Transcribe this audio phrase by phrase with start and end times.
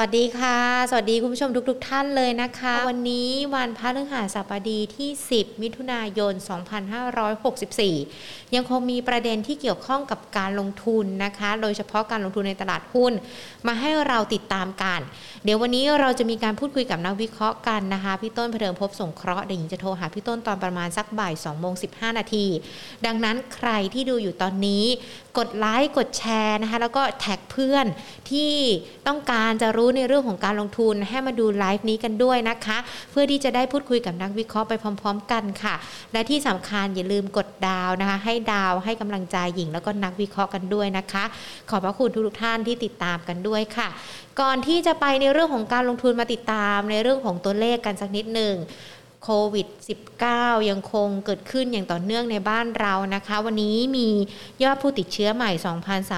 [0.00, 0.58] วัสดีค่ะ
[0.90, 6.32] สวัสดีคุณผู้ชมทุกๆทท่านเลยนะคะ วันนี้วันพฤหัสบดีที่ 10 มิถุนายน
[7.98, 13.12] 2564 ยังคงมีประเด็นที่เกี่ยวข้องกับการลงทุนนะคะ โดยเฉพาะการลงทุนในตลาดหุ้น
[13.66, 15.00] มาให้เราติดตามกัน
[15.44, 22.46] เดี๋ยววันนี้เราจะมีการพูดคุยกับนักวิเคราะห์กันนะคะ พี่ต้นเพลิมพบสงเคราะห์เดี๋ยวหญิงจะโทรหาพี่ต้นตอนประมาณสักบ่าย2โมง15 นาที
[23.06, 24.84] ดังนั้นใครที่ดูอยู่ตอนนี้
[25.38, 27.86] กดไลค์กดแชร์นะคะแล้วก็แท็กเพื่อน
[28.30, 28.52] ที่
[29.06, 32.78] ต้องการจะรู้ในเรื่องของการลงทุนให้มาดูไลฟ์นี้กันด้วยนะคะ
[33.10, 35.74] เพื่อที่จะได้พูดคุยกับนักวิเคราะห์ไปพร้อม ๆ กันค่ะ
[36.12, 41.24] และที่สำคัญอย่าลืมกดดาวนะคะ ให้ดาวให้กำลังใจหญิงแล้วก็นักวิเคราะห์กันด้วยนะคะ
[41.70, 43.88] ขอบพระคุณทุกๆท่านที่ติดตามกันด้วยค่ะ
[44.40, 48.54] ก่อนที่จะไปในเรื่องของการลงทุนมาติดตามในเรื่องของตัวเลขกันสักนิดหนึ่ง
[49.28, 49.66] โควิด
[50.18, 54.08] -19 ยังคงเกิดขึ้นอย่างต่อเนื่องในบ้านเรานะคะ วันนี้มี
[54.62, 55.50] ยอดผู้ติดเชื้อใหม่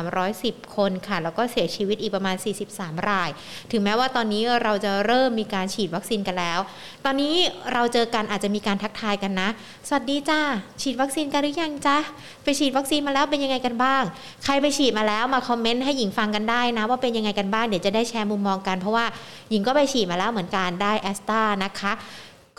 [0.04, 2.36] 2,310 คนค่ะ แล้วก็เสียชีวิตอีกประมาณ
[2.70, 3.30] 43 ราย
[3.72, 6.58] ถึงแม้ว่าตอนนี้เราจะเริ่มมีการฉีดวัคซีนกันแล้ว
[7.04, 7.34] ตอนนี้
[7.72, 9.48] เราเจอกันอาจจะมีการทักทายกันนะ
[9.88, 10.40] สวัสดีจ้า
[10.82, 11.98] ฉีดวัคซีนกันหรือยังจ้า
[12.44, 14.02] ไปฉีดวัคซีนมาแล้วเป็นยังไงกันบ้าง
[14.44, 19.06] ใครไปฉีดมาแล้วมาคอมเมนต์ให้หญิงฟังกันได้นะ ว่าเป็นยังไงกันบ้างเดี๋ยวจะได้แชร์มุมมองกันเพราะว่า
[19.50, 21.92] หญิงก็ไปฉีดมาแล้วเหมือนกันได้แอสตานะคะ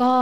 [0.01, 0.13] ก็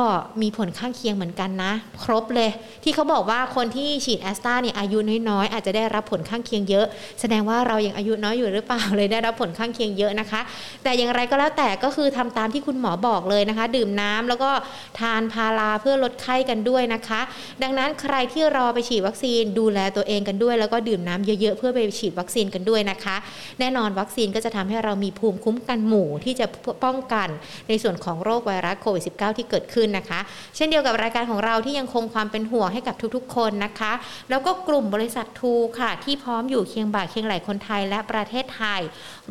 [0.41, 1.71] มีผลข้างเคียงเหมือนกันนะ
[2.03, 2.49] ครบเลย
[2.83, 4.97] ที่เขาบอกว่าคนที่ฉีดแอสตราเนี่ยอายุ
[5.29, 6.85] น้อยๆอาจจะได้รับผลข้างเคียงเยอะ
[7.21, 10.41] แสดงว่าเรายังอายุน้อยอยู่หรือเปล่าเลยได้รับผลข้างเคียงเยอะนะคะ
[10.83, 14.51] แต่อย่างไรก็แล้วแต่ก็คือทำตามที่คุณหมอบอกเลยนะคะ ดื่มน้ำแล้วก็
[14.99, 17.21] ทานพาราเพื่อลดไข้กันด้วยนะคะ
[17.63, 23.15] ดังนั้นใครที่รอไปฉีดวัคซีนดูแลตัวเองกันด้วย แล้วก็ดื่มน้ำเยอะๆเพื่อไปฉีดวัคซีนกันด้วยนะคะ
[23.59, 26.45] แน่นอนวัคซีนก็จะทำให้เรามีภูมิคุ้มกันหมู่ที่จะ
[26.83, 27.29] ป้องกัน
[27.67, 30.19] ในส่วนของโรคไวรัสโควิด -19 ที่เกิดขึ้นนะคะ
[30.55, 33.93] เช่นเดียวกับรายการของเราที่ยังคงความเป็นห่วงให้กับทุกๆ คนนะคะ
[34.29, 38.81] แล้วก็กลุ่มบริษัททูค่ะ ที่พร้อมอยู่เคียงบ่าเคียงไหลคนไทยและประเทศไทย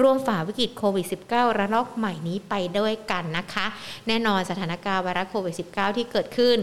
[0.01, 3.66] ร่วมฝ่าวิกฤตโควิด -19 ระลอกใหม่นี้ไปด้วยกันนะคะ
[4.09, 6.56] แน่นอนสถานการณ์ไวรัสโควิด -19 ที่เกิดขึ้น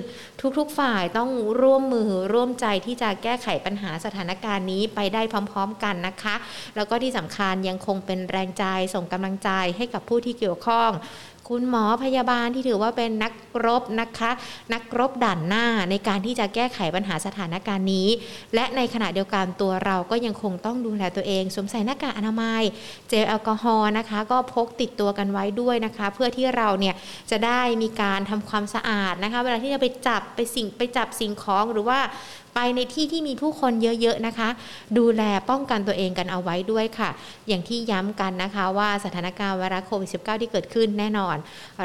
[0.58, 1.30] ทุกๆ ฝ่ายต้อง
[1.62, 5.22] ร่วมมือร่วมใจที่จะแก้ไขปัญหาสถานการณ์นี้ไปได้
[5.52, 6.36] พร้อม ๆ กันนะคะ
[6.76, 10.92] แล้วก็ที่สำคัญยังคงเป็นแรงใจส่งกำลังใจให้กับผู้ที่เกี่ยวข้อง
[11.50, 13.34] คุณหมอพยาบาลที่ถือว่าเป็นนัก
[13.66, 14.32] รบนะคะ
[14.74, 18.08] นักรบด่านหน้าในการที่จะแก้ไขปัญหาสถานการณ์นี้
[18.56, 22.64] และในขณะเดียวกันตัวเราก็ยังคงต้องดูแลตัวเองสวมใส่หน้ากากอนามัย
[23.10, 26.96] เจลแอลกอฮอล์นะคะ ก็พกติดตัวกันไว้ด้วยนะคะ เพื่อที่เราเนี่ย
[27.32, 32.00] จะได้มีการทำความสะอาดนะคะ เวลาที่จะไปจับไปสิ่งไปจับสิ่งของหรือว่า
[32.56, 34.50] ไปในที่ที่มีผู้คนเยอะๆนะคะ
[34.98, 37.10] ดูแลป้องกันตัวเองกันเอาไว้ด้วยค่ะ
[37.48, 41.36] อย่างที่ย้ำกันนะคะว่าสถานการณ์ไวรัสโควิด -19 ที่เกิดขึ้นแน่นอน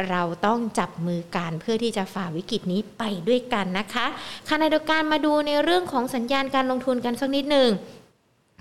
[0.08, 4.06] เราต้องจับมือกันเพื่อที่จะฝ่าวิกฤตนี้ไปด้วยกันนะคะ
[4.50, 7.70] ขณะเดียวกันมาดูในเรื่องของสัญญาณการลงทุนกันสักนิดหนึ่ง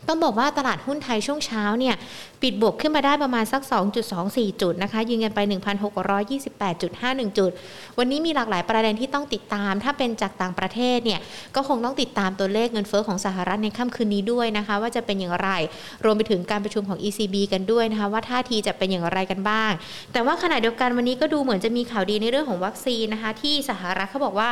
[0.07, 1.95] ต้องบอกว่าตลาดหุ้นไทยช่วงเช้าเนี่ย
[2.41, 3.61] ปิดบวกขึ้นมาได้ประมาณสัก
[4.11, 7.51] 2.24 จุดนะคะ ยืนกันไป 1,628.51 จุด
[7.97, 11.19] วันนี้มีหลากหลายประเด็นที่ต้องติดตาม ถ้าเป็นจากต่างประเทศเนี่ย
[11.55, 15.49] ก็คงต้องติดตามตัวเลขเงินเฟ้อของสหรัฐในค่ำคืนนี้ด้วยนะคะ ว่าจะเป็นอย่างไร
[16.05, 19.71] รวมไปถึงการประชุมของ ECB กันด้วยนะคะ ว่าท่าทีจะเป็นอย่างไรกันบ้าง
[20.13, 24.49] แต่ว่าขณะเดียวกันวันนี้ก็ดูเหมือนจะมีข่าวดีในเรื่องของวัคซีนนะคะ ที่สหรัฐเขาบอกว่า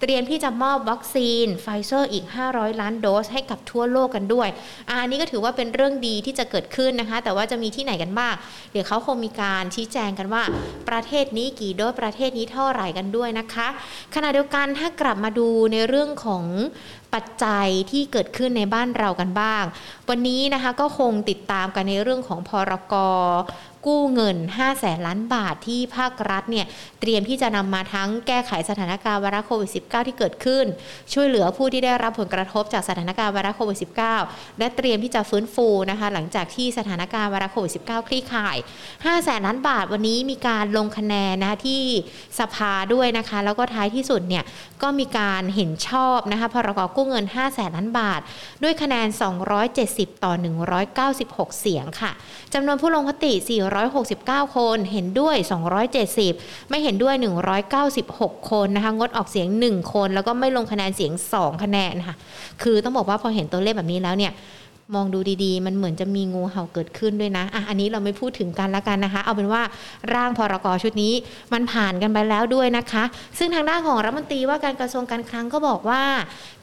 [0.00, 4.48] เตรียมที่จะมอบวัคซีนไฟเซอร์อีก 500 ล้านโดสให้กับทั่วโลกกันด้วย
[4.90, 8.34] อันนี้ก็ถือว่าเป็นเรื่องดีที่จะเกิดขึ้นนะคะ แต่ว่าจะมีที่ไหนกันบ้าง
[8.72, 10.42] เดี๋ยวเขาคงมีการชี้แจงกันว่า
[10.88, 13.68] ประเทศนี้กี่โดสประเทศนี้เท่าไหร่กันด้วยนะคะ
[14.14, 16.44] ขณะเดียวกันถ้ากลับมาดูในเรื่องของ
[17.14, 19.64] ปัจจัยที่เกิดขึ้นในบ้านเรากันบ้าง
[20.08, 22.94] วันนี้นะคะก็คงติดตามกันในเรื่องของพรก
[23.86, 26.66] กู้เงิน5แสนล้านบาทที่ภาครัฐเนี่ย
[27.00, 30.64] เตรียมที่จะนำมาทั้งแก้ไขสถานการณ์ไวรัสโควิด -19 ที่เกิดขึ้น
[31.12, 33.78] ช่วยเหลือผู้ที่ได้รับผลกระทบจากสถานการณ์ไวรัสโควิด
[34.18, 38.56] -19 และเตรียมที่จะฟื้นฟูนะคะหลังจากที่สถานการณ์ไวรัสโควิด -19 คลี่คลาย
[38.88, 41.82] 5แสนล้านบาทวันนี้มีการลงคะแนนนะคะที่
[42.38, 44.44] สภาด้วยนะคะ แล้วก็ท้ายที่สุดเนี่ย
[44.82, 48.20] ก็มีการเห็นชอบนะคะพรกกู้เงิน5แสนล้านบาท
[48.62, 49.08] ด้วยคะแนน
[49.66, 50.32] 270 ต่อ
[50.96, 52.12] 196 เสียงค่ะ
[52.54, 55.36] จำนวนผู้ลงมติ4 169 คน เห็นด้วย
[56.02, 57.14] 270 ไม่เห็นด้วย
[57.82, 62.16] 196 คนนะคะ งดออกเสียง 1 คน แล้วก็ไม่ลงคะแนนเสียง 2 คะแนนค่ะ
[62.62, 64.32] คือต้องบอกว่าพอเห็นตัวเลขแบบนี้แล้วเนี่ย
[64.94, 69.62] มองดูดีๆ มันเหมือนจะมีงูเห่าเกิดขึ้นด้วยนะอะอันนี้เราไม่พูดถึงกันละกันนะคะ เอาเป็นว่า
[70.14, 71.14] ร่างพรกชุดนี้
[71.52, 73.04] มันผ่านกันไปแล้วด้วยนะคะ
[73.38, 76.02] ซึ่งทางด้านของรัฐมนตรีว่าการกระทรวงการคลังก็บอกว่า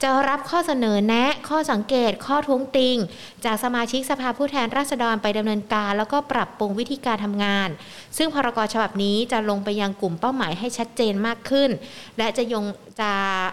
[0.04, 2.98] จะรับข้อเสนอแนะ ข้อสังเกต ข้อท้วงติง
[3.45, 7.69] จากสมาชิกสภาผู้แทนราษฎรไปดำเนินการ แล้วก็ปรับปรุงวิธีการทำงาน
[8.18, 11.69] ซึ่งพรกฉบับนี้จะลงไปยังกลุ่มเป้าหมายให้ชัดเจนมากขึ้น
[12.18, 12.63] และจะยง
[13.01, 13.12] จะ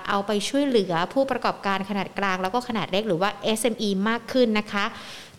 [0.08, 4.87] เอาไปช่วยเหลือผู้ประกอบการขนาดกลาง แล้วก็ขนาดเล็กหรือว่า SME มากขึ้นนะนะคะ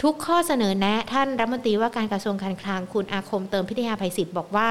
[0.04, 4.70] ทุกข้อเสนอแนะท่านรัฐมนตรีว่าการกระทรวงการคลังคุณอาคมเติมพิทยาภัยศิษย์บอกว่า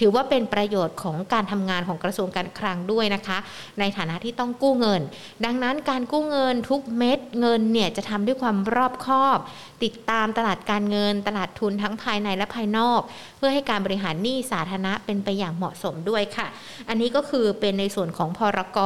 [0.00, 3.38] ถือว่าเป็นประโยชน์ของการทำงานของกระทรวงการคลังด้วยนะคะ
[3.80, 5.02] ในฐานะที่ต้องกู้เงิน
[5.44, 9.38] ดังนั้นการกู้เงินทุกเม็ดเงินเนี่ยจะทำด้วยความรอบคอบ
[9.84, 13.00] ติดตามตลาดการเงิน ตลาดทุนทั้งภายในและภายนอก
[13.36, 16.46] เพื่อให้การบริหารหนี้สาธารณะเป็นไปอย่างเหมาะสมด้วยค่ะ
[16.88, 18.78] อันนี้ก็คือเป็นในส่วนของพรก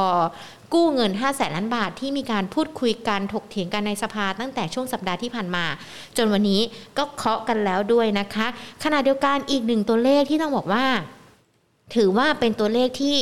[0.73, 5.65] กู้เงิน 5 0 0แสนล้านบาทที่มีการพูดคุยกันถกเถียงกันในสภาตั้งแต่ช่วงสัปดาห์ที่ผ่านมา
[6.17, 6.61] จนวันนี้
[6.97, 8.47] ก็เคาะกันแล้วด้วยนะคะ
[8.83, 10.85] ขณะเดียวกันอีกหนึ่งตัวเลขที่ต้องบอกว่า
[11.95, 13.17] ถือว่าเป็นตัวเลขที่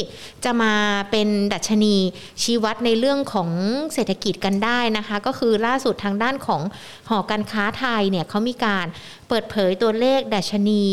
[0.46, 0.74] จะมา
[1.12, 1.96] เป็นดัชนี
[2.42, 3.50] ชี้วัดในเรื่องของ
[3.94, 6.62] เศรษฐกิจกันได้นะคะ ก็คือล่าสุดทางด้านของ
[7.10, 8.86] หอการค้าไทยเนี่ยเขามีการ
[9.28, 10.84] เปิดเผยตัวเลขดัชนี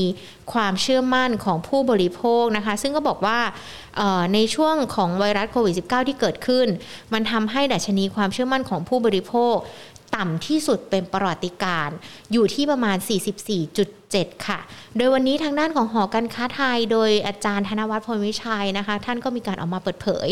[0.52, 3.40] ความเชื่อมั่นของผู้บริโภคนะคะ ซึ่งก็บอกว่า
[4.34, 6.66] ในช่วงของไวรัสโควิด -19 ที่เกิดขึ้น
[7.12, 9.56] มันทำให้ดัชนีความเชื่อมั่นของผู้บริโภค
[10.16, 11.88] ต่ำที่สุดเป็นประวัติการ
[12.32, 12.96] อยู่ที่ประมาณ
[13.70, 14.58] 44.7 ค่ะ
[14.96, 20.28] โดยวันนี้ทางด้านของหอการค้าไทย โดยอาจารย์ธนวัฒน์พลวิชัยนะคะ ท่านก็มีการออกมาเปิดเผย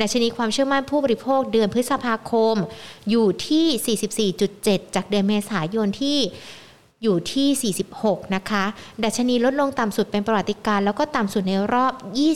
[0.00, 2.56] ดัชนีความเชื่อมั่นผู้บริโภคเดือนพฤษภาคม
[3.10, 6.18] อยู่ที่ 44.7 จากเดือนเมษายนที่
[7.02, 8.64] อยู่ที่ 46 นะคะ
[9.04, 11.92] ดัชนีลดลงต่ำสุดเป็นประวัติการ แล้วก็ต่ำสุดในรอบ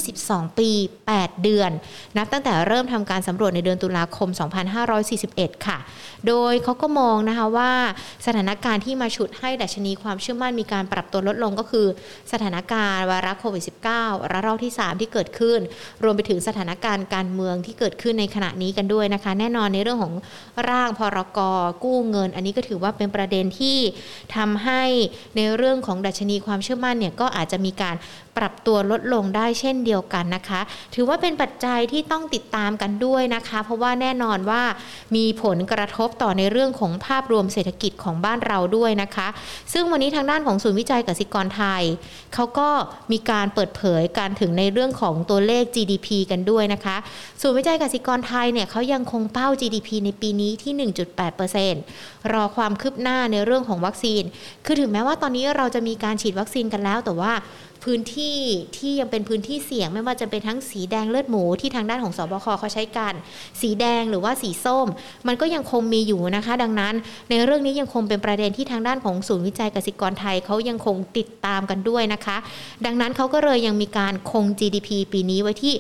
[0.09, 0.71] 22 ปี
[1.07, 1.71] 8 เดือน
[2.17, 4.29] นับตั้งแต่เริ่มทำการสำรวจในเดือนตุลาคม
[4.97, 5.79] 2541 ค่ะ
[6.27, 7.73] โดยเขาก็มองนะคะว่า
[8.27, 11.87] สถานการณ์ที่มาฉุดให้ดัชนีความเชื่อมั่นมีการปรับตัวลดลงก็คือ
[12.33, 13.65] สถานการณ์วาระโควิด
[13.99, 15.61] -19 ระลอกที่ 3 ที่เกิดขึ้น
[16.03, 20.15] รวมไปถึงสถานการณ์การเมืองที่เกิดขึ้นในขณะนี้กันด้วยนะคะ แน่นอนในเรื่องของ
[20.71, 21.39] ร่างพรก
[21.85, 23.79] กู้เงิน อันนี้ก็ถือว่าเป็นประเด็นที่
[24.35, 24.83] ทำให้
[25.37, 27.97] ในเรื่องของดัชนีความเชื่อมั่นเนี่ยก็อาจจะมีการ
[28.39, 30.61] ปรับตัวลดลงได้เช่นเดียวกันนะคะ
[30.95, 34.63] ถือว่าเป็นปัจจัยที่ต้องติดตามกันด้วยนะคะ เพราะว่าแน่นอนว่า
[35.17, 39.29] มีผลกระทบต่อในเรื่องของภาพรวมเศรษฐกิจของบ้านเราด้วยนะคะ
[39.73, 41.83] ซึ่งวันนี้ทางด้านของศูนย์วิจัยกสิกรไทย
[42.35, 42.69] เขาก็
[43.13, 46.97] มีการเปิดเผยการถึงในเรื่องของตัวเลข GDP กันด้วยนะคะ
[47.43, 50.73] ศูนย์วิจัยกสิกรไทยเนี่ยเขายังคงเป้า GDP ในปีนี้ที่
[51.53, 54.23] 1.8%รอความคืบหน้าในเรื่องของวัคซีน
[54.65, 57.33] คือถึงแม้ว่าตอนนี้เราจะมีการฉีดวัคซีนกันแล้ว แต่ว่า
[57.87, 58.39] พื้นที่
[58.77, 63.15] ที่ยังเป็นพื้นที่เสี่ยงไม่ว่าจะเป็นทั้งสีแดงเลือดหมูที่ทางด้านของสบคเขาใช้กัน
[63.61, 64.87] สีแดงหรือว่าสีส้ม
[65.27, 66.95] มันก็ยังคงมีอยู่นะคะ ดังนั้น
[67.31, 72.37] ในเรื่องนี้ยังคงเป็นประเด็นที่ทางด้านของศูนย์วิจัยกสิกรไทยเขายังคงติดตามกันด้วยนะคะ
[72.87, 75.75] ดังนั้นเขาก็เลยยังมีการคง GDP ปีนี้ไว้ที่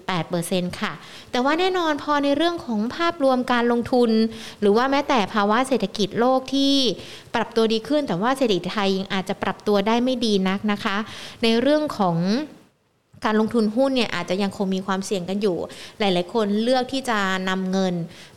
[0.00, 0.92] 1.8%ค่ะ
[1.30, 4.10] แต่ว่าแน่นอนพอในเรื่องของภาพรวมการลงทุน
[4.60, 6.74] หรือว่าแม้แต่ภาวะเศรษฐกิจโลกที่
[7.34, 10.96] ปรับตัวดีขึ้น แต่ว่าเศรษฐกิจไทยยังอาจจะปรับตัวได้ไม่ดีนักนะคะ
[11.42, 12.16] ในเรื่องของ
[13.24, 15.56] การลงทุนหุ้นเนี่ยอาจจะยังคงมีความเสี่ยงกันอยู่
[15.98, 17.94] หลาย ๆ คนเลือกที่จะนำเงิน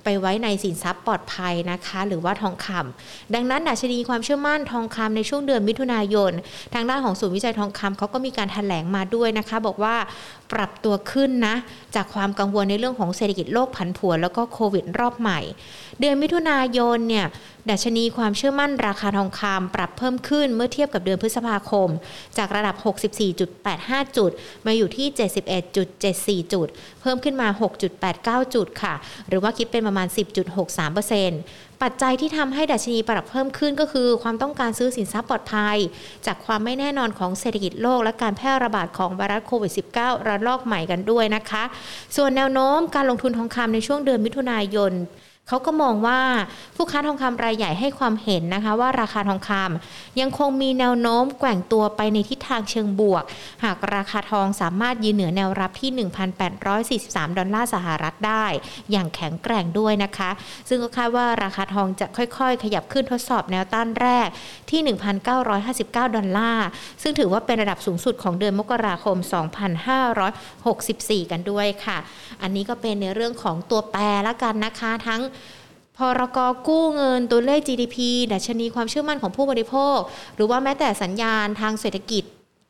[0.09, 6.31] ไปไว้ในสินทรัพย์ปลอดภัยนะคะ หรือว่าทองคำดังนั้นดัชนีความเชื่อมั่นทองคำในช่วงเดือนมิถุนายน
[6.73, 9.95] ทางด้านของศูนย์วิจัยทองคำเขาก็มีการถแถลงมาด้วยนะคะ บอกว่า
[10.53, 11.55] ปรับตัวขึ้นนะ
[11.95, 15.39] จากความกังวลในเรื่องของเศรษฐกิจโลกผันผวนแล้วก็โควิดรอบใหม่
[15.99, 17.25] เดือนมิถุนายนเนี่ย
[17.69, 21.89] ดัชนีความเชื่อมั่นราคาทองคำปรับเพิ่มขึ้นเมื่อเทียบกับเดือนพฤษภาคม
[22.37, 22.75] จากระดับ
[23.45, 24.31] 64.85 จุด
[24.65, 25.07] มาอยู่ที่
[26.45, 26.67] 71.74 จุด
[27.01, 27.47] เพิ่มขึ้นมา
[28.01, 28.93] 6.89 จุดค่ะ
[29.29, 30.07] หรือว่าคิดเป็นประมาณมาณ
[30.75, 35.77] 10.63%ปัจจัยที่ทำให้ดัชนีปรับเพิ่มขึ้นก็คือ ความต้องการซื้อสินทรัพย์ปลอดภัย
[36.25, 41.63] จากความไม่แน่นอนของเศรษฐกิจโลก และการแพร่ระบาดของไวรัสโควิด -19 ระลอกใหม่กันด้วยนะคะ
[42.15, 44.93] ส่วนแนวโน้มการลงทุนทองคำในช่วงเดือนมิถุนายน
[45.47, 46.19] เขาก็มองว่า
[46.75, 53.23] ผู้ค้าทองคำรายใหญ่ให้ความเห็นนะคะว่าราคาทองคำยังคงมีแนวโน้มแกว่งตัวไปในทิศทางเชิงบวก
[53.63, 55.91] หากราคาทองสามารถยืนเหนือแนวรับที่
[56.65, 58.45] 1,843 ดอลลาร์สหรัฐได้
[58.91, 60.29] อย่างแข็งแกร่งด้วยนะคะ
[60.69, 64.27] ซึ่งก็คาดว่าราคาทองจะค่อยๆ ขยับขึ้นทดสอบแนวต้านแรก
[64.69, 64.81] ที่
[65.27, 66.67] 1,959 ดอลลาร์
[67.01, 69.17] ซึ่งถือว่าเป็นระดับสูงสุดของเดือนมกราคม
[70.45, 71.97] 2564 กันด้วยค่ะ
[72.41, 75.21] อันนี้ก็เป็นในเรื่องของตัวแปรละกันนะคะทั้ง
[75.97, 77.97] พรกกู้เงินตัวเลข GDP
[78.33, 79.97] ดัชนีความเชื่อมั่นของผู้บริโภค
[80.35, 82.23] หรือว่าแม้แต่สัญญาณทางเศรษฐกิจ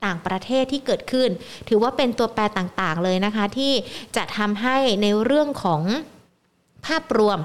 [0.06, 1.30] ต่างประเทศที่เกิดขึ้น
[1.70, 3.74] ถือว่าเป็นตัวแปรต่างๆเลยนะคะ ที่
[4.16, 5.82] จะทำให้ในเรื่องของ
[6.86, 7.40] ภาพรวม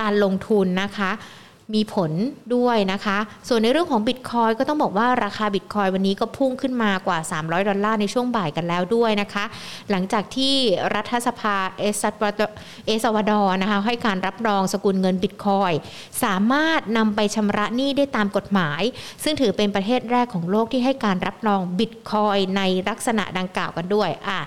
[0.00, 1.10] การลงทุนนะคะ
[1.74, 2.12] มีผล
[2.54, 9.44] ด้วยนะคะ ส่วนในเรื่องของบิตคอยก็ต้องบอกว่าราคาบิตคอยวันนี้ก็พุ่งขึ้นมากว่า 300 ดอลลาร์ในช่วงบ่ายกันแล้วด้วยนะคะ
[9.90, 10.54] หลังจากที่
[10.94, 11.84] รัฐสภาเอ
[13.02, 15.72] สวาดอร์นะคะให้การรับรองสกุลเงินบิตคอย
[16.24, 18.82] สามารถนำไปชำระหนี้ได้ตามกฎหมาย
[19.22, 24.40] ซึ่งถือเป็นประเทศแรกของโลกที่ให้การรับรองบิตคอยในลักษณะดังกล่าวกันด้วยอะ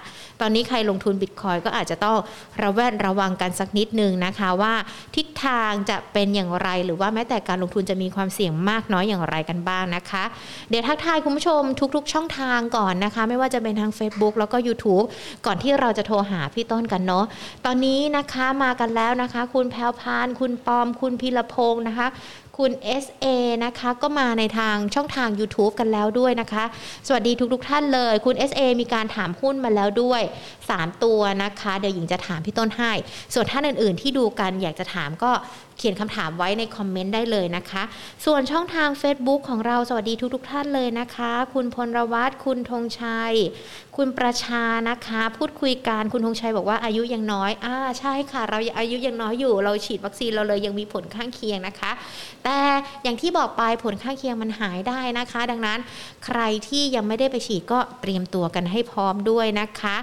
[0.44, 2.18] ตอนนี้ใครลงทุนบิตคอยก็อาจจะต้อง
[2.62, 4.74] ระแวดระวังกันสักนิดนึงนะคะว่า
[5.16, 10.24] ทิศทางจะเป็นอย่างไรหรือว่าแม้แต่การลงทุนจะมีความเสี่ยงมากน้อยอย่างไรกันบ้างนะคะ
[10.70, 11.62] เดี๋ยวทักทายคุณผู้ชม
[11.96, 15.06] ทุก ๆ ช่องทางก่อนนะคะ ไม่ว่าจะเป็นทาง Facebook แล้วก็ YouTube
[15.46, 17.26] ก่อนที่เราจะโทรหาพี่ต้นกันเนาะ
[17.66, 22.10] ตอนนี้นะคะมากันแล้วนะคะ คุณแพลวพาน คุณปอม คุณพิรพงศ์นะคะ
[22.58, 22.72] คุณ
[23.04, 23.26] SA
[23.66, 26.64] นะคะ ก็มาในทางช่องทาง YouTube กันแล้วด้วยนะคะ
[27.08, 30.22] สวัสดีทุกๆทท่านเลย คุณ SA มีการถามหุ้นมาแล้วด้วย
[30.62, 32.92] 3 ตัวนะคะ เดี๋ยวหญิงจะถามพี่ต้นให้
[33.34, 35.32] ส่วนท่านอื่นๆที่ดูกันอยากจะถามก็
[35.82, 37.84] ขียนคำถามไว้ในคอมเมนต์ได้เลยนะคะ
[38.26, 43.34] ส่วนช่องทาง Facebook ของเราสวัสดีทุกๆทท่านเลยนะคะ คุณพลวัตคุณธงชัย
[43.98, 51.92] คุณประชานะคะ พูดคุยกันคุณธงชัยบอกว่าอายุยังน้อยอ่าใช่ค่ะ เราอายุยังน้อยอยู่ เราฉีดวัคซีนเราเลยยังมีผลข้างเคียงนะคะ
[52.44, 52.60] แต่
[53.04, 55.80] อย่างที่บอกไปผลข้างเคียงมันหายได้นะคะ ดังนั้น
[56.26, 59.96] ใครที่ยังไม่ได้ไปฉีดก็เตรียมตัวกันให้พร้อมด้วยนะคะ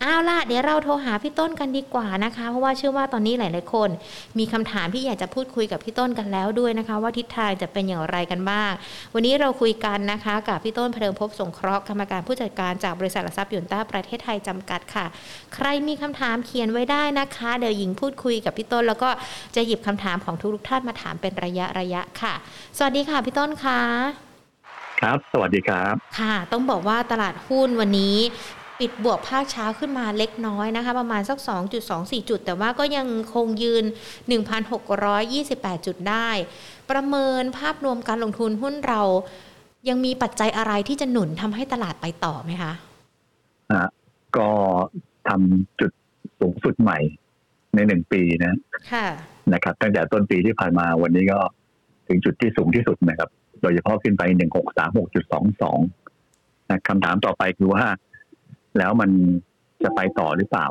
[0.00, 3.90] เอาล่ะเดี๋ยวเราโทรหาพี่ต้นกันดีกว่านะคะ เพราะว่าเชื่อว่าตอนนี้หลาย ๆ คน
[4.38, 8.70] มีคำถามที่อยากจะพูดคุยกับพี่ต้นกันแล้วด้วยนะคะ ว่าทิศทางจะเป็นอย่างไรกันบ้าง
[9.14, 15.06] วันนี้เราคุยกันนะคะ กับพี่ต้นเพลิงพบสงเคราะห์กรรมการผู้จัดการจากบริษัททรัพย์ยนต้าประเทศไทยจำกัดค่ะ
[15.54, 19.10] ใครมีคำถามเขียนไว้ได้นะคะ เดี๋ยวหญิงพูดคุยกับพี่ต้น แล้วก็
[19.56, 22.34] จะหยิบคำถามของทุกท่านมาถามเป็นระยะระยะค่ะ
[22.76, 23.80] สวัสดีค่ะพี่ต้นคะ
[25.00, 28.16] ครับ สวัสดีครับ ค่ะ ต้องบอกว่าตลาดหุ้นวันนี้
[28.80, 31.38] ปิดบวกภาคเช้าขึ้นมาเล็กน้อยนะคะ ประมาณสัก
[31.84, 33.84] 2.24 จุด แต่ว่าก็ยังคงยืน
[35.04, 36.28] 1,628 จุดได้
[36.90, 39.02] ประเมินภาพรวมการลงทุนหุ้นเรา
[39.88, 42.72] ยังมีปัจจัยอะไรที่จะหนุนทำให้ตลาดไปต่อไหมคะ
[43.72, 43.88] อะ
[44.36, 44.48] ก็
[45.28, 45.90] ทำจุด
[46.40, 46.98] สูงสุดใหม่
[47.74, 48.58] ในหนึ่งปีนะ
[48.92, 49.06] ค่ะ
[49.52, 51.38] นะครับ ตั้งแต่ต้นปีที่ผ่านมาวันนี้ก็
[52.08, 53.30] ถึงจุดที่สูงที่สุดนะครับ
[53.62, 54.22] โดยเฉพาะขึ้นไป
[55.06, 57.84] 1636.22นะคำถามต่อไปคือว่า
[58.78, 59.10] แล้วมัน
[59.82, 60.66] จะไปต่อหรือเปล่า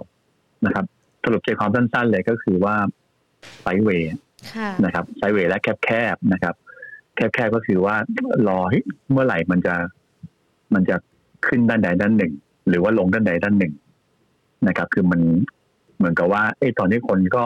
[0.66, 0.86] นะครับ
[1.24, 2.75] สรุปใจความสั้น ๆ เลยก็คือว่า
[3.62, 4.14] ไซเวย์
[4.86, 6.56] นะครับไซเวย์และแคบๆนะครับ
[7.16, 7.96] แคบๆก็คือว่า
[8.48, 8.60] รอ
[9.12, 9.75] เมื่อไหร่มันจะ
[10.74, 10.96] มันจะ
[11.48, 12.34] ขึ้นด้านใดด้านหนึ่ง
[12.69, 13.74] หรือว่าลงด้านใดด้านหนึ่ง
[14.67, 15.22] นะครับ คือมัน
[15.98, 17.43] เหมือนกับว่าไอ้ตอนนี้คนก็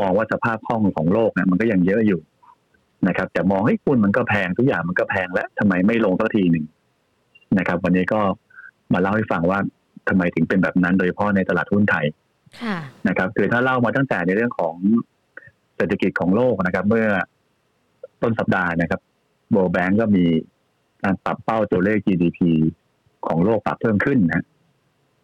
[0.00, 2.20] มองว่าสภาพคล่องของโลกเนี่ยมันก็ยังเยอะอยู่
[3.08, 6.64] นะครับ แต่มองให้คุณมันก็แพงทุกอย่างมันก็แพงแล้วทำไมไม่ลงสักทีหนึ่ง
[7.58, 8.20] นะครับ วันนี้ก็
[8.92, 9.58] มาเล่าให้ฟังว่า
[10.08, 12.06] ทำไมถึงเป็นแบบนั้น โดยเฉพาะในตลาดหุ้นไทย
[13.08, 14.74] นะครับคือถ้าเล่ามาตั้งแต่ในเรื่องของ
[15.76, 17.06] เศรษฐกิจของโลกนะครับ เมื่อ
[18.22, 19.00] ต้นสัปดาห์นะครับ
[19.50, 20.24] โบแบงก์ก็มี
[21.02, 22.38] การปรับเป้าตัวเลข GDP
[23.28, 24.42] ของโลกปรับเพิ่มขึ้นนะ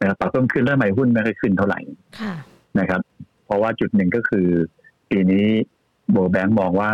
[0.00, 1.80] นะครับปรับเพิ่มขึ้นแล้วไม่หุ้นไม่ค่อยขึ้นเท่าไหร่
[2.78, 3.00] นะครับ
[3.44, 4.47] เพราะว่าจุดหนึ่งก็คือ
[5.11, 5.47] ปีนี้
[6.11, 6.92] โบแบงก์มองว่า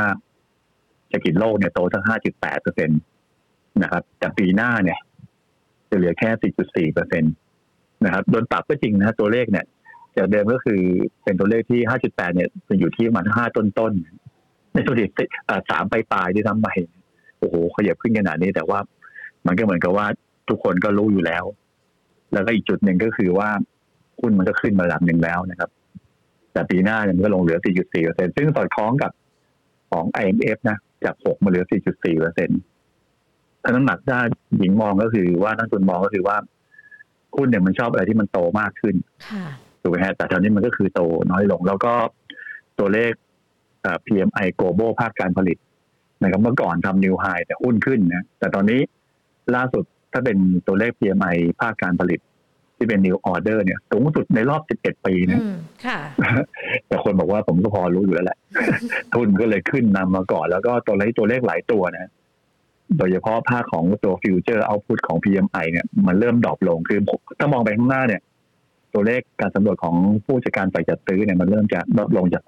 [1.08, 2.94] เศรษฐกิจโลกเนี่ยโตสักห้าจุดแปดเปอร์เซ็นต
[3.82, 4.98] นะครับ แต่ปีหน้าเนี่ย
[5.90, 6.30] จะเหลือแค่
[6.88, 7.28] 4.4เปอร์เซ็นต
[8.04, 9.66] นะครับ โดนปรับก็จริงนะตัวเลขเนี่ย
[10.16, 10.80] จากเดิมก็คือ
[11.24, 15.08] เป็นตัวเลขที่ 5.8 เนี่ยเป็นอยู่ที่ประมาณ5ต้นๆในตัวเลข
[15.70, 16.68] สามปลายๆที่ทำไป
[17.38, 18.78] โอ้โหขยับขึ้นขนาดนี้แต่ว่า
[19.46, 20.06] มันก็เหมือนกับว่า
[20.50, 21.44] ทุกคนก็รู้อยู่แล้ว
[22.32, 23.48] แล้วก็อีกจุดหนึ่งก็คือว่า
[24.20, 25.70] หุ้นมันก็ขึ้นมาระดับหนึ่งแล้วนะครับ
[26.52, 29.12] แต่ปีหน้าเนี่ยมันก็ลงเหลือ 4.4เปอร์เซ็นซึ่งสอดคล้องกับ
[29.90, 32.58] ของ IMF นะ จาก 6 มาเหลือ 4.4เปอร์เซ็นต์
[33.62, 34.28] ถ้าน้ำหนักด้าน
[34.58, 36.36] หญิงมองก็คือว่านักทุนมองก็คือว่า
[37.36, 38.94] หุ้นเนี่ยมันชอบอะไรที่มันโตมากขึ้น
[39.82, 41.00] ถูกไหมฮะแต่ตอนนี้มันก็คือโต
[41.30, 41.92] น้อยลง แล้วก็
[42.78, 43.12] ตัวเลข
[44.06, 45.58] PMI global ภาคการผลิต
[46.22, 48.80] นะครับเมื่อก่อนทำนิวไฮแต่หุ้นขึ้นนะแต่ตอนนี้
[49.54, 50.36] ล่าสุด ถ้าเป็น
[50.66, 52.20] ตัวเลข PMI ภาคการผลิต
[52.76, 55.40] ที่เป็น new order เนี่ยสูงสุดในรอบ 11 ปีนะ
[56.86, 58.38] แต่คนบอกว่าผมก็พอรู้อยู่แล้วแหละ
[59.14, 62.10] หุ้นก็เลยขึ้นนำมาก่อน แล้วก็ตัวเลขตัวเลขหลายตัวนะ
[62.98, 67.00] โดยเฉพาะภาคของตัว future output ของ PMI เนี่ยมันเริ่ม drop ลง คือ
[67.38, 68.20] ถ้ามองไปข้างหน้าเนี่ย
[68.94, 72.42] ตัวเลขการสำรวจของผู้จัดการฝ่ายจัดซื้อเนี่ยมันเริ่มจะลดลงจาก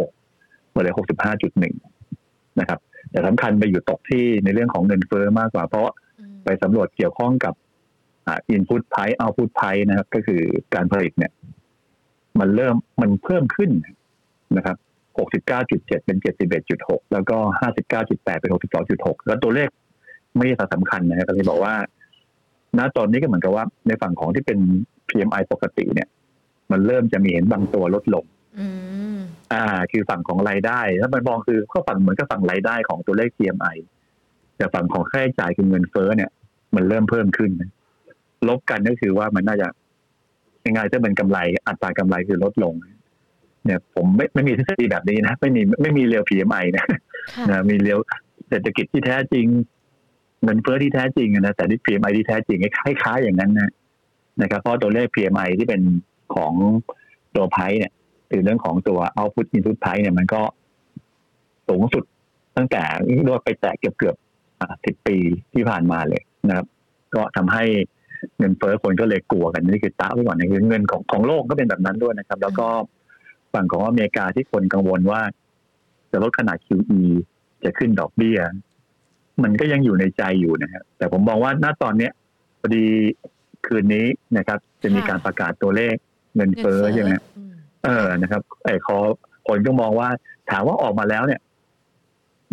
[0.00, 0.94] 66.6มาเหลือ
[1.56, 2.80] 65.1นะครับ
[3.10, 5.88] แต่สำคัญไปอยู่ตกที่ในเรื่องของเงินเฟ้อมากกว่าเพราะ
[6.44, 7.54] ไปสำรวจเกี่ยวข้องกับ
[8.50, 10.40] อินพุตไพร์เอาพุตไพร์นะครับ ก็คือ
[10.74, 11.32] การผลิตเนี่ย
[12.40, 13.70] มันเริ่มมันเพิ่มขึ้น
[14.56, 14.76] นะครับ
[15.16, 16.18] 69.7 เป็น
[16.64, 17.36] 71.6 แล้วก็
[17.90, 18.50] 59.8 เป็น
[18.88, 19.68] 62.6 แล้วตัวเลข
[20.36, 21.74] ไม่ใช่สำคัญนะครับก็เลยบอกว่า
[22.78, 24.58] ณ ตอนนี้ก็เหมือนกับว่า ในฝั่งของที่เป็น
[25.08, 26.08] PMI ปกติเนี่ย
[26.70, 28.24] มันเริ่มจะมีเห็นบางตัวลดลง
[29.52, 33.76] อ่า คือฝั่งของรายได้ ถ้ามันมองคือก็ฝั่งเหมือนกับฝั่งรายได้ของตัวเลข PMI
[34.56, 36.30] แต่ฝั่งของค่าใช้จ่ายคือเงินเฟ้อเนี่ย
[36.74, 37.50] มันเริ่มเพิ่มขึ้น
[38.48, 39.68] ลบกันก็คือว่ามันน่าจะ
[40.66, 42.74] ยังไงจะเป็นกำไรอัตรากำไรคือลดลง
[43.64, 46.86] เนี่ย ผมไม่ไม่มีทฤษฎีแบบนี้นะไม่มีไม่มี real PMI นะ
[47.50, 47.98] นะมี real
[48.48, 49.46] เศรษฐกิจที่แท้จริง
[50.44, 53.70] เงินเฟ้อที่แท้จริงนะแต่ที่ PMI ที่แท้จริงคล้ายๆอย่างนั้นนะ
[54.42, 55.82] นะครับเพราะตัวเลข PMI ที่เป็น
[56.34, 56.52] ของ
[57.36, 57.92] ตัวไพ่เนี่ย
[58.28, 60.40] หรือเรื่องของตัว output input price เนี่ยมันก็
[61.68, 62.04] สูงสุด
[62.56, 62.82] ตั้งแต่
[63.26, 64.16] รวดไปแตะเกือบเกือบ
[64.84, 65.18] สิบปี
[65.54, 66.66] ที่ผ่านมาเลยนะครับ
[67.14, 67.64] ก็ทำให้
[68.38, 72.68] เงินเฟ้อคนก็เลยกลัวกันนี่คือตาไว้ก่อนนะคือเงินของของโลกก็เป็นแบบนั้นด้วยนะครับ แล้วก็
[73.54, 75.20] ฝั่งของอเมริกาที่คนกังวลว่า
[76.12, 77.02] จะลดขนาด QE
[77.64, 78.38] จะขึ้นดอกเบี้ย
[79.42, 82.12] มันก็ยังอยู่ในใจอยู่นะครับแต่ผมมองว่าณตอนเนี้ย
[82.60, 82.84] พอดี
[83.66, 85.94] คืนนี้นะครับ จะมีการประกาศตัวเลข
[86.36, 87.10] เงินเฟ้อใช่ไหม
[87.84, 88.96] เออนะครับไอ้คอ
[89.48, 90.08] คนก็มองว่า
[90.50, 91.40] ถามว่าออกมาแล้วเนี่ย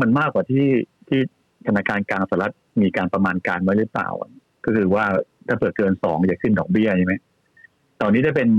[0.01, 0.67] มันมากกว่าที่
[1.07, 1.19] ที่
[1.69, 4.09] ธนาคารกลางสหรัฐมีการประมาณการไว้หรือเปล่า
[4.65, 5.05] ก็คือว่า
[5.47, 7.13] ถ้าเปิดเกินสองจะขึ้นดอกเบี้ยใช่ไหม
[8.01, 8.49] ตอนนี้ได้เป็น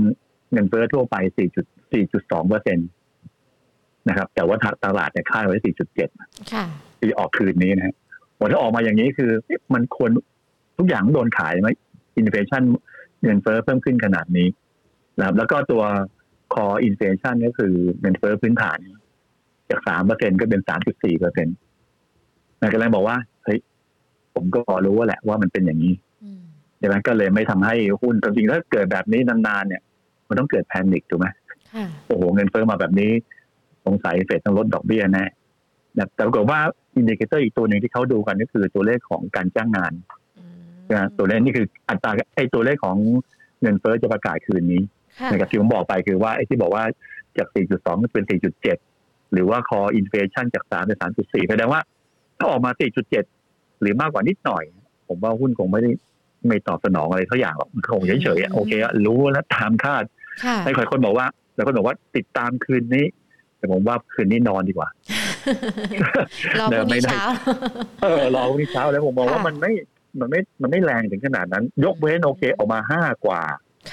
[0.51, 1.15] เงินเฟ้อทั่วไป
[1.81, 2.83] 4.4.2เปอร์เซ็นต
[4.09, 5.57] นะครับ แต่ว่าตลาดเนี่ยคาดไว้
[6.05, 6.65] 4.7ค่ะ
[6.99, 7.95] ที่ออกคืนนี้นะฮะ
[8.37, 9.31] ผลถ้าออกมาอย่างนี้คือ
[9.73, 10.11] มันควร
[10.77, 11.69] ทุกอย่างโดนขายไหม
[12.17, 12.63] inflation
[13.23, 14.47] เงินเฟ้อเพิ่มขึ้นขนาดนี้
[15.17, 15.83] นะครับ แล้วก็ตัว
[16.53, 18.79] core inflation ก็คือเงินเฟ้อพื้นฐาน
[19.69, 21.55] จากสามเปอร์เซ็นต์ก็เป็นสามจุดสี่เปอร์เซ็นต์
[22.61, 23.59] นายกำลังบอกว่าเฮ้ย
[24.33, 25.93] ผมก็พอรู้ว่าแหละว่ามันเป็นอย่างนี้
[26.77, 29.81] ใช่ไหมก็เลยไม่ทำให้หุ้นจริงๆถ้าเกิดแบบนี้นานๆเนี่ย
[30.27, 31.27] มันต้องเกิด panic ถูกไหม
[32.07, 33.11] โอ้โหเงินเฟ้อมาแบบนี้
[33.85, 35.25] สงสัยเฟดต้องลดดอกเบี้ยแน่
[35.95, 36.59] แต่ปรากฏว่า
[36.95, 39.93] indicator อีกตัวหนึ่งที่เขาดูกันก็คือตัวเลขของการจ้างงาน
[40.91, 42.97] นะตัวเลขนี่คืออัตราไอ้ตัวเลขของ
[43.61, 44.81] เงินเฟ้อจะประกาศคืนนี้
[45.31, 46.83] นะครับที่ผมบอกไปคือว่าไอ้ที่บอกว่า
[47.37, 48.25] จาก 4.2 เป็น
[48.79, 51.81] 4.7 หรือว่าคออินเฟชันจาก 3 เป็น 3.4 แสดงว่า
[52.41, 52.71] ถ้าออกมา
[53.27, 54.63] 4.7 หรือมากกว่านิดหน่อย
[55.07, 55.91] ผมว่าหุ้นคงไม่ได้
[56.47, 58.71] ไม่ตอบสนองอะไรเท่าอย่างหรอกคงเฉยๆโอเค
[59.05, 60.03] รู้แล้วตามคาด
[60.65, 63.05] ไอ้คนบอกว่าแต่คนบอกว่าติดตามคืนนี้
[63.57, 64.89] แต่ผมว่าคืนนี้นอนดีกว่า
[66.59, 67.23] รอพรุ่งนี้เช้า
[68.03, 69.71] เออรอพรุ่งนี้เช้าแล้วผมมองว่ามันไม่
[70.19, 73.41] มันไม่มันไม่แรงถึงขนาดนั้น ยกเว้นโอเคออกมาห้ากว่า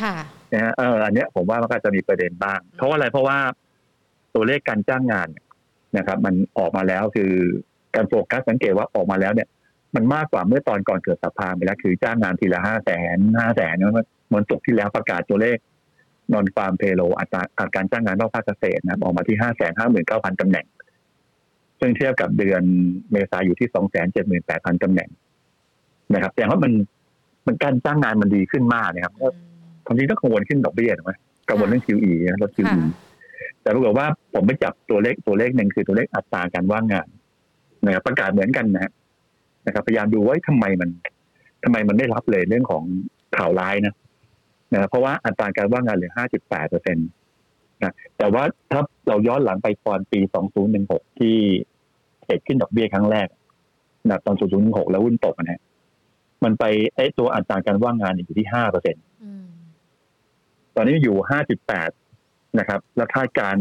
[0.01, 0.15] ค่ะ
[0.53, 3.39] นะฮะเอออันเนี้ยผมว่ามันก็จะมีประเด็นบ้าง เพราะว่าอะไรเพราะว่า
[4.35, 5.29] ตัวเลขการจ้างงาน
[5.97, 7.33] นะครับ มันออกมาแล้วคือ
[7.99, 9.49] การโฟกัสสังเกตว่าออกมาแล้วเนี่ย
[9.95, 13.89] มันมากกว่าเมื่อตอนก่อนเกิดสภาไปแล้วคือจ้างงานทีละห้าแสนห้าแสนเนี่ย
[14.35, 15.57] มันตกที่แล้วประกาศตัวเลข
[16.33, 17.43] นอนฟาร์มเพโลอัตรา
[17.75, 20.67] การจ้างงานนอกภาคเกษตรนะออกมาที่ห้าแสนห้าหมื่นเก้าพันตำแหน่ง
[21.81, 22.63] ซึ่งเทียบกับเดือน
[23.13, 25.11] เมษาอยู่ที่สองแสนเจ็ดหมื่นแปดพันตำแหน่ง
[26.15, 26.73] นะครับแต่ว่ามัน
[27.47, 29.15] มันการจ้างงานมันดีขึ้นมากนะครับ
[29.87, 31.13] ความจริงต้องกังวลขึ้นดอกเบี้ยถูกไหม
[31.49, 32.81] กังวลเรื่อง QE นะลด QE
[33.63, 37.09] แต่ปรากฏว่าผมไปจับตัวเลขตัวเลขหนึ่งคือตัวเลขอัตราการว่างงาน
[37.87, 38.93] นะครับประกาศเหมือนกันนะ
[39.67, 40.91] นะครับ พยายามดูว่าทำไมมัน
[41.65, 42.85] ทำไมมันไม่รับเลยเรื่องของ
[43.37, 43.95] ข่าวร้ายนะ
[44.73, 47.09] นะเพราะว่าอัตราการว่างงานเหลือ 5.8เปอร์เซ็นต์
[47.83, 50.21] นะแต่ว่าถ้าเราย้อนหลังไปตอนปี
[50.69, 51.37] 2016 ที่
[52.27, 53.29] เกิดขึ้นดอกเบี้ยครั้งแรก
[54.09, 55.63] นะตอน 2016 แล้วหุ้นตกนะ
[56.45, 56.65] มันไป
[56.95, 58.99] ไอ้ตัวอัตราการว่างงานอยู่ที่ห้าเปอร์เซ็นต
[60.77, 61.91] ตอนนี้อยู่ห้าจุดแปด
[62.59, 63.57] นะครับ แล้วคาดการ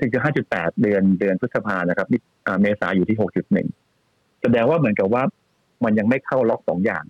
[0.00, 2.20] ถึงจะห้าจุดแปดเดือนเดือนพฤษภานะครับนี่
[2.62, 3.68] เมษาอยู่ที่หกจุดหนึ่ง
[4.42, 5.22] แสดงว่าเหมือนกับว่า
[5.84, 7.04] มันยังไม่เข้าล็อกสองอย่าง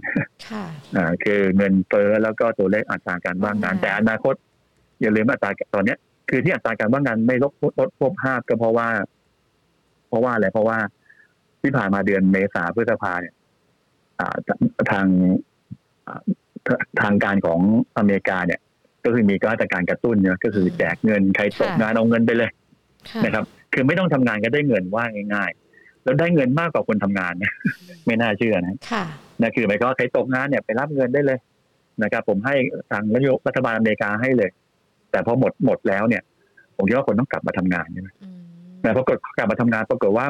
[0.49, 0.65] ค่ะ
[0.97, 4.35] อ่าคือเงินเฟ้อแล้วก็ตัวเลขอัตราการว่างงาน แต่อนาคต
[5.01, 5.99] อย่าลืมอัตราตอนเนี้ย
[6.31, 8.89] คือที่อัตราการว่างงานไม่ลดลดลบห้าก็เพราะว่า
[10.09, 10.79] เพราะว่าอะไรเพราะว่า
[11.63, 13.35] ที่ผ่านมาเดือนเมษาพฤษภาเนี่ย
[14.91, 15.07] ทาง
[17.01, 17.61] ทางการของ
[17.99, 18.61] อเมริกาเนี่ย
[19.05, 22.51] ก็คือมีก็มาตรการกระตุ้นเนี่ยก็คือแจกเงินใครตกงานเอาเงินไปเลย
[23.25, 25.05] นะครับ คือไม่ต้องทำงานก็ได้เงินว่า
[25.35, 27.53] ง่ายๆ แล้วได้เงินมากกว่าคนทำงานนะ
[28.07, 28.77] ไม่น่าเชื่อนะ
[29.43, 31.39] นะคือหมายความว่าใครตกงานเนี่ยไปรับเงินได้เลย
[32.03, 32.55] นะครับ ผมให้
[32.91, 34.51] ทางนายกรัฐบาลอเมริกาให้เลย
[35.11, 36.23] แต่พอหมดหมดแล้วเนี่ย
[36.77, 38.09] ผมคิดว่าคนต้องกลับมาทำงานใช่ไหม
[38.83, 40.27] แต่พอกกลับมาทำงานปรากฏว่า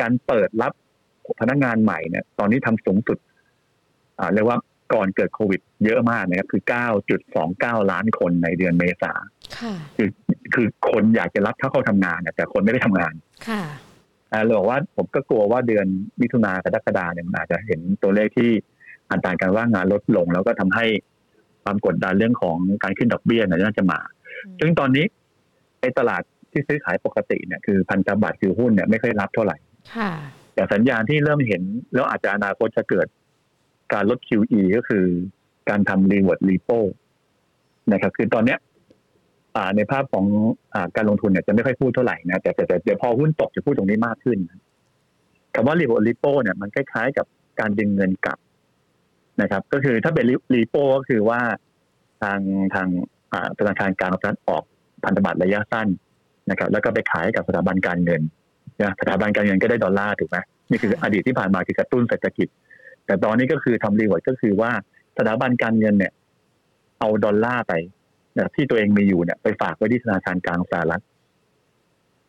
[0.00, 0.72] การเปิดรับ
[1.40, 3.18] พนักงานใหม่เนี่ย ตอนนี้ทำสูงสุด
[4.18, 4.58] อ่าเรียกว่า
[4.94, 6.62] ก่อนเกิดโควิด เยอะมากนะครับ คือ
[7.26, 9.12] 9.29 ล้านคนในเดือนเมษา
[9.96, 10.08] คือ
[10.54, 13.12] คือคนอยากจะรับถ้าเขาทำงานแต่คนไม่ได้ทำงาน
[13.48, 13.62] ค่ะ
[14.44, 15.86] เราบอกว่าผมก็กลัวว่าเดือน
[16.20, 18.50] มิถุนากรกฎาเนี่ยมันอาจจะเห็นตัวเลขที่
[19.10, 20.86] อัตราการว่างงานลดลง แล้วก็ทำให้
[21.64, 24.00] ความกดดันเรื่องของการขึ้นดอกเบี้ยน่าจะมา
[24.60, 25.04] ซึ่งตอนนี้
[25.80, 29.56] ในตลาดที่ซื้อขายปกติเนี่ยคือพันธบัตรคือหุ้นเนี่ยไม่ค่อยรับเท่าไหร่
[30.54, 31.62] แต่สัญญาณที่เริ่มเห็น
[31.94, 33.06] แล้วอาจจะอนาคตจะเกิด
[33.92, 35.04] การลด QE ก็คือ
[35.68, 36.78] การทำ reward repo
[37.92, 38.58] นะครับ คือตอนเนี้ย
[39.76, 40.26] ในภาพของ
[40.74, 44.38] อการลงทุนเนี่ยจะไม่ค่อยพูดเท่าไหร่นะแต่แต่เดี๋ยวพอหุ้นตกจะพูดตรงนี้มากขึ้น
[45.54, 47.26] คำว่า reward repo เนี่ยมันคล้ายๆกับ
[47.60, 48.38] การดึงเงินกลับ
[49.42, 51.40] นะครับ ก็คือถ้าเป็น repo ก็คือว่า
[52.22, 52.40] ทาง
[52.74, 52.88] ทาง
[53.58, 54.64] ธนาคารกลางรัฐออก
[55.04, 55.88] พันธบัตรระยะสั้น
[56.50, 58.22] นะครับ แล้วก็ไปขายกับสถาบันการเงิน
[58.82, 60.36] นะสถาบันการเงินก็ได้ดอลลาร์ถูกไหม
[60.70, 62.48] นี่คืออดีตที่ผ่านมาคือกระตุ้นเศรษฐกิจ
[63.06, 64.70] แต่ตอนนี้ก็คือทำรีวอร์ดก็คือว่า
[65.18, 66.12] สถาบันการเงินเนี่ย
[66.98, 67.72] เอาดอลลาร์ไป
[68.54, 71.02] ที่ตัวเองมีอยู่เนี่ยไปฝากไว้ที่ธนาคารกลางสหรัฐ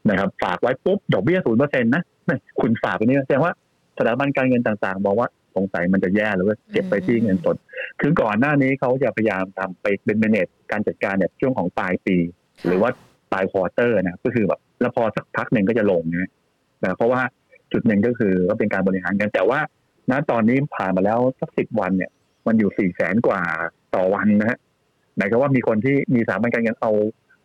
[0.10, 3.54] นะครับ ฝากไว้ปุ๊บดอกเบี้ยศูนย์เปอร์เซ็นต์นะไม่คุณฝากไปนี่แสดงว่า
[3.98, 7.56] สถาบันการเงินต่างๆบอกว่าสงสัยมันจะแย่หรือว่าเก็บไปที่เงินสด
[8.02, 12.18] คือก่อนหน้านี้เขาจะพยายามทำไปเป็น manage การจัดการเนี่ยช่วงของปลายปี
[12.68, 12.90] หรือว่า
[13.32, 16.30] ปลาย quarter นะก็คือแบบแล้วพอสักพักหนึ่งก็จะลงนะ
[16.84, 17.22] นะเพราะว่า
[17.72, 19.60] จุดหนึ่งก็คือก็เป็นการบริหารกัน แต่ว่า
[20.12, 22.12] ณตอนนี้ผ่านมาแล้วสักสิบวันเนี่ย
[22.48, 23.42] มันอยู่สี่แสนกว่า
[23.96, 24.58] ต่อวันนะฮะ
[25.18, 26.92] หมายความว่ามีคนที่มีสถาบันการเงินเอา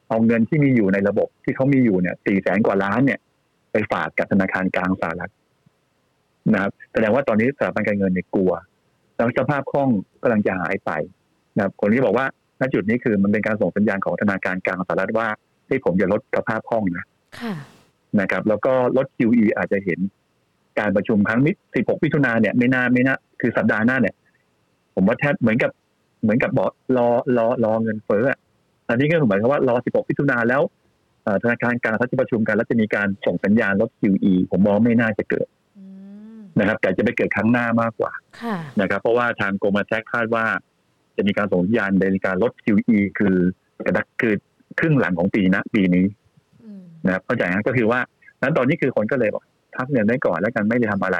[0.08, 3.20] เอาเงินที่มีอยู่ในระบบที่เขามีอยู่เนี่ยสี่แสนกว่าล้านเนี่ย
[3.72, 5.32] ไปฝากกับธนาคารกลางสหรัฐ
[6.52, 8.52] นะครับแสดงว่าตอนนี้สถาบันการเงินเนี่ยกลัว
[9.16, 9.88] แล้วสภาพคล่อง
[10.22, 10.90] กำลังจะหายไป
[11.56, 12.26] นะครับคนที่บอกว่า
[12.60, 15.28] ณจุดนี้คือมันเป็นการส่งสัญญาณของธนาคารกลางสหรัฐว่า
[15.68, 17.06] ที่ผมจะลดสภาพคล่องนะ
[17.40, 17.54] ค่ะ
[18.20, 20.00] นะครับ แล้วก็ลด QE อาจจะเห็น
[20.78, 24.14] การประชุมครั้งนี้16มิถุนาเนี่ยไม่น่าไม่น่าคือสัปดาห์หน้าเนี่ย
[24.94, 25.70] ผมว่าแทบเหมือนกับ
[26.22, 28.38] เหมือนกับบอกรอรอรอเงินเฟ้ออะ
[28.88, 30.62] อันนี้ก็หมายความว่ารอ 16มิถุนาแล้ว
[31.24, 35.84] เอ่อธนาคารกลางเขาจะประชุมกันแล้วจะมีการส่งสัญญาณลด QE ผมมองไม่น่าจะเกิดอื
[36.36, 40.44] มนะครับ แต่จะไปเกิดครั้งหน้ามากกว่าค่ะนะครับ เพราะว่าทางโกลมาแทคคาดว่า
[41.16, 43.36] จะมีการส่งสัญญาณในการลด QE คือ
[43.86, 44.34] กระดักคือ
[44.78, 46.06] ครึ่งหลังของปีนะปีนี้
[46.64, 48.00] อืมนะครับเข้าใจนะก็คือว่า
[48.40, 49.44] นั้นตอนนี้คือคนก็เลยบอก
[49.76, 51.18] พักเงินไว้ก่อนแล้วกันไม่ได้ทำอะไร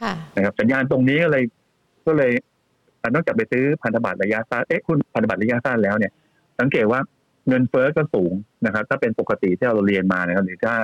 [0.00, 1.44] ค่ะนะครับ สัญญาณตรงนี้ก็เลย
[2.06, 2.44] ก็เลยอะ
[3.14, 6.12] นอกจากไปซื้อพันธบัตรระยะสั้นเอ๊ะคุณพันธบัตรระยะสั้นแล้วเนี่ย
[6.60, 7.00] สังเกตว่า
[7.48, 8.32] เงินเฟ้อก็สูง
[8.66, 10.74] นะครับ ถ้าเป็นปกติที่เราเรียนมานะครับหรือถ้า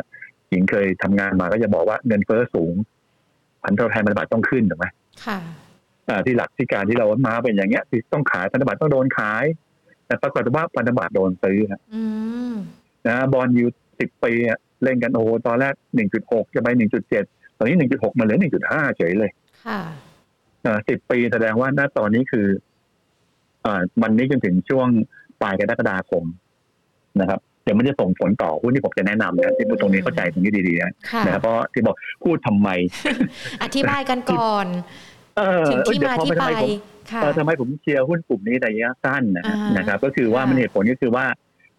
[0.51, 2.75] หญิงเคยทำงานมาก็จะบอกว่าเงินเฟ้อสูง
[3.65, 4.87] พันธบัตรพันธบัตรต้องขึ้นถูกไหม
[5.27, 5.39] ค่ะ
[6.09, 9.45] อ่าที่หลักที่การที่เรามาเป็นอย่างเงี้ยที่ต้องขายพันธบัตรต้องโดนขาย
[10.07, 12.03] แต่ปรากฏว่าพันธบัตรโดนซื้อฮะอื
[12.53, 12.55] ม
[13.07, 13.65] นะบอลยู
[14.01, 17.25] สิบปีอะเล่นกันโอ้โหตอนแรกหนึ่งจุดหกจะไปหนึ่งจุดเจ็ด
[17.57, 19.31] ตอนนี้หนึ่งจุดหกมาเหลือหนึ่งจุดห้าเฉยเลย
[19.67, 19.81] ค่ะ
[20.89, 22.47] สิบปีแสดงว่าณตอนนี้คือ
[23.65, 24.89] อ่ามันนี้จนถึงช่วง
[25.41, 26.25] ปลายกรกฎาคม
[27.21, 32.69] นะครับเดี๋ยวมันจะส่งผลต่อหุ้นที่ผมจะแนะนำนะที่พูดตรงนี้เข้าใจตรงนี้ดีๆนะค่ะนะครับเพราะที่บอกพูดทำไม
[33.63, 34.67] อธิบายกันก่อน
[35.37, 36.71] เออถึงที่เดี๋ยวมาพอที่ทำไปไมผม
[37.13, 41.25] ค่ะเออทำไมผมเชียร์หุ้นกลุ่มนี้ในระยะสั้นนะฮะอ่านนะครับ ก็คือว่าค่ะมันเหตุผลก็คือว่า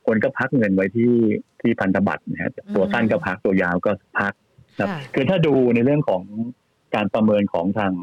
[0.05, 1.13] คนก็พักเงินไว้ที่
[1.61, 4.33] ที่พันธบัตรนะฮะตัวสั้นก็พักตัวยาวก็พัก
[4.79, 6.21] ครับค่ะคือถ้าดูในเรื่องของ
[6.95, 7.93] การประเมินของทาง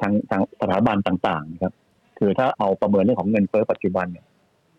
[0.00, 1.72] ทางทางสถาบันต่างๆนะครับ
[2.18, 4.26] คือถ้าเอาประเมินเรื่องของเงินเฟ้อปัจจุบันเนี่ย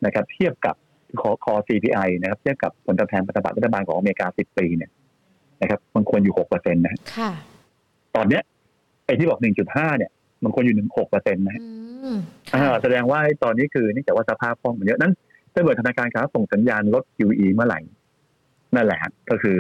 [0.06, 0.76] นะครับ เทียบกับ
[1.22, 4.92] คอคอ CPI นะครับ เทียบกับผลตอบแทนพันธบัตรรัฐบาลของอเมริกา10ปีเนี่ย
[5.62, 7.32] นะครับ มันควรอยู่6เปอร์เซ็นต์นะฮะค่ะ
[8.16, 8.42] ตอนเนี้ย
[9.06, 10.12] ไอ้ที่บอก1.5เนี่ย
[10.44, 11.70] มันควรอยู่6เปอร์เซ็นต์นะฮะอื
[12.16, 12.18] ม
[12.54, 15.14] อ่าค่ะแสดงว่าไอ้ตอนนี้คือเนื่องจากว่าสภาพคล่องมันเยอะนั้น
[15.54, 17.80] ถ้าเกิดธนาคารค้าส่งสัญญาณลด QE เมื่อไหร่
[18.76, 19.58] นั่นแหละฮะก็คือ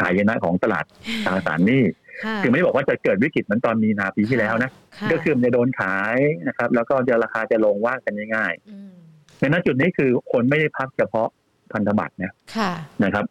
[0.00, 0.84] หายนะของตลาด
[1.24, 1.82] ตราสารหนี้
[2.22, 6.16] ค่ะคือไม่ได้บอกว่าจะเกิดวิกฤตเหมือนตอนมีนาปีที่แล้วนะค่ะก็คือมันจะโดนขาย
[6.48, 11.28] นะครับ แล้วก็จะราคาจะลงว่ากันง่ายอืมๆในนั้นจุดนี้คือคนไม่ได้พักเฉพาะ
[11.72, 12.70] พันธบัตรนะค่ะ
[13.04, 13.24] นะครับ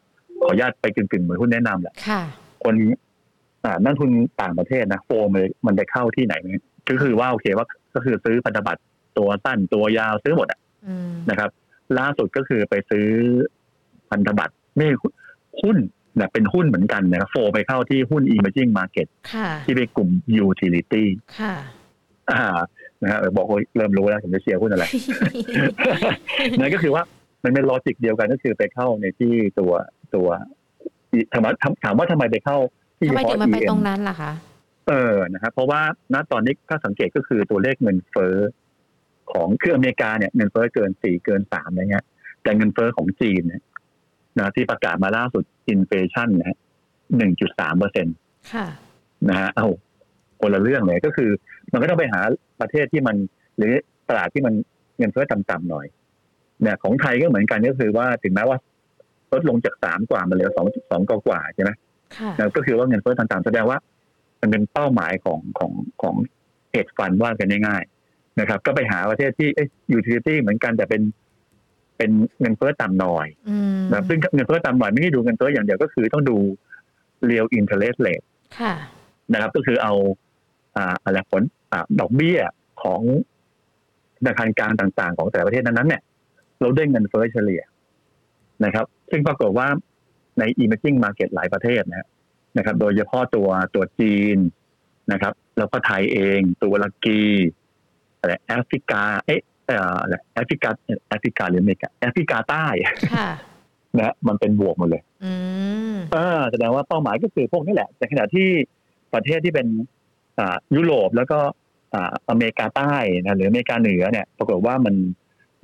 [0.44, 2.22] ขออนุญาตไปกึ่งๆเหมือนหุ้นแนะนำแหละค่ะ
[2.64, 2.76] คน
[3.66, 6.48] อ่านักทุนต่างประเทศนะโฟมเลยมันไปเข้าที่ไหนไหม
[6.90, 8.82] ก็คือว่าโอเคว่าก็คือซื้อพันธบัตร
[9.18, 11.50] ตัวสั้นตัวยาวซื้อหมดอะอืมนะครับ
[11.98, 13.08] ล่าสุดก็คือไปซื้อ
[14.10, 14.90] พันธบัตรนี่
[15.62, 15.78] หุ้น
[16.20, 20.10] นะเป็นหุ้นเหมือนกันนะครับโฟไปเข้าที่หุ้น emerging market ค่ะที่เป็นกลุ่ม
[20.46, 21.04] utility
[21.40, 21.56] ค่ะ
[22.32, 22.44] อ่า
[23.02, 24.86] นะฮะเออบอกว่าเริ่มรู้แล้วผมจะเชียร์หุ้นอะไร
[26.60, 27.04] นั่นก็คือว่า
[27.44, 29.72] มันเป็น logic เดียวกันก็คือไปเข้าในที่ตัว
[30.16, 30.28] ตัว
[31.34, 32.58] ถามว่าถามถามว่าทำไมไปเข้า
[33.00, 34.32] ที่ทำไมถึงพาะมาไป EM ตรงนั้นล่ะคะ
[34.90, 35.82] เออนะครับเพราะว่า
[36.14, 38.36] ณตอนนี้ถ้าสังเกตก็คือตัวเลขเงินเฟ้อ
[39.32, 42.06] ของคืออเมริกาเนี่ยเงินเฟ้อเกินสี่เกินสามอะไรเงี้ย
[42.44, 43.62] แต่เงินเฟ้อของจีนเนี่ย
[44.40, 46.58] นะที่ประกาศมาล่าสุด inflation นะฮะ
[47.18, 48.12] หนึ่งจุดสามเปอร์เซ็นต์
[48.54, 48.68] ค่ะ
[49.30, 49.68] นะฮะเอา
[50.42, 51.30] คนละเรื่องเลยก็คือ
[51.72, 52.22] มันก็ต้องไปหา
[52.62, 53.16] ประเทศที่มัน
[53.58, 53.74] หรือ
[54.10, 54.54] ตลาดที่มัน
[54.98, 55.86] เงินเฟ้อต่ำๆหน่อย
[56.62, 58.58] เนี่ยของไทยก็เหมือนกันก็คือว่าถึงแม้ว่า
[59.32, 61.72] ลดลงจากสามกว่ามาเหลือสองสองกว่าๆใช่ไหม
[62.18, 63.78] ค่ะนะก็คือว่าเงินเฟ้อต่ำๆแสดงว่า
[64.42, 66.16] มันเป็นเป้าหมายของของของ
[66.72, 71.02] เอดฟันว่ากันง่ายๆนะครับ ก็ไปหาประเทศที่เอ้ยูทิลิตี้เหมือนกันแต่เป็น
[71.98, 76.38] เป็นเงินเฟ้อต่ำหน่อยอืมนะซึ่งเงินเฟ้อต่ำหน่อยไม่ได้ดูเงินเฟ้ออย่างเดียวก็คือต้องดู
[77.30, 78.26] real interest rate
[78.60, 78.74] ค่ะ
[79.34, 79.94] นะครับ ก็คือเอา
[80.76, 82.40] อ่าอะไรผลอ่าดอกเบี้ย
[82.84, 83.02] ของ
[84.18, 86.02] ธนาคารกลางต่าง ๆ ของแต่ละประเทศนั้นๆเนี่ย
[86.60, 87.62] เราได้เงินเฟ้อเฉลี่ย
[88.66, 89.68] นะครับ ซึ่งปรากฏว่า
[90.40, 92.08] ใน emerging market หลายประเทศนะ
[92.58, 94.38] นะครับ โดยเฉพาะตัวตัวจีน
[95.12, 97.24] นะครับ แล้วก็ไทยเอง ตัวลากี
[98.20, 100.70] อะไรแอฟริกา เอ๊ะเอ่ออะไร แอฟริกา
[101.10, 102.66] แอฟริกาหรืออเมริกาแอฟริกาใต้
[103.14, 103.30] ค่ะ
[104.00, 105.34] นะมันเป็นบวกหมดเลยอื
[105.94, 108.48] มเออแสดงว่าเป้าหมายก็คือพวกนี้แหละ แต่ขณะที่
[109.14, 109.68] ประเทศที่เป็น
[110.40, 111.40] อ่ายุโรปแล้วก็
[111.94, 114.96] อ่าอเมริกาใต้นะหรืออเมริกาเหนือเนี่ยปรากฏว่ามัน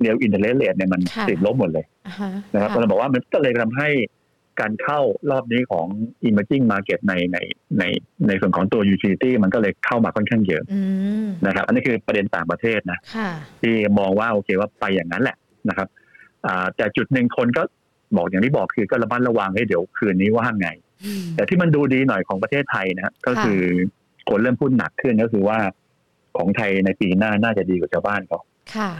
[0.00, 3.88] real interest rate เนี่ยมันค่ะติดลบหมดเลยอ่าฮะนะครับค่ะเราบอกว่ามันก็เลยทำให้
[4.60, 5.86] การเข้ารอบนี้ของ
[6.28, 7.38] emerging market ในใน
[7.78, 7.84] ใน
[8.28, 10.80] ในส่วนของตัว equity มันก็เลยเข้ามาค่อนข้างเยอะอื
[11.24, 13.30] มนะครับ อันนี้คือประเด็นต่างประเทศนะค่ะ
[13.62, 15.36] ที่มองว่าโอเคว่าไปอย่างนั้นแหละ
[15.68, 15.88] นะครับ
[16.46, 17.62] อ่าแต่จุดหนึ่งคนก็
[18.16, 20.68] บอกอย่างที่บอกคือก็ระมัดระวังให้เดี๋ยวคืนนี้ว่าไง
[21.04, 23.60] อืมแต่ที่มันดูดีหน่อยของประเทศไทยนะฮะก็คือ
[24.28, 25.58] คนเริ่มพูดหนักขึ้นก็คือว่า
[26.38, 28.40] ของไทยในปีหน้าน่าจะดีกว่าชาวบ้านเขา
[28.76, 28.90] ค่ะ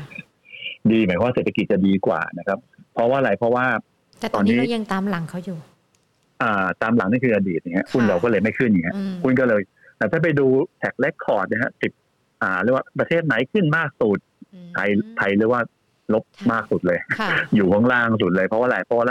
[0.91, 2.59] ดีหมายความว่าเศรษฐกิจจะดีกว่านะครับ
[2.95, 3.67] เพราะว่าอะไรเพราะว่า
[4.21, 5.59] แต่ตอนนี้ตอนนี้เรายังตามหลังเขาอยู่
[6.43, 9.61] อ่า ตามหลังนั่นคืออดีตเนี่ยฮะหุ้นค่ะเราก็เลยไม่ขึ้นอย่างเงี้ยอืมหุ้นก็เลย
[9.99, 10.47] แต่ถ้าไปดู
[10.79, 11.93] track record นะฮะสิบ
[12.43, 14.19] อ่าเรียกว่าประเทศไหนขึ้นมากสุด
[14.55, 15.63] อืมไทยไทยเรียกว่า
[16.15, 19.07] ลบมากสุดเลยค่ะอยู่ข้างล่างสุดเลยเพราะว่าอะไรเพราะว่า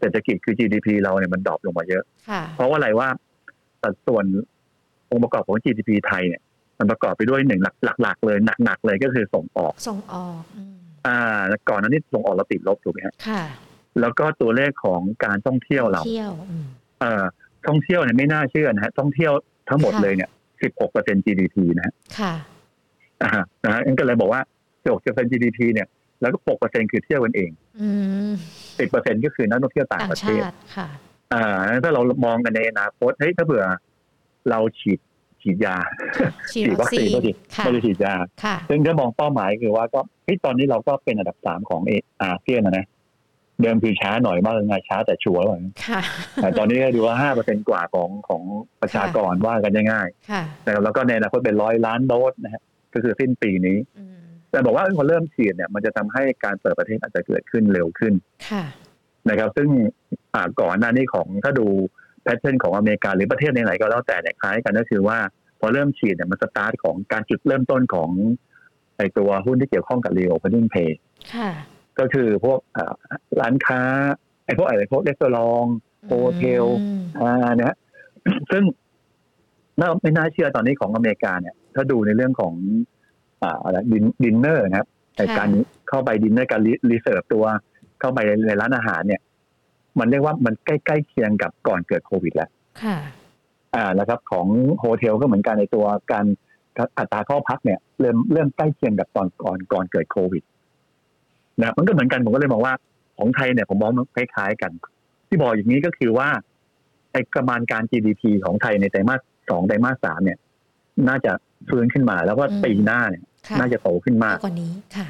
[0.00, 3.08] เศรษฐกิจคือ GDP เราเนี่ยมัน drop ลงมาเยอะค่ะเพราะว่าอะไรว่า
[3.82, 4.24] สัดส่วน
[5.10, 6.40] องค์ประกอบของ GDP ไทยเนี่ย
[6.78, 13.42] มันประกอบไปด้วยหนึ่งหลักหลักๆเลยหนักๆเลยก็คือส่งออก ส่งออกอืมอ่าก่อนนั้นนี่ส่งออกเราติดลบถูกไหมฮะค่ะ
[14.00, 16.66] แล้วก็ตัวเลขของการท่องเที่ยวเราเที่ยวอืม
[17.00, 17.24] เอ่อ
[17.66, 19.32] ท่องเที่ยวเนี่ยไม่น่าเชื่อนะฮะท่องเที่ยว
[19.68, 20.30] ทั้งหมดค่ะเลยเนี่ย
[20.60, 22.34] 16เปอร์เซ็น GDP นะฮะค่ะ
[23.22, 24.40] อ่าฮะนะฮะงั้นก็เลยบอกว่า
[24.72, 25.88] 16เปอร์เซ็น GDP เนี่ย
[26.20, 27.88] แล้วก็6เปอร์เซ็นคือเที่ยวกันเองอื
[28.30, 30.88] ม10เปอร์เซ็นก็คือนักท่องเที่ยวต่างต่างประเทศชาติค่ะ
[31.34, 33.64] อ่าถ้าเรามองกันในอนาคตเฮ้ยถ้าเผื่อ
[34.50, 34.98] เราฉีด
[35.42, 35.76] ฉีดยา
[36.52, 42.86] ฉีดฉีดวัวัคซีนก็ฉีดค่ะไม่ได้ฉีดยาค่ะซึ่งถ้ามองเป้าหมายคือว่าก็เฮ้ยตอนนี้เราก็เป็นอันดับสามของเออาเซียนนะนะ
[43.62, 46.00] เดิมคือช้าหน่อยมากเลยไงช้าแต่ชัวร์เลยค่ะ
[46.42, 48.42] แต่ตอนนี้ก็ดูว่าห้าเปอร์เซ็นกว่าของของ
[48.80, 52.62] ประชากรว่ากันง่ายค่ะๆนะครับแล้วก็ในอนาคตเป็นร้อยล้านโดสนะฮะ
[52.94, 54.16] ก็คือสิ้นปีนี้อืม
[54.50, 58.14] แต่บอกว่าพอเริ่มฉีดเนี่ย มันจะทำให้การเปิดประเทศอาจจะเกิดขึ้นเร็วขึ้น
[58.50, 58.64] ค่ะ
[59.28, 59.68] นะครับ ซึ่ง
[60.34, 61.66] อ่าก่อนหน้านี้ของถ้าดู
[62.22, 65.18] pattern ของอเมริกาหรือประเทศไหนๆก็แล้วแต่เนี่ยคล้ายกันก็คือว่า
[65.60, 68.10] พอเริ่มฉีดเนี่ยมันสตาร์ทของการจุดเริ่มต้นของ
[68.96, 70.90] ไอตัวหุ้นที่เกี่ยวข้องกับ reopening play
[71.34, 71.50] ค่ะ
[71.98, 72.94] ก็คือพวกอ่า
[73.40, 73.80] ร้านค้า
[74.44, 75.38] ไอ้พวกอะไรพวกรีสอร์ท
[76.06, 77.76] hotel อืมอ่านะฮะ
[78.50, 78.64] ซึ่ง
[79.80, 82.54] น่าไม่น่าเชื่อตอนนี้ของอเมริกาเนี่ย ถ้าดูในเรื่องของ
[83.42, 85.48] อ่าอะไรดินดินเนอร์นะครับในการ
[85.88, 87.44] เข้าไปดินเนอร์การ reserve ตัว
[88.00, 89.20] เข้าไปในร้านอาหารเนี่ย
[89.98, 92.50] มันเรียกว่ามันใกล้ๆเคียงกับก่อนเกิดโควิดแล้ว
[92.82, 92.96] ค่ะ
[93.74, 94.46] อ่าแล้วครับ ของ
[94.78, 96.26] โฮเทลก็เหมือนกันในตัวการ
[96.98, 100.42] อัตราเข้าพักเนี่ย เริ่มเริ่มใกล้เคียงกับตอนก่อนก่อนเกิดโควิด
[101.62, 102.74] นะมันก็เหมือนกันผมก็เลยมองว่า
[103.18, 104.72] ของไทยเนี่ยผมมองมันคล้ายๆกัน
[105.28, 106.28] ที่บอกอย่างนี้ก็คือว่า
[107.12, 110.38] ไอ้ประมาณการ GDP ของไทยในไตรมาสสองไตรมาสสามเนี่ย
[111.08, 111.32] น่าจะ
[111.68, 115.08] ฟื้นขึ้นมา แล้วก็อืมปีหน้าเนี่ยค่ะน่าจะโตขึ้นมามากกกว่านี้ค่ะ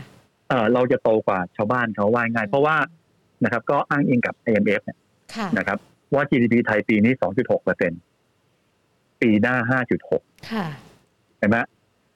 [0.48, 2.76] เออเราจะโตกว่าชาวบ้านเขาว่าง่ายเพราะว่า
[3.44, 4.98] นะครับ ก็อ้างอิงกับ IMF เนี่ย
[5.34, 5.78] ค่ะนะครับ
[6.14, 7.92] ว่า GDP ไทยปีนี้2.6เปอร์เซ็น
[9.22, 10.66] ปีหน้า5.6ค่ะ
[11.38, 11.56] เห็นไหม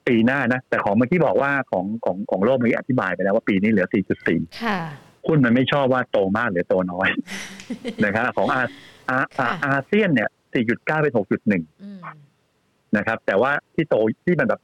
[0.07, 3.87] ปีหน้านะ แต่ของเมื่อกี้บอกว่าของของของโลกเมื่อกี้อธิบายไปแล้วว่าปีนี้เหลือ
[4.23, 4.79] 4.4ค่ะ
[5.27, 7.09] หุ้นมันไม่ชอบว่าโตมากหรือโตน้อย
[8.05, 8.63] นะครับของอา
[9.09, 10.29] อาอาค่ะอาเซียนเนี่ย
[10.61, 11.99] 4.9 เป็น 6.1อืม
[12.97, 14.61] นะครับ แต่ว่าที่โตที่มันแบบ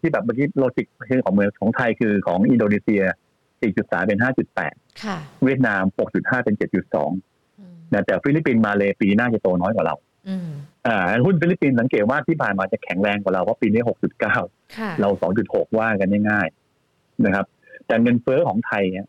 [0.00, 3.02] ที่แบบเมื่อกี้ logic คือของเมืองของไทยคือของอินโดนีเซีย
[3.50, 4.18] 4.3 เป็น
[4.60, 5.82] 5.8ค่ะเวียดนาม
[6.14, 9.94] 6.5 เป็น 7.2อืมนะแต่ฟิลิปปินส์มาเลปีหน้าจะโตน้อยกว่าเรา
[10.28, 10.50] อืม
[10.86, 13.82] อ่าหุ้นฟิลิปปินส์สังเกตว่าที่ผ่านมาจะแข็งแรงกว่าเราเพราะปีนี้
[14.28, 15.08] 6.9ค่ะเรา
[15.44, 17.46] 2.6ว่ากันง่ายๆนะครับ
[17.86, 19.06] แต่เงินเฟ้อของไทยเนี่ย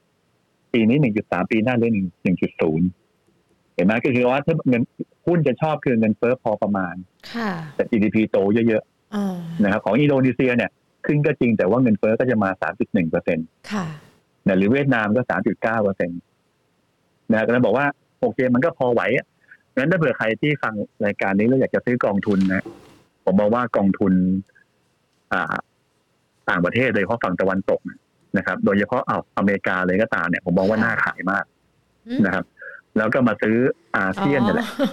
[0.73, 1.95] ปีนี้1.3ปีหน้าเหลือ
[3.05, 4.81] 1.0เห็นไหมก็คือว่าถ้าเงิน
[5.27, 6.95] หุ้นจะชอบคือเงินเฟ้อพอประมาณ
[7.33, 8.83] ค่ะแต่ GDP โตเยอะ
[9.15, 10.71] อ่าๆนะครับของอินโดนีเซียเนี่ย
[11.05, 12.49] ขึ้นก็จริงแต่ว่าเงินเฟ้อก็จะมา
[12.79, 13.85] 3.1เปอร์เซ็นต์ค่ะ
[14.57, 16.19] หรือเวียดนามก็3.9เปอร์เซ็นต์
[17.31, 17.85] นะก็เลยบอกว่า
[18.19, 19.25] โอเคมันก็พอไหวอะ
[19.77, 20.73] งั้นถ้าเผื่อใครที่ฟัง
[21.05, 22.63] รายการนี้แล้วอยากจะซื้อกองทุนนะ
[23.25, 24.13] ผมมองว่ากองทุน
[25.33, 25.55] อ่า
[26.49, 27.81] ต่างประเทศโดยเฉพาะฝั่งตะวันตก
[28.37, 31.43] นะครับ โดยเฉพาะเอาอเมริกาเลยก็ตามเนี่ย ผมมองว่าค่ะน่าขายมาก
[32.07, 32.45] อืมนะครับ
[32.97, 33.57] แล้วก็มาซื้อ
[33.97, 34.89] อาเซียนนี่แหละอ๋อ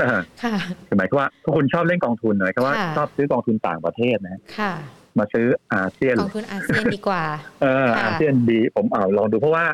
[0.00, 4.72] เออค่ะคือหมายความว่าถ้าคุณชอบเล่นกองทุนหน่อยก็ว่าค่ะชอบซื้อกองทุนต่างประเทศนะค่ะ
[5.18, 7.24] มาซื้ออาเซียนกองทุนอาเซียนดีกว่า
[7.62, 9.64] เออค่ะอาเซียนดี ผมเอาลองดูเพราะว่า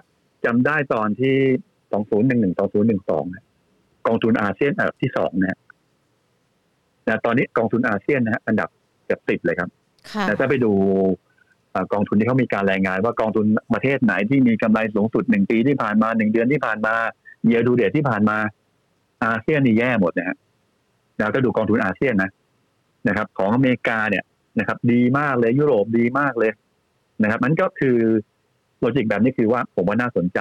[0.44, 1.36] จำได้ตอนที่
[1.92, 3.24] สองศูนย์หนึ่งหนึ่งสองศูนย์หนึ่งสอง
[4.06, 5.58] กองทุนอาเซียนอันดับที่สองนะ
[7.08, 8.68] นะตอนนี้กองทุนอาเซียนนะฮะอันดับ
[9.04, 9.68] เกือบติดเลยครับ
[10.10, 10.72] ค่ะแต่ถ้าไปดู
[11.70, 16.94] เอ่อกองทุนที่เขามีการรายงาน ว่ากองทุนประเทศไหนที่มีกำไรสูงสุดหนึ่งปีที่ผ่านมาหนึ่งเดือนที่ผ่านมา
[17.44, 18.36] year to date ที่ผ่านมา
[19.24, 20.36] อาเซียนนี่แย่หมดนะฮะ
[21.18, 22.30] แล้วก็ดูกองทุนอาเซียนนะ
[23.08, 24.24] นะครับ ของอเมริกาเนี่ย
[24.58, 26.52] นะครับ ดีมากเลยยุโรปดีมากเลย
[27.22, 27.98] นะครับ มันก็คือ
[28.78, 30.38] logic แบบนี้คือว่าผมว่าน่าสนใจ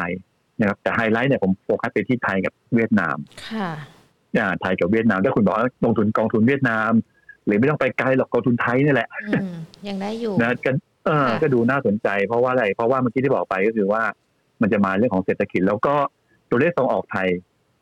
[0.63, 3.17] นะครับแต่ไฮไลท์เนี่ยผมโฟกัสไปที่ไทยกับเวียดนาม
[3.51, 3.69] ค่ะ
[4.37, 6.91] อ่าไทยกับเวียดนามถ้าคุณบอกว่าลงทุนกองทุนเวียดนาม
[7.45, 9.53] หรือไม่ต้องไปไกลหรอกกองทุนไทยนี่แหละอืม
[9.87, 10.71] ยังได้อยู่นะก็
[11.05, 14.03] เออค่ะก็ดูน่าสนใจ เพราะว่าอะไรเพราะว่าเมื่อกี้ที่บอกไปก็คือว่า
[14.61, 15.95] มันจะมาเรื่องของเศรษฐกิจ แล้วก็
[16.49, 17.27] ตัวเลขส่งออกไทย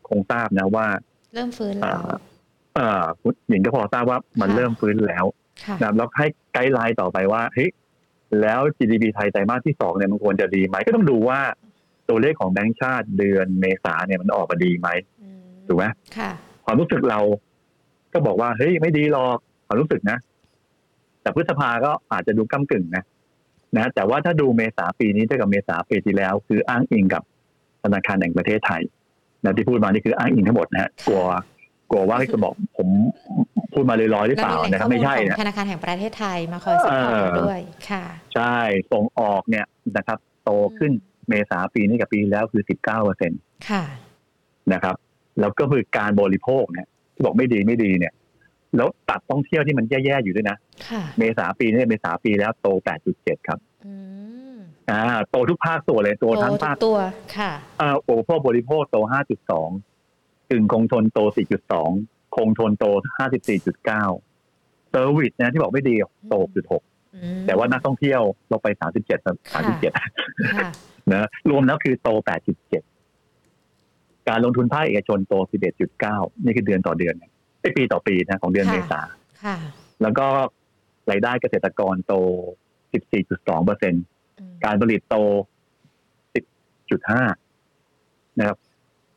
[0.07, 0.85] คคงทราบนะว่า
[1.33, 2.01] เริ่มฟื้นแล้ว
[2.75, 5.25] เอ่อคุณหญิงก็พอทราบว่ามันค่ะเริ่มฟื้นแล้ว
[5.65, 7.69] ค่ะนะครับแล้วให้ไกด์ไลน์ต่อไปว่าเฮ้ย
[8.41, 11.39] แล้ว GDP ไทยไตรมาสที่สองเนี่ยมันควรจะดีไหมก็ต้องดูว่า
[12.11, 14.89] ตัวเลขของแบงก์ชาติเดือนเมษาเนี่ยมันออกมาดีไหม
[15.21, 15.85] อืมถูกไหม
[16.17, 16.31] ค่ะ
[16.65, 17.19] ความรู้สึกเรา
[18.13, 20.17] ก็บอกว่าเฮ้ยไม่ดีหรอกความรู้สึกนะ
[21.21, 23.03] แต่พฤษภาก็อาจจะดูก้ากึ่งนะ
[23.77, 27.23] นะแต่ว่าถ้าดูเมษาปีนี้เท่ากับเมษาปีที่แล้ว คืออ้างอิงกับ
[27.83, 28.81] ธนาคารแห่งประเทศไทย
[29.43, 31.21] นะที่พูดมานี่คืออ้างอิงทั้งหมดนะฮะกลัว
[31.89, 32.87] กลัวว่าจะบอกผม
[33.73, 38.03] พูดมาลอยๆหรือเปล่าแล้วมีแหล่นะครับไม่ใช่ของนะธนาคารแห่งประเทศไทยมาคอย support เออด้วยค่ะ
[38.35, 38.55] ใช่
[38.91, 39.65] ส่งออกเนี่ย
[39.97, 40.91] นะครับ โตขึ้น
[41.29, 43.35] เมษาปีนี้กับปีที่แล้วคือ19เปอร์เซ็นต์
[43.69, 43.83] ค่ะ
[44.73, 44.95] นะครับ
[45.39, 48.13] แล้วก็คือการบริโภคเนี่ยที่บอกไม่ดีไม่ดีเนี่ย
[48.75, 50.57] แล้วตัดท่องเที่ยวที่มันแย่ๆอยู่ด้วยนะ
[50.89, 52.67] ค่ะเมษาปีนี้เมษาปีแล้วโต
[53.07, 53.93] 8.7ครับอื
[54.53, 54.57] ม
[54.89, 56.97] อ่าโตทุกภาคส่วนเลยโตทั้งภาคทุกตัว
[57.37, 58.97] ค่ะอ่าอุปโภคบริโภคโต
[59.73, 61.19] 5.2กึ่งคงทนโต
[61.97, 62.85] 4.2คงทนโต
[63.49, 63.83] 54.9
[64.89, 65.95] service นะที่บอกไม่ดี
[66.29, 66.35] โต
[66.75, 68.81] 6.6อืมแต่ว่านักท่องเที่ยวลงไป37
[69.53, 69.53] 37
[70.55, 70.69] ค่ะ
[71.09, 72.09] นะรวมแล้วคือโต
[73.19, 75.33] 8.7 การลงทุนภาคเอกชนโต
[75.89, 77.15] 11.9 นี่คือเดือนต่อเดือน
[77.61, 79.01] ไอ้ปีต่อปีนะของเดือนค่ะเมษา
[79.43, 79.57] ค่ะ
[80.01, 80.25] แล้วก็
[81.11, 82.13] รายได้เกษตรกรโต
[82.89, 83.93] 14.2เปอร์เซ็น
[84.39, 85.15] อืมการผลิตโต
[87.17, 88.57] 10.5 นะครับ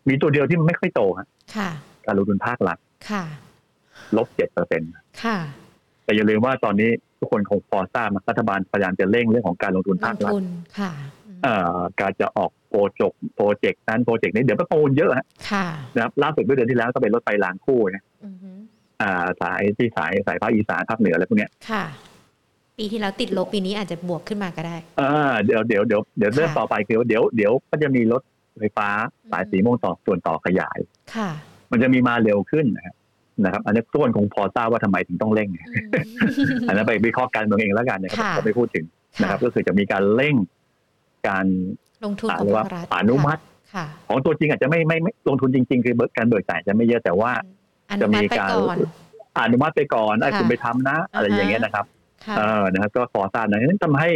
[0.08, 1.70] มีตัวเดียวที่มันไม่ค่อยโตฮะค่ะ
[2.06, 2.78] การลงทุนภาครัฐ
[3.10, 3.24] ค่ะ
[4.16, 4.90] ลบ 7เปอร์เซ็นต์
[5.22, 5.38] ค่ะ
[6.04, 10.32] แต่อย่าลืมว่าตอนนี้ทุกคนคงพอทราบนะรัฐบาลพยายามจะเร่งเรื่องของการลงทุนภาครัฐ ลง
[11.34, 18.50] ทุนค่ะอืมเอ่อการจะออก project project นั้น project นี้เดี๋ยวก็ประมูลเยอะฮะค่ะนะครับล่าสุดเมื่อเดือนที่แล้วก็เป็นรถไฟรางคู่นะอือฮึ
[19.02, 21.84] อ่าสายที่สายสายภาคอีสานภาคเหนืออะไรพวกเนี้ยค่ะ
[22.78, 28.22] ปีที่แล้วติดลบปีนี้อาจจะบวกขึ้นมาก็ได้อ่าเดี๋ยวเดี๋ยวเดี๋ยวเดี๋ยวเรื่องค่ะต่อไปคือว่าเดี๋ยวเดี๋ยวก็จะมีรถ
[28.58, 28.88] ไฟฟ้า
[29.30, 30.78] สายอืมสีม่วงต่อส่วนต่อขยาย
[31.14, 31.30] ค่ะ
[31.70, 32.94] มันจะมีมาเร็วขึ้นนะครับ
[33.44, 35.64] นะครับอันนี้ทุกคนคงพอทราบว่าทำไมถึงต้องเร่งอืม
[36.68, 38.84] อันนั้นไปวิเคราะห์การเมืองเองแล้วกันนะครับค่ะผมไม่พูดถึง
[39.20, 40.34] นะครับ ก็คือจะมีการเร่ง
[41.28, 41.44] การ
[42.04, 43.42] ลงทุนอ่าของเรียกว่าภาครัฐอนุมัติ
[43.74, 47.32] ค่ะของตัวจริงอาจจะไม่ไม่ไม่ลงทุนจริง ๆ คือการเบิกจ่ายจะไม่เยอะแต่ว่า
[47.90, 48.78] อนุมัติไปจะมีการก่อน
[49.40, 51.84] อนุมัติไปก่อนไอ้ค่ะคุณไปทำนะ อะไรอ่าฮะอย่างเงี้ยนะครับ
[52.26, 54.10] ค่ะเออนะครับ ก็ขอทราบนะนั้นทำให้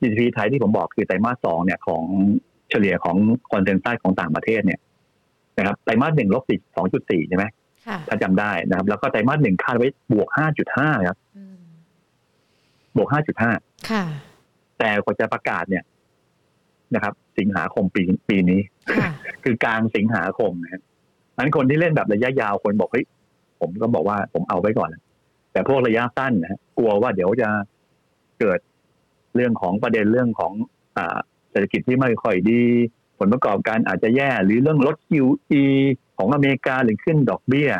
[0.00, 2.04] GDP ไทยที่ผมบอกคือไตรมาสสองเนี่ยของ
[2.70, 3.16] เฉลี่ยของ
[3.52, 4.80] คอนเซนแซสของต่างประเทศเนี่ย
[5.58, 7.44] นะครับไตรมาสหนึ่งลบสี่สองจุดสี่ใช่ไหม
[7.86, 11.56] ค่ะถ้าจำได้นะครับ แล้วก็ไตรมาสหนึ่งคาดไว้บวกห้าจุดห้าครับอืม
[12.96, 13.52] บวกห้าจุดห้า
[13.90, 14.04] ค่ะ
[14.78, 15.84] แต่กว่าจะประกาศเนี่ย
[16.94, 18.60] นะครับ สิงหาคมปีปีนี้
[18.98, 19.10] ค่ะ
[19.44, 20.82] คือกลางสิงหาคมนะครับ
[21.38, 23.06] นั้นคนที่เล่นแบบระยะยาวคนบอกเฮ้ย
[23.60, 25.02] ผมก็บอกว่าผมเอาไว้ก่อนนะ
[25.52, 27.48] แต่พวกระยะสั้นนะฮะกลัวว่าเดี๋ยวจะ
[28.40, 28.58] เกิด
[29.34, 30.52] เรื่องของประเด็นเรื่องของ
[30.96, 31.18] อ่า
[31.50, 32.62] เศรษฐกิจที่ไม่ค่อยดี
[33.18, 35.64] ผลประกอบการอาจจะแย่หรือเรื่องลด QE
[36.16, 37.70] ของอเมริกาหรือขึ้นดอกเบี้ย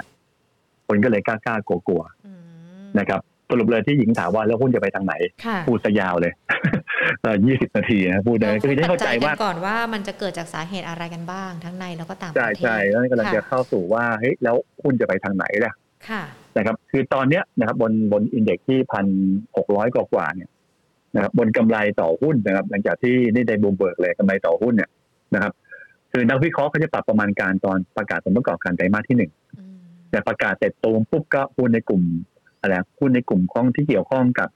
[0.86, 2.32] คนก็เลยกล้าๆกลัวอื
[2.82, 5.14] มๆนะครับ สรุปเลยที่หญิงถามว่าแล้วหุ้นจะไปทางไหน
[5.46, 6.32] ค่ะพูดซะยาวเลย
[7.46, 15.72] ยี่สิบนาทีนะพูดได้คือได้เข้าใจว่าปัจจัยกันก่อนว่ามันจะเกิดจากสาเหตุอะไรกันบ้างทั้งในแล้วก็ต่างประใช่เทศใช่แล้วกำลังจะค่เข้าสู่ว่าเฮ้ยแล้วหุ้นจะไปทางไหนล่ะ
[16.08, 16.22] ค่ะ
[16.56, 19.06] นะครับคือตอนเนี้ยนะครับบนบน index ที่พัน
[19.56, 20.50] หกร้อยกว่าๆเนี่ย
[21.14, 24.90] นะครับบนกำไรต่อหุ้นนะครับ หลังจากที่นี่ได้บูมเบิร์กเลยกำไรต่อหุ้นเนี่ย
[25.34, 25.52] นะครับ
[26.12, 29.76] คือนักวิเคราะห์เขาจะปรับประมาณการตอนประกาศผลประกอบการไตรมาสที่หนึ่งอืม
[30.10, 32.02] แต่ประกาศเสร็จตูมปุ๊บก็หุ้นในกลุ่ม
[32.66, 34.48] อะไรนะหุ้นในกลุ่มของที่เกี่ยวข้องกับ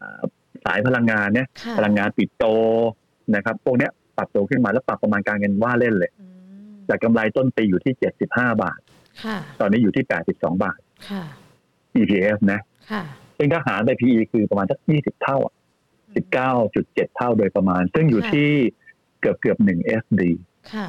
[0.00, 0.22] อ่า
[0.64, 2.44] สายพลังงานเนี่ยค่ะพลังงานปิดโต
[3.34, 6.32] นะครับพวกเนี้ยปรับตัวขึ้นมาแล้วปรับประมาณการเงินว่าเล่นเลยอืม
[6.88, 7.94] จากกำไรต้นปีอยู่ที่
[8.24, 8.80] 75บาท
[9.24, 11.22] ค่ะตอนนี้อยู่ที่82บาทค่ะ
[12.00, 13.02] EPS นะค่ะ
[13.38, 15.54] ซึ่งถ้าหารไป PE คือประมาณสัก20เท่าอะ
[16.34, 18.48] 19.7เท่าโดยประมาณ ซึ่งอยู่ที่
[19.20, 20.22] เกือบเกือบ1 SD
[20.72, 20.88] ค่ะ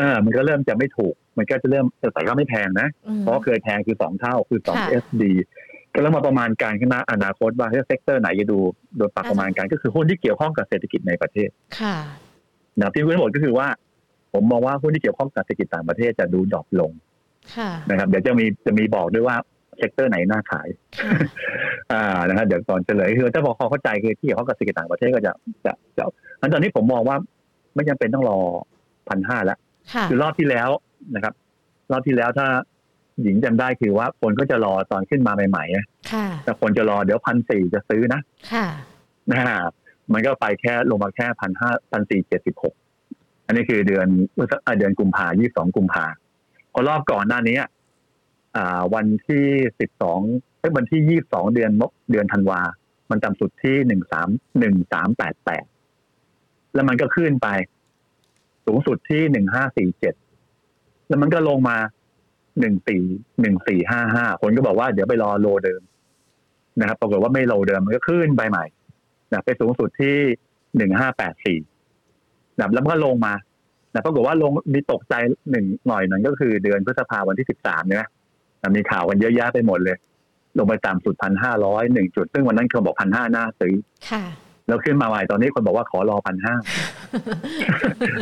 [0.00, 5.22] อ่ามันก็เริ่มจะไม่ถูก มันก็จะเริ่มแต่ก็ไม่แพงนะอืมเพราะเคยแพงคือ2เท่าคือค่ะ2 SD
[5.94, 8.58] ก็เริ่มมาประมาณการข้างหน้าอนาคตว่าเฮ้ย sector ไหนจะดู
[8.96, 11.48] โดยปรับประมาณการก็คือหุ้นที่เกี่ยวข้องกับเศรษฐกิจในประเทศ
[11.80, 11.96] ค่ะ
[12.80, 13.68] นะที่คุณทั้งหมดก็คือว่า
[14.32, 16.92] ผมมองว่าหุ้นที่เกี่ยวข้องกับเศรษฐกิจต่างประเทศจะดู drop ลง
[17.56, 19.36] ค่ะนะครับ เดี๋ยวจะมีจะมีบอกด้วยว่า
[19.78, 20.68] sector ไหนน่าขาย
[21.00, 21.12] ค่ะ
[21.92, 25.32] อ่านะครับเดี๋ยวก่อนเฉลยคือถ้าพอเขาเข้าใจคือที่เกี่ยวข้องกับเศรษฐกิจต่างประเทศก็จะ
[25.64, 26.04] จะจะ
[26.40, 27.16] อันตอนนี้ผมมองว่า
[27.74, 28.38] ไม่จำเป็นต้องรอ
[29.08, 29.58] พันห้าแล้ว
[29.94, 30.68] ค่ะคือรอบที่แล้ว
[31.14, 31.34] นะครับ
[31.92, 32.46] รอบที่แล้วถ้า
[33.22, 38.20] หญิงจำได้คือว่าคนก็จะรอตอนขึ้นมาใหม่ๆนะค่ะแต่คนจะรอเดี๋ยวพันสี่จะซื้อนะ
[38.52, 38.66] ค่ะ
[39.30, 39.60] นะฮะ
[40.12, 42.74] มันก็ไปแค่ลงมาแค่พันห้าพันสี่เจ็ดสิบหก
[43.46, 46.06] อันนี้คือเดือนเอ่อเดือนกุมภายี่สองกุมภา
[46.72, 47.58] พอรอบก่อนหน้านี้
[48.56, 49.44] อ่า วันที่
[49.80, 50.20] สิบสอง
[50.76, 52.60] วันที่ยี่สองเดือนมกเดือนธันวา
[53.10, 55.64] มันต่ำสุดที่หนึ่งสามหนึ่งสามแปดแปด
[56.74, 57.48] แล้วมันก็ขึ้นไป
[58.66, 60.14] สูงสุดที่หนึ่งห้าสี่เจ็ด
[61.08, 61.76] แล้วมันก็ลงมา
[62.60, 63.02] หนึ่งสี่
[63.40, 65.82] หนึ่งสี่ห้าห้าคนก็บอกว่าเดี๋ยวไปรอโลเดิม
[66.80, 68.64] นะครับ ปรากฏว่าไม่โลเดิมมันก็ขึ้นไปใหม่
[69.32, 70.16] นะไปสูงสุดที่
[70.76, 71.58] หนึ่งห้าแปดสี่
[72.58, 73.34] นะแล้วมันก็ลงมา
[73.94, 75.14] นะปรากฏว่าลงมีตกใจ
[75.50, 79.96] หนึ่งหน่อยหนึ่งก็คือเดือนพฤษภาวันที่สิบสามเนี่ยนะมีข่าวกันเยอะแยะไปหมดเลย
[80.58, 83.74] ลงไปต่ำสุดพันห้าร้อยหนึ่งจุด ซึ่งวันนั้นคนบอกพันห้าน่าซื้อ
[84.10, 84.24] ค่ะ
[84.68, 86.54] แล้วขึ้นมาใหม่ตอนนี้คนบอกว่าขอรอพันห้า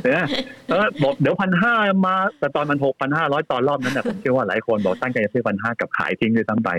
[0.05, 0.27] เนี่ย
[0.69, 1.75] เออบอกเดี๋ยวพันห้า
[2.07, 6.71] มา แต่ตอนมันหกพันห้าร้อยตอนรอบนั้นเนี่ยผมเชื่อว่าหลายคนบอกตั้งใจจะซื้อพันห้ากับขายทิ้งด้วยซ้ำไป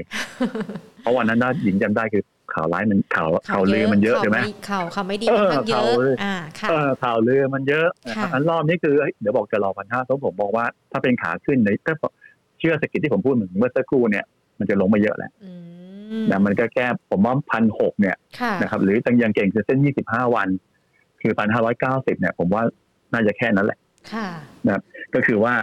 [1.02, 4.38] เพราะวันนั้นน่าหญิงจำได้คือข่าวร้ายมันข่าวข่าวลือมันเยอะใช่ไหม
[4.70, 7.88] ข่าวข่าวไม่ดีเออค่อนข้างเยข่าวอะลืออ่าค่ะเออข่าวลือมันเยอะ
[8.18, 11.96] ค่ะอันรอบนี้คือเฮ้ยเดี๋ยวบอกจะรอพันห้าเพราะผมบอกว่าถ้าเป็นขาขึ้นในถ้า
[12.60, 14.26] เชื่อ skill ที่ผมพูดเหมือนเมื่อสักครู่เนี่ย
[14.60, 15.73] มันจะลงมาเยอะแหละอืม
[16.32, 20.48] นะมันก็แก้ผมว่าพันหกเนี่ยค่ะนะครับ หรืออย่างเก่งคือเส้น25วัน
[21.22, 21.34] คือ
[21.78, 22.64] 1,590เนี่ย ผมว่า
[23.14, 23.80] น่าจะแค่นั้นแหละ
[24.14, 24.28] ค่ะ
[25.16, 25.54] ก็คือว่า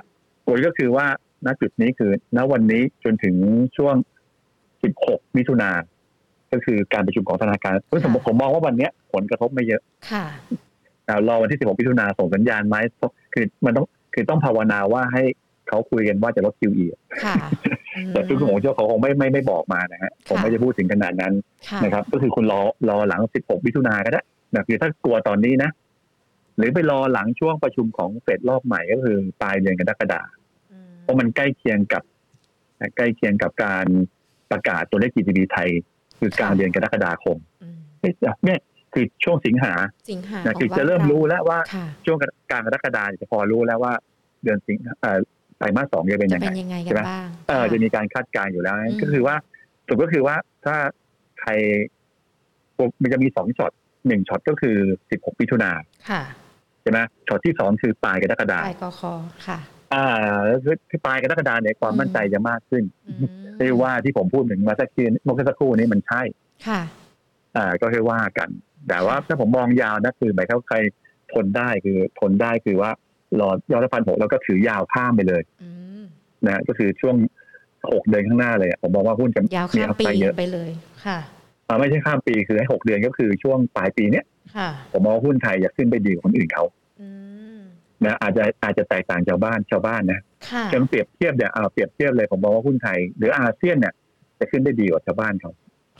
[0.46, 1.06] ผลก็คือว่า
[1.46, 3.34] ณจุดนี้คือณวันนี้จนถึง
[3.76, 3.94] ช่วง
[4.64, 5.70] 16มิถุนา
[6.52, 10.24] ก็คือการประชุมของธนาคารเพราะผมผมมองว่าวันเนี้ย ผลกระทบไม่เยอะ ค่ะ
[11.08, 12.76] อ่ารอวันที่16มิถุนาส่งสัญญาณไหม
[13.34, 15.24] คือมันต้องคือต้องภาวนาว่าให้
[15.70, 17.36] เขาคุยกันว่าจะลด QE อะค่ะ
[17.96, 21.34] อืมแต่ทุกของเจ้าเขาคงไม่ไม่ไม่บอกมานะฮะผมค่ะไม่จะพูดถึงขนาดนั้น
[21.68, 24.22] ค่ะนะครับ ก็คือคุณรอรอหลัง 16มิถุนาก็ได้
[24.54, 25.70] นะคือถ้ากลัวตอนนี้นะ
[26.56, 30.28] หรือไปรอหลังช่วงประชุมของเฟดรอบใหม่ก็คือปลายเดือนกรกฎาคม
[30.72, 32.02] อืมเพราะมันใกล้เคียงกับ
[32.96, 33.86] ใกล้เคียงกับการ
[34.50, 35.68] ประกาศตัวเลข GDP ไทย
[36.18, 37.76] คือกลางเดือนกรกฎาคมอืม
[38.44, 38.60] เนี่ย
[38.94, 39.72] คือช่วงสิงหา
[40.10, 42.18] สิงหานะขงคือจะเริ่มบ้านรู้แล้วว่าค่ะช่วง
[42.50, 43.92] กลางกรกฎาคมจะพอรู้แล้วว่า
[44.42, 45.18] เดือนสิงหาเอ่อ
[45.60, 49.36] ไตรมาสสองจะเป็นจะยังไงเป็นยังไงกัใช่นไหมบ้างเออค่จะมีการคาดการณ์อยู่แล้วอืมก็คือว่า
[49.86, 50.76] สรุปก็คือว่าถ้า
[51.40, 51.50] ใคร
[53.02, 53.72] มันจะมีสองช็อต
[54.06, 54.76] หนึ่งช็อตก็คือ
[55.10, 55.70] สิบหกมิถุนา
[56.10, 56.22] ค่ะ
[56.82, 56.98] ใช่ไหม
[57.28, 59.12] ช็อตที่สองคือปลายกรกฎาปคลามยกคอ
[59.46, 59.58] ค่ะ
[59.94, 60.06] อ่า
[60.46, 63.26] แล้วคือปลายกรกฎาเนี่ยความอืมมั่นใจจะมากขึ้นอืม
[63.58, 66.22] ไม่ว่าที่ผมพูดถึงมาสักคืนเมื่อสักครู่นี้มันใช่
[66.66, 66.80] ค่ะ
[67.56, 68.48] อ่า ก็แค่ว่ากัน
[68.88, 70.78] แต่ว่าถ้าผมมองยาวนะคือหมายความว่าใคร
[71.32, 72.90] ทนได้คือทนได้คือว่า
[73.40, 75.70] รอยอดพันหกแล้วก็ถือยาวข้ามไปเลยอื
[76.00, 76.02] ม
[76.46, 77.16] นะก็คือช่วง
[77.92, 80.70] หกเดือนข้างหน้าเลยอะผมมองว่าหุ้นจะยาวมีข้ามอัพปีไซด์เยอะไปเลย
[81.06, 81.18] ค่ะ
[81.68, 84.24] อ่าไม่ใช่ข้ามปีคือให้หกเดือนก็คือช่วงปลายปีเนี้ย
[84.56, 86.64] ค่ะผมมองว่าหุ้นไทยจะขึ้นไปดีกว่าคนอื่นเขา
[87.00, 87.08] อื
[87.56, 87.58] ม
[88.04, 90.20] นะอาจจะอาจจะแตกต่างชาวบ้านชาวบ้านนะ
[90.50, 93.94] ค่ะจะเปรียบเทียบเนี่ยอ่าเปรียบเทียบเลยผมมองว่าหุ้นไทย หรืออาเซียนเนี่ย
[94.38, 95.52] จะขึ้นได้ดีกว่าชาวบ้านเขา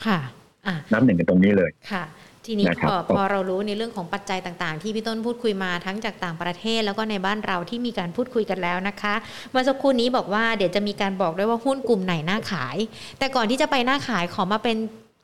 [0.05, 0.19] ค่ะ
[0.67, 2.03] อะนับหนึ่งกันตรงนี้เลยค่ะ
[2.45, 9.13] ทีนี้นะพครับอผมพอเรารู้ในเรื่องของปัจจัยต่างๆ ที่พี่ต้นพูดคุยมาทั้งจากต่างประเทศ แล้วก็ในบ้านเราที่มีการพูดคุยกันแล้วนะคะ
[9.51, 12.77] เมื่อสักครู่นี้บอกว่าเดี๋ยวจะมีการบอกด้วยว่าหุ้นกลุ่มไหนน่าขาย
[13.19, 14.77] แต่ก่อนที่จะไปน่าขายขอมาเป็น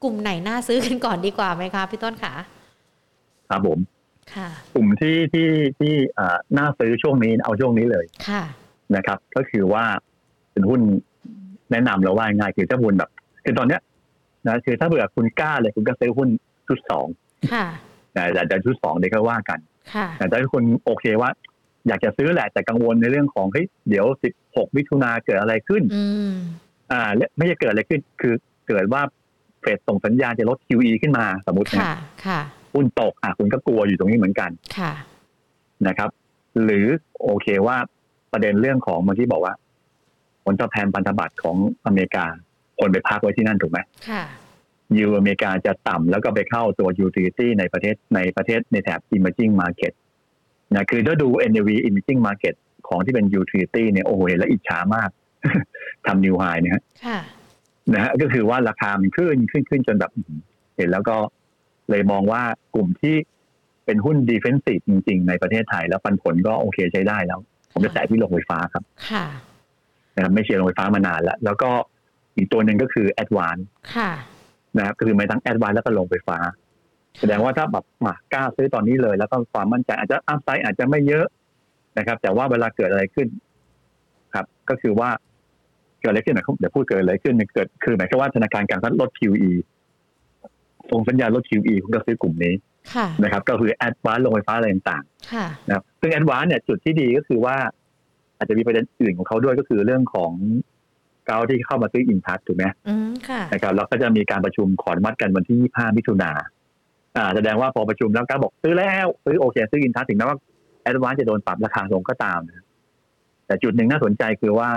[0.04, 2.34] กลุ่มไหนน่าซื้อกันก่อนดีกว่าไหมคะพี่ต้นคะ
[3.50, 3.80] ครับผม
[4.34, 5.50] ค่ะกลุ่มที่ที่
[5.80, 8.44] ที่อ่าน่าซื้อช่วงนี้เอาช่วงนี้เลยค่ะ
[8.96, 9.84] นะครับ ก็คือว่า
[10.52, 10.82] เป็นหุ้น
[11.72, 13.10] แนะนำเราว่าง่ายคือถ้าหุ้นแบบ
[13.44, 13.82] คือตอนเนี้ย
[14.48, 16.30] นะคือถ้าเบื่อคุณกล้าเลยคุณก็ซื้อหุ้น
[16.68, 17.08] ชุดสอง
[17.54, 17.66] ค่ะ
[18.14, 19.60] แต่แต่แต่ชุดสองเดี๋ยวก็ว่ากัน
[19.94, 21.30] ค่ะแต่ถ้าคุณโอเคว่า
[21.88, 24.06] อยากจะซื้อแหละแต่กังวลในเรื่องของเฮ้ยเดี๋ยว
[24.42, 26.34] 16มิถุนาเกิดอะไรขึ้นอืม
[26.92, 28.34] อ่าและไม่ใช่เกิดอะไรขึ้น คือ
[28.68, 29.02] เกิดว่า
[29.62, 31.94] เฟดส่งสัญญาณจะลด QE ขึ้นมาสมมตินะค่ะ
[32.26, 32.40] ค่ะ
[32.74, 34.94] หุ้นตกอะคุณก็กลัวอยู่ตรงนี้เหมือนกันค่ะ
[35.88, 36.10] นะครับ
[36.64, 36.86] หรือ
[37.24, 37.78] โอเคว่า
[38.32, 39.54] ประเด็นเรื่องของเมื่อกี้บอกว่า
[40.44, 42.26] ผลตอบแทนพันธบัตรของอเมริกา
[42.80, 44.24] คนไปพักไว้ที่นั่นถูกไหมค่ะ
[45.00, 49.94] ยูอเมริกาจะต่ำแล้วก็ไปเข้าตัว utility ในประเทศในประเทศในแถบ emerging market
[50.74, 52.56] นะคือถ้าดู NAV emerging market
[52.88, 55.10] ของที่เป็น utility เนี่ยโอ้โหเห็นแล้วอิจฉามาก
[56.06, 57.20] ทำ new high เนี่ยฮะค่ะ
[57.94, 60.42] นะฮะก็คือว่าราคามันขึ้นขึ้นขึ้นจนแบบอื้อหือ
[60.78, 61.18] เห็นแล้วก็
[61.90, 62.42] เลยมองว่า
[62.76, 63.16] กลุ่มที่
[63.86, 67.40] เป็นหุ้น defensive จริง ๆ ในประเทศไทย แล้วปันผลก็โอเคใช้ได้แล้ว
[67.74, 69.26] ผมจะแตะที่โรงไฟฟ้าครับ ค่ะ
[70.16, 71.70] นะครับไม่เชียร์โรงไฟฟ้ามานานแล้ว แล้วก็
[72.38, 73.64] อีกตัวหนึ่งก็คือ advance
[73.96, 74.12] ค่ะ
[74.78, 76.38] นะครับก็คือไม่ทั้ง advance แล้วก็โรงไฟฟ้า
[77.20, 81.26] แสดงว่าถ้าแบบมากล้าซื้อตอนนี้เลย แล้วก็ความมั่นใจอาจจะอัพไซด์อาจจะไม่เยอะ
[81.98, 83.28] นะครับ แต่ว่าเวลาเกิดอะไรขึ้น
[84.34, 85.10] ครับ ก็คือว่า
[86.02, 89.52] เกิดอะไรขึ้นหมายความเดี๋ยวพูดเกิดอะไรขึ้นเกิดคือหมายความว่าธนาคารกลางเขาลด QE
[90.92, 92.54] ส่งสัญญาณลด QE คุณก็ซื้อกลุ่มนี้
[92.96, 95.04] ค่ะนะครับ ก็คือ advance โรงไฟฟ้าอะไรต่าง
[95.34, 97.56] ค่ะๆนะครับซึ่ง advance เนี่ยจุดที่ดีก็คือว่า
[98.38, 100.32] อาจจะมีประเด็นอื่นของเขาด้วยก็คือเรื่องของ
[101.28, 106.32] เกาที่เข้ามาซื้ออินทัศถูกไหมอืมค่ะนะครับแล้วก็จะมีการประชุมขออนุมัติกันวันที่ 25 มิถุนา
[107.18, 110.38] อ่าแสดงว่าพอประชุมแล้วก็บอกซื้อแล้วซื้อโอเคซื้ออินทัชถึงแม้ว่า
[110.84, 112.64] Advance จะโดนปรับราคาลงก็ตามนะ
[113.48, 114.70] แต่จุดหนึ่งน่าสนใจคือว่า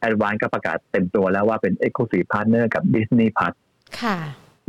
[0.00, 3.54] Advance ก็ประกาศเต็มตัวแล้วว่าเป็น Exclusive Partner กับ Disney Plus
[4.00, 4.16] ค่ะ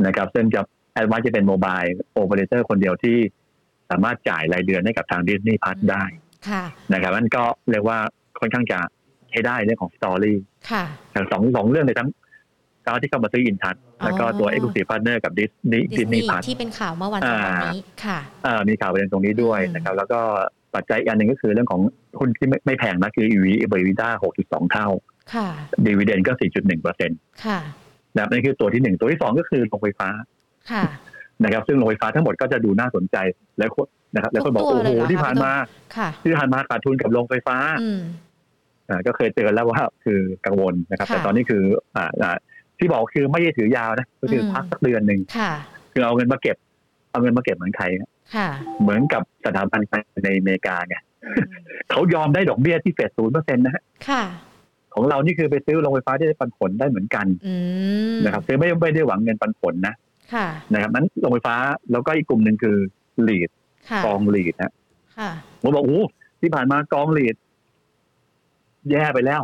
[0.06, 0.60] นะครับซึ่งจะ
[0.94, 1.80] Advance จะเป็น mobile
[2.14, 3.16] operator คนเดียวที่
[3.90, 6.04] สามารถจ่ายรายเดือนให้กับทาง Disney Plus ได้
[6.48, 7.98] ค่ะนะครับนั่นก็เรียกว่า
[8.40, 8.78] ค่อนข้างจะ
[9.32, 10.38] ให้ได้เรื่องของ story
[10.70, 12.08] ค่ะทั้งสองสองเรื่องเลยทั้ง
[12.86, 20.20] การที่เข้ามาซื้ออินทัชแล้วก็ตัวอ๋อ exclusive partner กับ Disney Disney Plus ที่เป็นข่าวเมื่อวันสองวันนี้ค่ะอ่ามีข่าวประเด็นตรงนี้ด้วยอืมนะครับ แล้วก็
[20.74, 21.80] ปัจจัยอีกอันหนึ่งก็คือเรื่องของ
[22.18, 24.08] หุ้นที่ไม่ไม่แพงนะคือ EV เบวิด้า
[24.42, 24.86] 6.2 เท่า
[25.34, 25.48] ค่ะ
[25.86, 27.58] dividend ก็ 4.1เปอร์เซ็นต์ค่ะ
[28.14, 30.08] นะครับนี่คือตัวที่หนึ่งตัวที่สองก็คือโรงไฟฟ้า
[30.70, 30.84] ค่ะ
[31.42, 33.16] นะครับ ซึ่งโรงไฟฟ้าทั้งหมดก็จะดูน่าสนใจ
[33.58, 35.52] แล้วคนนะครับ แล้วคนบอกทุกตัวโอ้เลยโหเหรอคะที่ผ่านมา
[35.96, 38.06] ค่ะที่ผ่านมาขาดทุนกับโรงไฟฟ้าอืมอ่า
[39.06, 41.62] ก็เคยเตือนแล้วว่าคือกังวลนะครับค่ะแต่ตอนนี้คือ
[41.96, 42.36] อ่าอ่า
[42.78, 45.52] ที่บอกคือไม่ได้ถือยาวนะก็คืออมพักสักเดือนหนึ่งค่ะ
[45.92, 46.56] คือเอาเงินมาเก็บ
[47.10, 48.48] เอาเงินมาเก็บเหมือนใครนะค่ะ
[48.82, 50.96] เหมือนกับสถาบันการเงินในอเมริกาไง
[51.90, 54.22] เขายอมได้ดอกเบี้ยที่เฟดศูนย์เปอร์เซ็นต์นะฮะค่ะ
[54.94, 57.54] ของเรานี่คือไปซื้อโรงไฟฟ้าที่ได้ปันผลได้เหมือนกันอื
[58.14, 59.94] มนะครับซื้อไม่ไม่ได้หวังเงินปันผลนะ
[60.34, 61.56] ค่ะนะครับนั้นโรงไฟฟ้า
[61.92, 62.76] แล้วก็อีกกลุ่มหนึ่งคือ
[63.28, 63.50] REIT
[63.90, 64.72] ค่ะกอง REIT นะ
[65.18, 65.30] ค่ะ
[65.62, 66.02] ผมบอกโอ้
[66.40, 67.34] ที่ผ่านมากอง REIT
[68.92, 69.40] แย่ไปแล้ว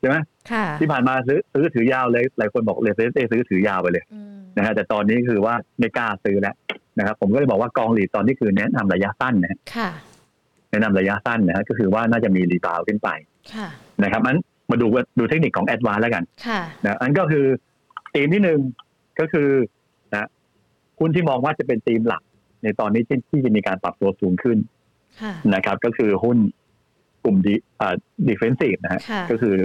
[0.00, 0.16] ใช่ไหม
[0.50, 6.54] ค่ะที่ผ่านมาซื้อซื้อถือยาวเลย หลายคนบอกเลยซื้อซื้อถือยาวไปเลยอืมนะฮะแต่ตอนนี้คือว่าไม่กล้าซื้อแล้ว
[6.98, 9.90] นะครับ ผมก็เลยบอกว่ากอง REIT ตอนนี้คือแนะนำระยะสั้นนะฮะค่ะ
[10.70, 13.08] แนะนำระยะสั้นนะฮะก็คือว่าน่าจะมี rebound ขึ้นไป
[13.54, 13.68] ค่ะ
[14.02, 14.38] นะครับอัน
[14.70, 14.86] มาดู
[15.18, 17.46] ดูเทคนิคของ Advance แล้วกันค่ะนะอันก็คือ
[18.14, 18.60] ธีมที่หนึ่ง
[19.20, 19.48] ก็คือ
[20.12, 20.28] นะ
[21.00, 22.22] หุ้นที่มองว่าจะเป็นธีมหลัก
[22.62, 24.58] ในตอนนี้ที่ที่จะมีการปรับตัวสูงขึ้น
[25.22, 26.38] ค่ะนะครับ ก็คือหุ้น
[27.24, 27.94] กลุ่มดีอ่า
[28.28, 29.58] defensive นะฮะค่ะก็คือ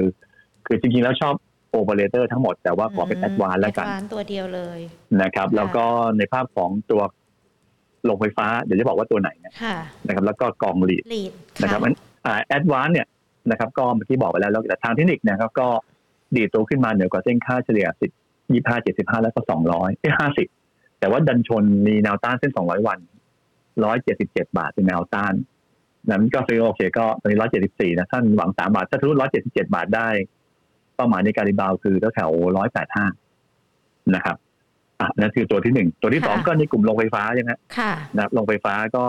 [0.66, 1.34] คือจริงๆแล้วชอบ
[1.72, 4.80] โอเปอเรเตอร์ทั้งหมดแต่ว่าขอเป็น Advance แล้วกัน Advanceตัวเดียวเลย
[5.22, 5.86] นะครับค่ะแล้วก็
[6.18, 7.02] ในภาพของตัว
[8.06, 11.32] โรงไฟฟ้า เดี๋ยวจะบอกว่าตัวไหนนะค่ะนะครับ แล้วก็กอง REIT REIT
[11.62, 11.94] นะครับมัน
[12.48, 13.08] Advance เนี่ย
[13.52, 15.68] นะครับก็เมื่อกี้บอกไปแล้วแล้วแต่ทางเทคนิคนะครับ ก็
[16.36, 18.12] ดีดตัวขึ้นมาเหนือกว่าเส้นค่าเฉลี่ยสิบ
[18.52, 19.90] ยี่ห้าเจ็ดสิบห้าแล้วก็สองร้อย
[20.20, 20.48] ห้าสิบ
[21.00, 23.00] แต่ว่าดันชนมีแนวต้านเส้นสองร้อยวัน
[23.84, 25.34] ร้อยเจ็ดสิบเจ็ดบาทเป็นแนวต้าน
[26.12, 30.08] นั้นก็ซื้อโอเค ก็ตอนนี้ร้อยเจ็ดสิบสี่นะท่านหวังสามบาท ถ้าทะลุร้อยเจ็ดสิบเจ็ดบาทได้
[30.96, 33.06] เป้าหมายในการ rebound คือแถวร้อยแปดห้า
[34.16, 34.38] นะครับ
[35.00, 39.06] อะนั่นคือตัวที่หนึ่งตัวที่สองก็ในกลุ่มโรงไฟฟ้าใช่ไหมค่ะนะครับโรงไฟฟ้าก็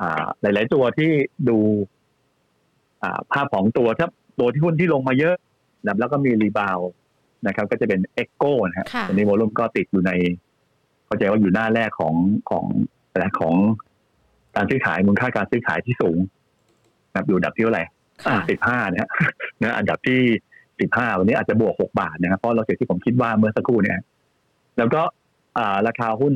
[0.00, 1.10] อ่า หลาย ๆ ตัวที่
[1.48, 1.58] ดู
[3.02, 4.08] อ่า ภาพของตัวถ้า
[4.40, 5.34] ตัวที่หุ้นที่ลงมาเยอะ
[5.82, 6.90] นะครับแล้วก็มี rebound
[7.46, 10.12] นะครับ ก็จะเป็น EGCO นะฮะค่ะอันนี้ volume ก็ติดอยู่ใน
[11.06, 12.14] เข้าใจว่าอยู่หน้าแรกของ
[12.50, 12.64] ของ
[13.10, 13.54] อะไรของ
[14.56, 16.18] การซื้อขายมูลค่าการซื้อขายที่สูง
[17.10, 17.84] นะครับอยู่อันดับที่เท่าไหร่
[18.24, 19.10] ค่ะสิบห้านะฮะ
[19.62, 20.20] นะอันดับที่
[20.80, 23.98] สิบห้าวันนี้อาจจะบวกหกบาทนะครับเพราะเราเสียที่ผมคิดว่าเมื่อสักครู่เนี่ย
[24.78, 25.02] แล้วก็
[25.58, 26.34] อ่าราคาหุ้น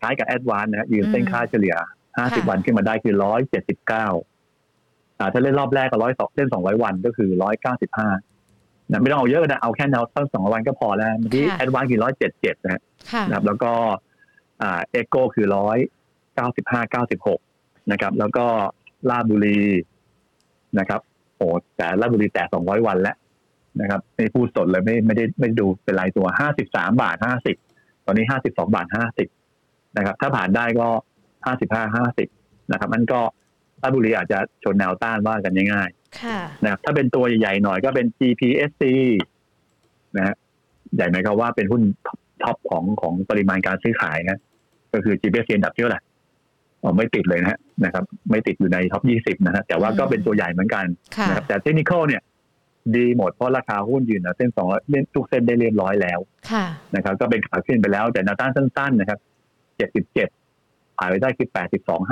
[0.00, 1.74] คล้ายกับ Advance นะฮะยืนเส้นค่าเฉลี่ย
[2.18, 4.06] ห้าสิบค่ะวันขึ้นมาได้คือร้อยเจ็ดสิบเก้า
[5.18, 8.08] อ่าถ้าเล่นรอบแรกก็ร้อยสองเล่นสองร้อยวันก็คือร้อยเก้าสิบห้า
[8.90, 12.80] นะไม่ต้องเอาเยอะนะเอาแค่แนวต้านสองร้อยวันก็พอแล้วเมื่อกี้ Advance คือร้อยเจ็ดเจ็ดนะฮะ
[13.12, 13.72] ค่ะนะครับ แล้วก็
[14.62, 15.78] อ่า EGCO คือร้อย
[16.36, 17.40] เก้าสิบห้าเก้าสิบหก
[17.92, 18.46] นะครับ แล้วก็
[19.10, 19.60] ราชบุรี
[20.78, 21.00] นะครับ
[21.36, 23.16] โอ้แต่ราชบุรีแตะสองร้อยวันแล้ว
[23.80, 27.56] นะครับไม่พูดสดเลยไม่ไม่ได้ไม่ได้ดูเป็นรายตัวห้าสิบสามบาทห้าสิบ
[28.06, 29.28] ตอนนี้ห้าสิบสองบาทห้าสิบ
[29.96, 30.88] นะครับ ถ้าผ่านได้ก็
[31.46, 32.28] ห้าสิบห้าห้าสิบ
[32.72, 33.20] นะครับ มันก็
[33.82, 35.88] ลาดบุรีอาจจะชนแนวต้านว่ากันง่าย
[36.22, 38.82] ค่ะๆนะครับถ้าเป็นตัวใหญ่ๆหน่อยก็เป็น GPSC
[40.16, 40.34] นะฮะ
[40.94, 41.82] ใหญ่ไหมครับว่าเป็นหุ้น
[42.42, 44.38] ท็อปของของปริมาณการซื้อขายนะ
[44.92, 46.15] ก็คือ GPSC อันดับที่เท่าไหร่อ๋อ
[46.96, 52.22] ไม่ติดเลยนะฮะนะครับ ไม่ติดอยู่ในท็อป20นะฮะแต่ว่าก็เป็นตัวใหญ่เหมือนกันค่ะนะครับแต่เทคนิคเนี่ย
[52.96, 56.18] ดีหมดเพราะราคาหุ้นยืนนะเส้นสองเล่นทุกเส้นได้เรียบร้อยแล้ว
[56.50, 56.64] ค่ะ
[56.94, 59.18] นะครับ ก็เป็นขาขึ้นไปแล้ว แต่แนวต้านสั้น ๆ นะครับ
[59.88, 61.48] 77ผ่านไปได้คือ
[61.88, 62.10] 82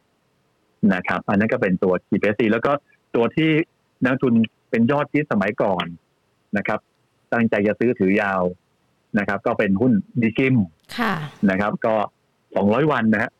[0.00, 2.72] 50นะครับ อันนั้นก็เป็นตัว GPSC แล้วก็
[3.14, 3.50] ตัวที่
[4.04, 4.34] นักทุน
[4.70, 5.86] เป็นยอดที่สมัยก่อน
[6.56, 6.78] นะครับ
[7.32, 8.42] ตั้งใจจะซื้อถือยาว
[9.18, 9.92] นะครับ ก็เป็นหุ้น
[10.22, 10.56] ดีกิม
[10.98, 11.14] ค่ะ
[11.50, 11.94] นะครับ ก็
[12.56, 13.30] สองร้อยวันนะฮะ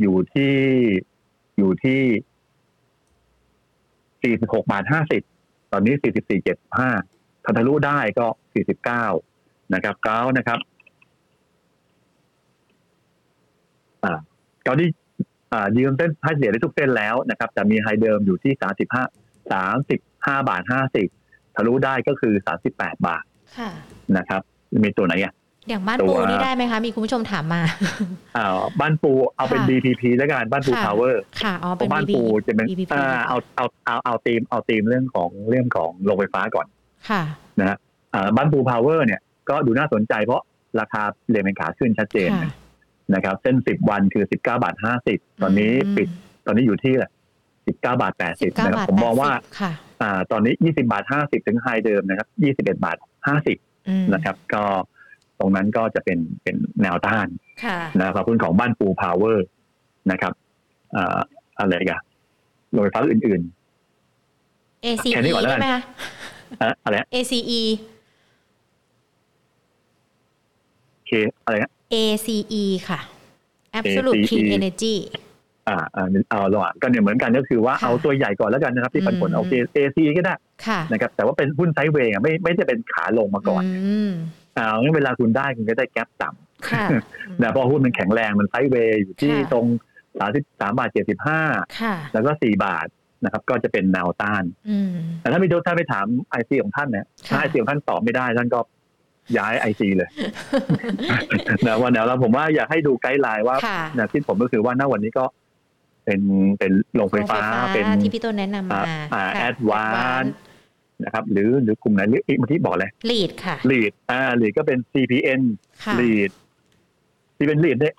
[0.00, 0.54] อยู่ที่
[1.58, 2.00] อยู่ที่
[4.22, 5.22] สี่สิบหกบาทห้าสิบ
[5.72, 6.90] ตอนนี้สี่สิบสี่เจ็ดห้า
[7.44, 9.04] ถ้าทะลุได้ก็สี่สิบเก้า
[9.74, 10.58] นะครับเก้านะครับ
[14.04, 14.18] อ่า
[14.62, 14.88] เก้าที่
[15.52, 19.04] อ่ายืมเส้นให้เสียได้ทุกเส้นแล้วนะครับ แต่มีไฮเดิมอยู่ที่สามสิบห้า
[19.52, 21.08] สามสิบห้าบาทห้าสิบ
[21.56, 23.24] ทะลุได้ก็คือสามสิบแปดบาท
[23.58, 23.70] ค่ะ
[24.16, 24.42] นะครับ
[24.84, 25.32] มีตัวไหนอะ
[25.68, 27.62] อย่างบ้านตัวปูนี่ได้ไหมคะ มีคุณผู้ชมถามมา
[28.36, 28.46] อ่า
[28.80, 36.66] บ้านปูเอาเป็นค่ะ BPP แล้วกันบ้านปูค่ะพาวเวอร์ค่ะอ๋อเป็นบ้าน BB ปูจะเป็น BPP อ่าเอาเอาเอาเอาธีมเอาธีมเรื่องของเรื่องของโรงไฟฟ้าก่อน
[37.10, 37.22] ค่ะ
[37.58, 37.76] นะฮะ
[38.14, 40.42] อ่าบ้านปูพาวเวอร์เนี่ยก็ดูน่าสนใจเพราะ
[40.80, 42.52] ราคาเรียนเป็นขาขึ้นชัดเจนค่ะ
[43.14, 46.08] นะครับเส้นสิบวันคือสิบเก้าบาทห้าสิบตอนนี้ปิด
[46.46, 46.94] ตอนนี้อยู่ที่
[47.66, 52.96] สิบเก้าบาทแปดสิสิบบเก้านะครับบาทผมมองว่าแปดสิบค่ะอ่า ตอนนี้ยี่สิบาทห้าสิบถึง high เดิมนะครับยี่สิบเอ็ดบาท
[53.26, 53.56] ห้าสิบ
[53.88, 54.93] อืมนะครับ ก็ต
[55.44, 57.26] รงนั้นก็จะเป็นเป็นแนวต้าน
[57.64, 59.46] ค่ะนะครับหุ้นของบ้านปูพาวเวอร์
[60.10, 60.32] นะครับ
[60.96, 61.18] อ่า
[61.58, 62.00] อะไรกัน
[62.72, 63.42] โรงไฟฟ้าอื่น
[64.84, 65.82] ACE แค่นี้ก่อนแล้วกันได้ไหมคะ
[66.62, 67.60] อะอะไรนะ ACE
[71.06, 71.10] เค
[71.44, 73.00] อะไรนะ ACE ค่ะ
[73.78, 74.94] Absolute ACE Clean Energy
[75.68, 80.34] อ่าอ่าเอาระหว่างก็เนี่ยเหมือนกันก็คือว่าค่ะเอาตัวใหญ่ก่อนแล้วกันนะครับ ที่ปันผลอืมโอเค ACE ก็ได้
[80.66, 83.62] ค่ะนะครับแต่ว่าเป็นหุ้น sideway อะไม่ไม่ได้เป็นขาลงมาก่อน
[84.10, 84.10] ม
[84.56, 86.28] อ่างั้นเวลาคุณได้คุณก็ได้ gap ต่ำ
[86.68, 89.66] ค่ะนะเพราะหุ้นมันแข็งแรงมัน sideway อยู่ที่ค่ะตรง
[90.20, 91.40] สามสิบสามบาทเจ็ดสิบห้า
[91.80, 92.86] ค่ะแล้วก็สี่บาท
[93.24, 94.90] นะครับ ก็จะเป็นแนวต้านอืม
[95.20, 98.60] แต่ถ้าพี่ดูถ้าไปถาม IC ของท่านเนี่ยถ้าค่ะไอซีของท่านตอบไม่ได้ท่านก็
[99.38, 100.08] ย้าย IC เลย
[101.66, 105.24] นะว่าแนวแล้วผมว่าอยากให้ดู guideline ว่าค่ะแนวคิดผมก็คือว่าณวันนี้ก็
[106.04, 106.20] เป็น
[106.58, 109.84] เป็นโรงไฟฟ้าโรงไฟเป็นที่พี่ต้นแนะนำมาอ่าค่ะแอดวา
[110.22, 110.24] น
[111.02, 115.42] นะครับหรือหรือกลุ่มไหนหรืออีกเมื่อกี้บอกเลยลีดค่ะลีดอ่าลีดก็เป็น CPN
[115.84, 116.30] ค่ะลีด
[117.36, 117.94] ที่เป็นลีดเนี่ย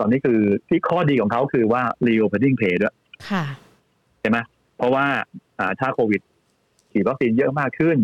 [0.00, 0.38] ตอนนี้คือ
[0.68, 2.94] ที่ข้อดีของเขาคือว่า reopening pay ด้วย
[3.30, 3.44] ค่ะ
[4.20, 4.38] ใช่ไหม
[4.76, 5.04] เพราะว่า
[5.58, 6.20] อ่าถ้าโควิด
[6.92, 7.98] ฉีดวัคซีนเยอะมากขึ้น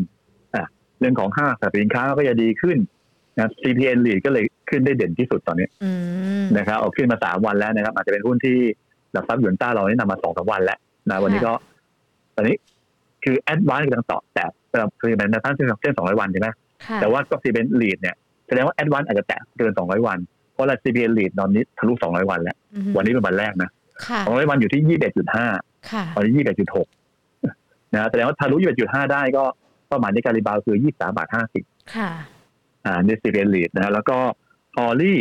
[0.55, 0.65] อะ
[1.01, 2.79] เรื่องของห้างสรรพสินค้าก็จะดีขึ้น
[3.39, 5.91] นะ CPN ลีดก็เลยขึ้นได้เด่นที่สุดตอนนี้อื
[6.43, 8.57] มนะครับเอาขึ้นมาสามวันแล้วนะครับ อาจจะเป็นหุ้นที่
[9.13, 10.79] หลักทรัพย์หยวนต้าเราแนะนำมาสองสามวันแล้ว
[11.11, 11.53] นะวันนี้ก็
[12.37, 12.57] ตอนนี้
[13.25, 14.45] คือแอดวานซ์กำลังต่อแต่
[15.01, 16.49] คือเป็นแนวต้านเส้นเส้นสองร้อยวันใช่ไหม
[16.87, 18.17] ค่ะแต่ว่าก็ CPN REIT เนี่ย
[18.47, 20.19] แสดงว่าแอดวานซ์อาจจะแตะเกินสองร้อยวัน
[20.53, 23.71] เพราะว่า CPN REIT ตอนนี้ทะลุสองร้อยวันแล้วอืมวันนี้เป็นวันแรกนะ
[24.07, 25.47] ค่ะสองร้อยวันอยู่ที่ยี่สิบเอ็ดจุดห้า
[25.91, 26.87] ค่ะตอนนี้ยี่สิบเอ็ดจุดหก
[27.95, 29.45] นะแสดงว่าทะลุยี่สิบเอ็ดจุดห้าได้ก็
[29.89, 31.65] เป้าหมายในการ rebound คือยี่สามบาทห้าสิบ
[31.97, 32.11] ค่ะ
[32.87, 34.17] อ่าใน CPN REIT นะฮะแล้วก็
[34.77, 35.19] ALLY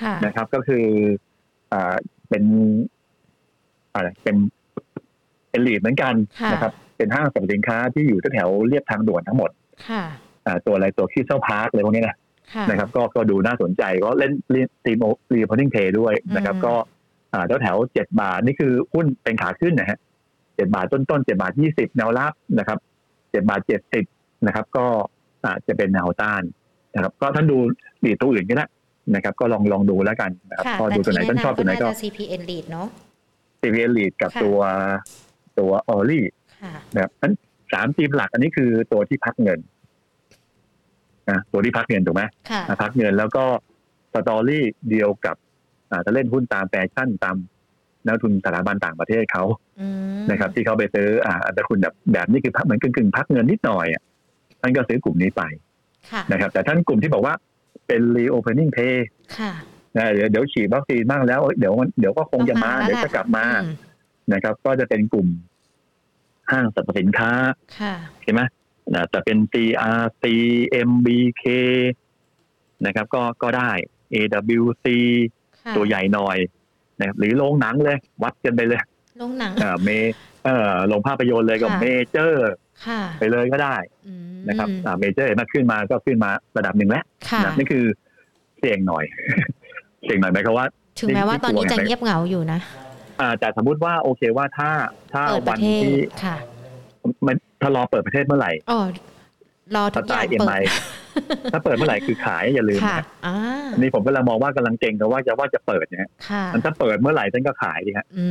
[0.00, 0.84] ค่ะนะครับก็คือ
[1.72, 1.94] อ่า
[2.28, 2.44] เป็น
[3.94, 4.36] อะไรเป็น
[5.50, 9.50] เป็น REIT เหมือนกันค่ะนะครับ เป็นห้างสรรพสินค้าที่อยู่แถวๆเลียบทางด่วนทั้งหมด
[9.88, 10.02] ค่ะ
[10.46, 12.16] อ่าตัวอะไรตัว Crystal Park อะไรพวกนี้นะ
[12.54, 14.32] ค่ะนะครับ ก็ก็ดูน่าสนใจก็เล่น
[14.84, 14.98] theme
[15.34, 16.74] reopening play ด้วยนะครับอืมก็
[17.34, 19.98] อ่าแถวแถวเจ็ดบาทนี่คือหุ้นเป็นขาขึ้นนะฮะ
[20.56, 22.78] เจ็ดบาทต้นๆเจ็ดบาทยี่สิบแนวรับนะครับ
[23.30, 24.04] เจ็ดบาทเจ็ดสิบ
[24.46, 24.86] นะครับ ก็
[25.46, 26.42] อาจจะเป็นแนวต้าน
[26.94, 27.58] นะครับ ก็ท่านดู
[28.04, 28.66] REIT ตัวอื่นก็ได้
[29.14, 32.88] นะครับ ก็ลองลองดูแล้วกันนะครับค่ะก็ดูตัวไหนท่านชอบตัวไหนก็อาจจะ CPN REIT เนาะ
[33.60, 34.58] CPN REIT กับค่ะตัว
[35.58, 36.39] ตัว ALLY ค่ะ
[36.94, 37.34] นะครับนั้น
[37.72, 39.58] สามธีมหลักอันนี้คือตัวที่พักเงิน
[41.30, 43.44] นะตัวที่พักเงินถูกไหมค่ะอะพักเงินแล้วก็
[44.12, 45.36] story เดียวกับ
[45.90, 47.36] อ่าจะเล่นหุ้นตามแฟชั่นตาม
[48.06, 49.44] นักลงทุนสถาบันต่างประเทศเขา
[49.80, 49.88] อื
[50.18, 54.02] มนะครับ ที่เขาไปซื้ออ่าอันตรคุณแบบแบบนี้คือพักเหมือนกึ่งๆพักเงินนิดหน่อยอะ
[54.60, 55.42] ท่านก็ซื้อกลุ่มนี้ไป
[56.12, 57.34] ค่ะนะครับ แต่ท่านกลุ่มที่บอกว่า
[57.86, 58.96] เป็น reopening pay
[59.38, 59.52] ค่ะ
[59.96, 63.74] นะเดี๋ยวเดี๋ยวฉีดวัคซีนบ้างแล้ว เดี๋ยวมันเดี๋ยวก็คงจะมาต้องมาแล้วเดี๋ยวจะกลับมาอืม
[64.32, 65.28] นะครับ ก็จะเป็นกลุ่ม
[66.50, 67.30] ห้างสรรพสินค้า
[67.80, 68.40] ค่ะใช่ไหม
[68.94, 70.24] นะแต่เป็น CRC
[70.88, 71.44] MBK
[72.86, 73.70] นะครับ ก็ก็ได้
[74.14, 74.86] AWC
[75.60, 76.38] ค่ะตัวใหญ่หน่อย
[76.98, 78.80] นะครับหรือโรงหนังเลย วัดกันไปเลย
[79.20, 79.88] โรงหนังอ่าเม
[80.44, 82.50] เอ่อโรงภาพยนตร์เลยกับค่ะเมเจอร์
[82.86, 83.76] ค่ะไปเลยก็ได้
[84.06, 87.84] อืมนะครับอ่าเมเจอร์มาขึ้นมาก็ขึ้นมาระดับหนึ่งแล้วค่ะนะนี่คือ
[88.58, 89.04] เสี่ยงหน่อย
[90.04, 90.66] เสี่ยงหน่อยไหมครับว่า
[91.00, 92.89] ถึงแม้ว่าตอนนี้จะเงียบเหงาอยู่นะอ่า
[93.40, 94.70] แต่สมมุติว่าโอเคว่าถ้า
[95.12, 96.36] ถ้าเปิดปวัระนเทศวันที่ค่ะ
[97.26, 98.80] มันถ้ารอเปิดประเทศเมื่อไหร่อ๋อ
[99.74, 100.62] รอสทุกอไตย่างล์เอ็มเปิไอด
[101.52, 103.36] ถ้าเปิดเมื่อไหร่คือขายอย่าลืมค่ะนะอ่า
[103.72, 108.26] อันนี่ผมก็เลยมองว่ากำลังเก่งกันว่าจะว่าจะเปิดเนี่ยค่ะมันถ้าเปิดเมื่อไหร่ท่านก็ขายดีฮะอื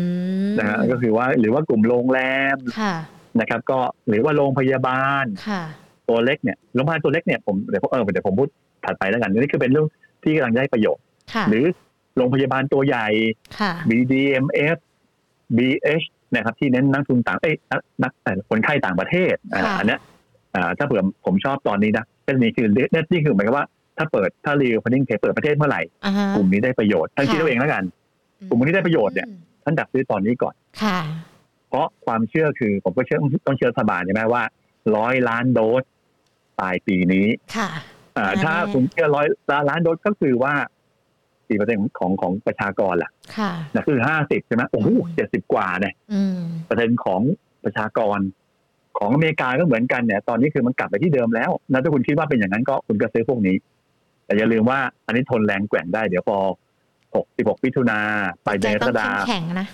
[0.48, 2.20] มนะฮะก็คือว่าหรือว่ากลุ่มโรงแร
[2.56, 2.96] มค่ะ
[3.40, 3.80] นะครับ ก็
[4.10, 5.64] หรือว่าโรงพยาบาลค่ะ
[6.10, 8.50] ตัวเล็กเนี่ยโรงพยาบาลตัวเล็กเนี่ยผมเดี๋ยวผมเออเดี๋ยวผมพูด
[8.86, 9.88] ถัดไปแล้วกันนี่คือเป็นเรื่อง
[10.24, 11.66] ที่กำลังได้ประโยชน์ค่ะหรือ
[12.18, 13.08] โรงพยาบาลตัวใหญ่
[13.60, 14.78] ค่ะ BDMF
[15.58, 20.00] BH นะครับ ที่เน้นนักทุนต่างเอ้ยนักนักเอ่อคนไข้ต่างประเทศอ่าค่ะอันเนี้ย
[20.56, 23.66] อ่าถ้าเผื่อผมชอบตอนนี้นะเป็นนี่คือเนี่ยนี่คือหมายความว่า
[23.98, 27.84] ถ้าเปิดถ้า reopening pay เปิดประเทศเมื่อไหร่อ่าฮะกลุ่มนี้ได้ประโยชน์ท่านค่ะคิดเอาเองแล้วกัน
[28.50, 30.54] กลุ่มที่ได้ประโยชน์เนี่ยอืมท่านดักซื้อตอนนี้ก่อน
[30.84, 31.00] ค่ะ
[31.70, 34.44] เพราะความเชื่อคือผมก็เชื่อต้องเชื่อรัฐบาลใช่ไหมว่า
[34.96, 35.84] ร้อยล้านโดส
[36.60, 37.70] ปลายปีนี้ ค่ะ
[38.18, 39.28] อ่าแน่ๆถ้าคุณเชื่อร้อย
[39.70, 40.54] ล้านโดสก็คือว่า
[41.50, 47.22] สี่เปอร์เซ็นต์ของของประชากรล่ะค่ะนะคือห้าสิบใช่ไหมโอ้โหอืมเจ็ดสิบกว่าเนี่ยอืมเปอร์เซ็นต์ของ
[47.64, 48.20] ประชากร
[48.98, 53.56] ของอเมริกาก็เหมือนกันเนี่ย ตอนนี้คือมันกลับไปที่เดิมแล้วนะถ้าคุณคิดว่าเป็นอย่างนั้นก็คุณก็ซื้อพวกนี้
[54.26, 56.38] แต่อย่าลืมว่าอันนี้ทนแรงแกว่งได้เดี๋ยวพอ
[57.16, 58.00] หกสิบหกพิถุนา
[58.44, 59.68] ไปเดืใจอนกรต้อกงฎาเข้มแข็งนะ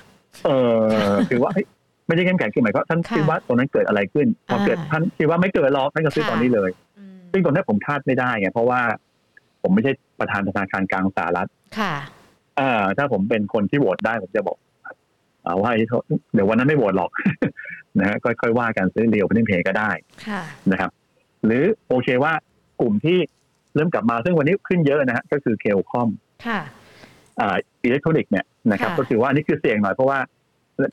[0.45, 0.49] เอ
[0.79, 1.65] อคือว่าเฮ้ย
[2.07, 8.79] ไม่ใช่เข้มแข็งคือหมายความว่าท่านค่ะคิดว่าตรงนั้นเกิดอะไรขึ้น พอเกิดอ่าท่านคิดว่าไม่เกิดหรอกท่านก็ซื้อค่ะตอนนี้เลยอืมซึ่งตรงนี้ผมคาดไม่ได้ไงเพราะว่า
[9.63, 11.49] ผมไม่ใช่ ประธานธนาคารกลางสหรัฐ
[11.79, 11.93] ค่ะ
[12.57, 14.57] เออถ้าผมเป็นคนที่โหวตได้ผมจะบอก
[15.43, 15.71] เอาว่า
[16.33, 17.09] เดี๋ยววันนั้นไม่โหวตหรอก
[17.99, 19.91] นะฮะค่อยๆว่ากันซื้อเรียวเป็นเพย์ก็ได้
[20.27, 20.41] ค่ะ
[20.71, 20.91] นะครับ
[21.45, 22.33] หรือโอเคว่า
[22.81, 23.17] กลุ่มที่
[23.75, 26.09] เริ่มกลับมาซึ่งวันนี้ขึ้นเยอะนะฮะก็คือเคลคอม
[26.47, 26.59] ค่ะ
[27.39, 30.19] อ่าอิเล็กทรอนิกส์เนี่ยนะครับค่ะก็คือว่าอันนี้คือเสี่ยงหน่อยเพราะว่า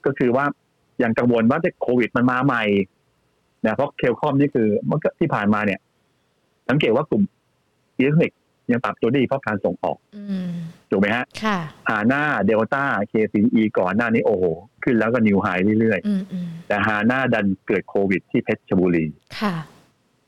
[0.06, 0.44] ก็คือว่า
[1.02, 2.64] ยังกังวลว่าจะโควิดมันมาใหม่
[3.66, 5.80] นะเพราะ Cal-Comp นี่คือเมื่อที่ผ่านมาเนี่ย
[6.68, 7.22] สังเกตว่ากลุ่ม
[7.98, 8.38] อิเล็กทรอนิกส์
[8.70, 10.50] ยังปรับตัวดีเพราะการส่งออกอืม
[10.90, 11.58] ถูกไหมฮะค่ะ
[11.88, 14.44] หาหน้าเดลต้า KCE ก่อนหน้านี้โอ้โห
[14.84, 15.46] ขึ้นแล้วก็ new high
[15.80, 19.06] เรื่อยอืมอืมๆแต่หาหน้าดันเกิดโควิดที่เพชรบุรี
[19.40, 19.54] ค่ะ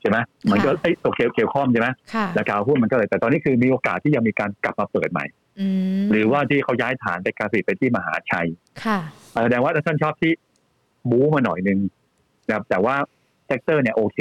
[0.00, 0.18] ใช่ไหม
[0.50, 5.26] มันก็ค่ะไอ้ตัวแคล Cal-Comp ใช่ไหมค่ะราคาหุ้นมันก็เลยแต่ตอนนี้คือมีโอกาสที่ยังมีการกลับมาเปิดใหม่
[5.60, 5.68] อื
[6.02, 8.48] มหรือว่าที่เขาย้ายฐานไปการผลิตไปที่มหาชัย
[8.84, 8.98] ค่ะ
[9.42, 10.32] แสดงว่าท่านชอบที่
[11.10, 11.78] บู๊มาหน่อยนึง
[12.46, 12.96] นะครับแต่ว่า
[13.46, 14.18] sector เนี่ยโอเค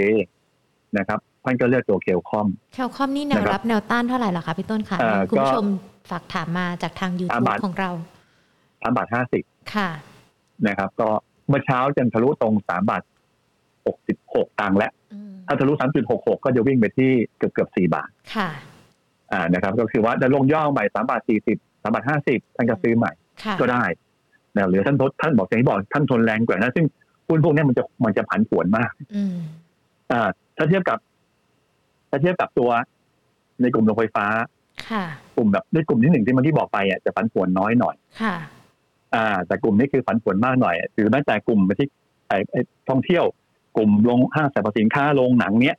[0.97, 5.65] นะครับ ท่านก็เลือกตัว Cal-Comp Cal-Comp นี่แนวนะครับรับแนวต้านเท่าไหร่ล่ะคะพี่ต้นคะเอ่อคุณผู้ก็ชม
[6.09, 7.89] ฝากถามมาจากทางสาม YouTube บาทของเรา
[8.81, 9.89] สามบาทห้าสิบค่ะ
[10.67, 11.07] นะครับ ก็
[11.49, 13.01] เมื่อเช้าจนทะลุตรงสามบาท
[13.85, 18.49] หกสิบหกตังค์แล้วอืมถ้าทะลุสามจุดหกหกก็จะวิ่งไปที่เกือบเกือบสี่บาท ค่ะ
[19.31, 23.11] อ่านะครับ ก็คือว่าจะลงย่อใหม่สามบาทสี่สิบสามบาทห้าสิบท่านก็ซื้อใหม่
[23.43, 23.83] ค่ะก็ได้
[24.55, 26.85] นะหรือท่านทดท่านบอกอย่างที่บอกท่านทนแรงกว่านะซึ่ง
[27.27, 29.35] หุ้นพวกนี้มันจะมันจะผันผวนมากอืม
[30.11, 30.97] อ่าถ้าเทียบกับ
[32.13, 32.71] ถ้าเทียบกับตัว
[33.61, 34.25] ในกลุ่มโรงไฟฟ้า
[34.89, 35.05] ค่ะ
[35.35, 38.35] กลุ่มแบบในกลุ่มที่หนึ่งที่เมันที่บอกไปอะจะผันผวนน้อยหน่อย ค่ะ
[39.15, 41.87] อ่า แต่กลุ่มนี้คือผันผวนมากหน่อยหรือแม้แต่กลุ่มที่
[42.27, 43.23] ไอ้ไอ้ท่องเที่ยว
[43.77, 45.77] กลุ่มโรงห้างสรรพสินค้าโรงหนังเนี้ย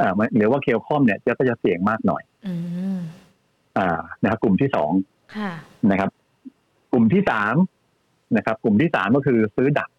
[0.00, 2.54] อ่ามันหรือว่าเคลคอมเนี่ยจะก็จะเสี่ยงมากหน่อย อื
[2.96, 2.98] ม
[3.78, 4.90] อ่านะครับกลุ่มที่สอง
[5.36, 5.52] ค่ะ
[5.90, 6.10] นะครับ
[6.92, 7.54] กลุ่มที่สาม
[8.36, 9.90] นะครับ กลุ่มที่สามก็คือซื้อดัก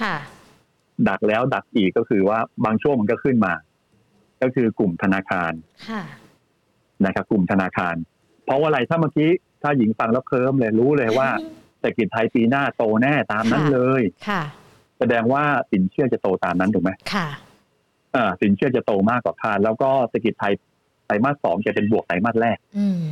[0.00, 0.14] ค่ะ
[1.08, 3.52] ดักแล้วดักอีกก็คือว่าบางช่วงมันก็ขึ้นมา
[4.42, 5.52] ก็คือกลุ่มธนาคาร
[5.88, 6.02] ค่ะ
[7.04, 7.94] นะครับ กลุ่มธนาคาร
[8.44, 9.30] เพราะว่าอะไรถ้าเมื่อกี้
[9.62, 11.28] ถ้าหญิงฟังแล้วเคลิ้มเลยรู้เลยว่า
[11.80, 14.42] เศรษฐกิจไทยปีหน้าโตแน่ตามนั้นค่ะเลยค่ะ
[14.98, 17.28] แสดงว่าสินเชื่อจะโตตามนั้นถูกไหมค่ะ
[18.14, 20.52] อ่าสินเชื่อจะโตมากกว่าคาดแล้วก็เศรษฐกิจไทย
[21.06, 23.02] ไตรมาสสองจะเป็นบวกไตรมาสแรกอืม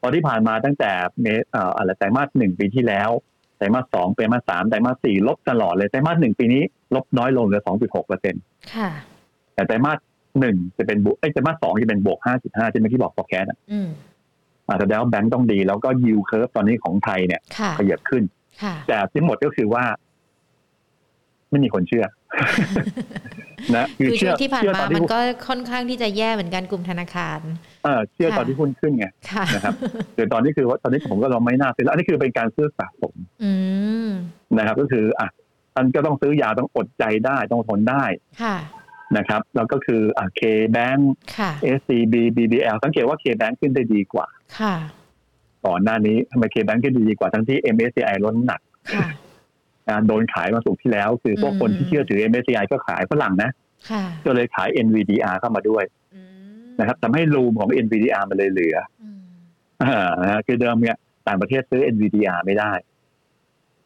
[0.00, 0.90] พอที่ผ่านมาตั้งแต่
[1.20, 3.10] เมเอ่ออะไรไตรมาสหนึ่งปีที่แล้ว
[3.56, 6.62] ไตรมาสสองไตรมาสสามไตรมาสสี่ลบตลอดเลยไตรมาสหนึ่งปีนี้
[6.94, 8.42] ลบน้อยลงเหลือสองจุดหกเปอร์เซ็นต์
[8.74, 8.90] ค่ะ
[9.54, 9.98] แต่ไตรมาส
[10.40, 13.88] หนึ่งจะเป็นบวกไอ้ยไตรมาสสองจะเป็นบวกห้าจุดห้าที่เมื่อกี้บอก forecast อะอืม
[14.66, 18.22] อ่าแสดงว่าแบงก์ต้องดี แล้วก็ yield curve ตอนนี้ของไทยเนี่ยค่ะขยับขึ้น
[18.62, 19.84] ค่ะแต่ทั้งหมดก็คือว่า
[21.50, 22.04] ไม่มีคนเชื่อ
[23.76, 27.40] นะคือช่วงที่ผ่านเชื่อมาตอนมันที่ก็ค่อนข้างที่จะแย่เหมือนกันกลุ่มธนาคาร
[27.84, 29.74] เออเชื่อค่ะตอนที่หุ้นขึ้นไงค่ะนะครับ
[30.14, 33.52] แต่ตอนนี้คือว่าตอนนี้ผมก็เราไม่น่าซื้อแล้วอันนี้คือเป็นการซื้อสะสมอื
[34.06, 34.08] ม
[34.58, 35.28] นะครับ ก็คือ อะ
[35.76, 38.04] อันก็ต้องซื้อยาวต้องอดใจได้ต้องทนได้
[38.42, 38.56] ค่ะ
[39.16, 40.42] นะครับแล้วก็คืออะ K
[40.76, 41.00] Bank
[41.36, 44.26] ค่ะ SCB BBL สังเกตว่า K Bank ขึ้นได้ดีกว่า
[44.60, 44.74] ค่ะ
[45.66, 48.60] ก่อนหน้านี้ทำไม K Bank ขึ้นได้ดีกว่าทั้งที่ MSCI ลดน้ำหนัก
[48.94, 49.06] ค่ะ
[49.88, 53.50] นะโดนขายมาสุกร์ที่แล้ว คือพวกคนอืมที่เชื่อถือ MSCI ก็ขายฝรั่งนะ
[53.90, 55.84] ค่ะก็เลยขาย NVDR เข้ามาด้วย
[56.14, 59.20] อืมนะครับทำให้รูมของ NVDR มันเลยเหลืออืม
[59.82, 60.96] อ่านะฮะคือเดิมเนี่ย
[61.28, 62.72] ต่างประเทศซื้อ NVDR ไม่ได้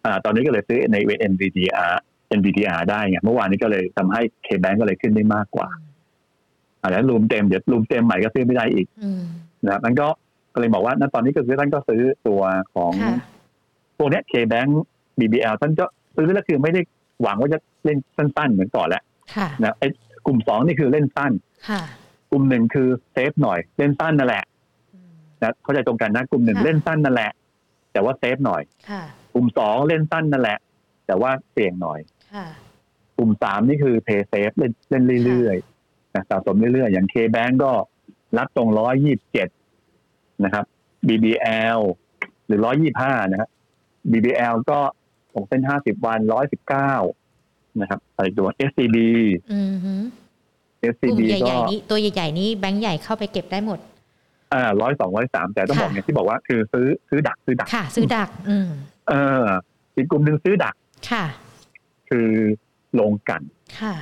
[0.05, 0.97] อ่า ตอนนี้ก็เลยซื้อใน
[1.33, 1.95] NVDR
[2.39, 5.69] NVDR ได้ไงเมื่อวานนี้ก็เลยทำให้ KBank ก็เลยขึ้นได้มากกว่า
[6.81, 9.23] อ่าแล้วรูมเต็มเดี๋ยวรูมเต็มใหม่ก็ซื้อไม่ได้อีกอืม
[9.65, 10.07] นะครับมันก็
[10.53, 12.43] ก็เลยบอกว่าณตอนนี้ก็คือท่านก็ซื้อตัว
[12.75, 13.19] ของค่ะ
[13.99, 14.71] พวกเนี้ย KBank
[15.19, 15.85] BBL ท่านก็
[16.17, 16.81] ซื้อแล้วคือไม่ได้
[17.23, 19.03] หวังว่าจะเล่นสั้นๆเหมือนก่อนแล้ว
[19.35, 19.89] ค่ะนะไอ้
[20.27, 21.33] กลุ่มสองนี่คือเล่นสั้น
[21.69, 21.83] ค่ะ
[22.31, 24.45] กลุ่มหนึ่งคือ safe หน่อย เล่นสั้นนั่นแหละ
[24.95, 25.11] อืม
[25.43, 27.31] นะเข้าใจตรงกันนะกลุ่มหนึ่งค่ะเล่นสั้นนั่นแหละ
[27.93, 29.03] แต่ว่า safe หน่อยค่ะ
[29.35, 30.59] กลุ่มสองเล่นสั้นนั่นแหละ
[31.07, 32.14] แต่ว่าเสี่ยงหน่อยค่ะ
[33.17, 37.73] กลุ่มสามนี่คือ play safe เล่นเล่นเรื่อยๆนะสะสมเรื่อยๆ อย่างเคแบงก็
[38.39, 39.49] รับตรงร้อยยี่สิบเจ็ด
[40.45, 40.65] นะครับ
[41.09, 41.81] BBL
[42.47, 43.51] หรือร้อยยี่ห้านะครับ
[44.13, 44.81] BBL ก็
[45.33, 46.93] ตรงเส้นห้าสิบวันร้อยสิบเก้า
[47.81, 48.97] นะครับอะไรตัว SCB
[49.53, 49.95] อืมฮึ
[50.83, 53.79] กลุ่ SCB มใหก็ญ่ๆนี้ตัวใหญ่ๆนี้แบงค์ใหญ่เข้าไปเก็บได้หมด
[54.53, 58.69] อ่าร้อยสองร้อยสามแต่ต้องค่ะบอกอย่างที่บอกว่าคือซื้อซื้อดักซื้อดักค่ะ ซื้อดัก อืม
[59.09, 59.13] เอ
[59.43, 59.45] อ
[59.97, 60.75] อีกกลุ่มหนึ่งซื้อดัก
[61.11, 61.25] ค่ะ
[62.15, 62.29] คือ
[63.01, 63.43] ลงกลัน
[63.81, 63.95] ค่ะ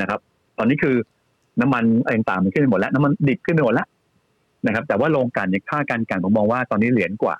[0.00, 0.20] นะครับ
[0.58, 0.96] ตอนนี้คือ
[1.60, 3.86] น้ำมันอะไรต่างๆมันขึ้นไปหมดแล้ว น้ำมันดิบขึ้นไปหมดแล้ว
[4.66, 7.36] นะครับ แต่ว่าโรงกลันเนี่ยค่าการกลันผมมองว่าตอนนี้เหรียญกว่า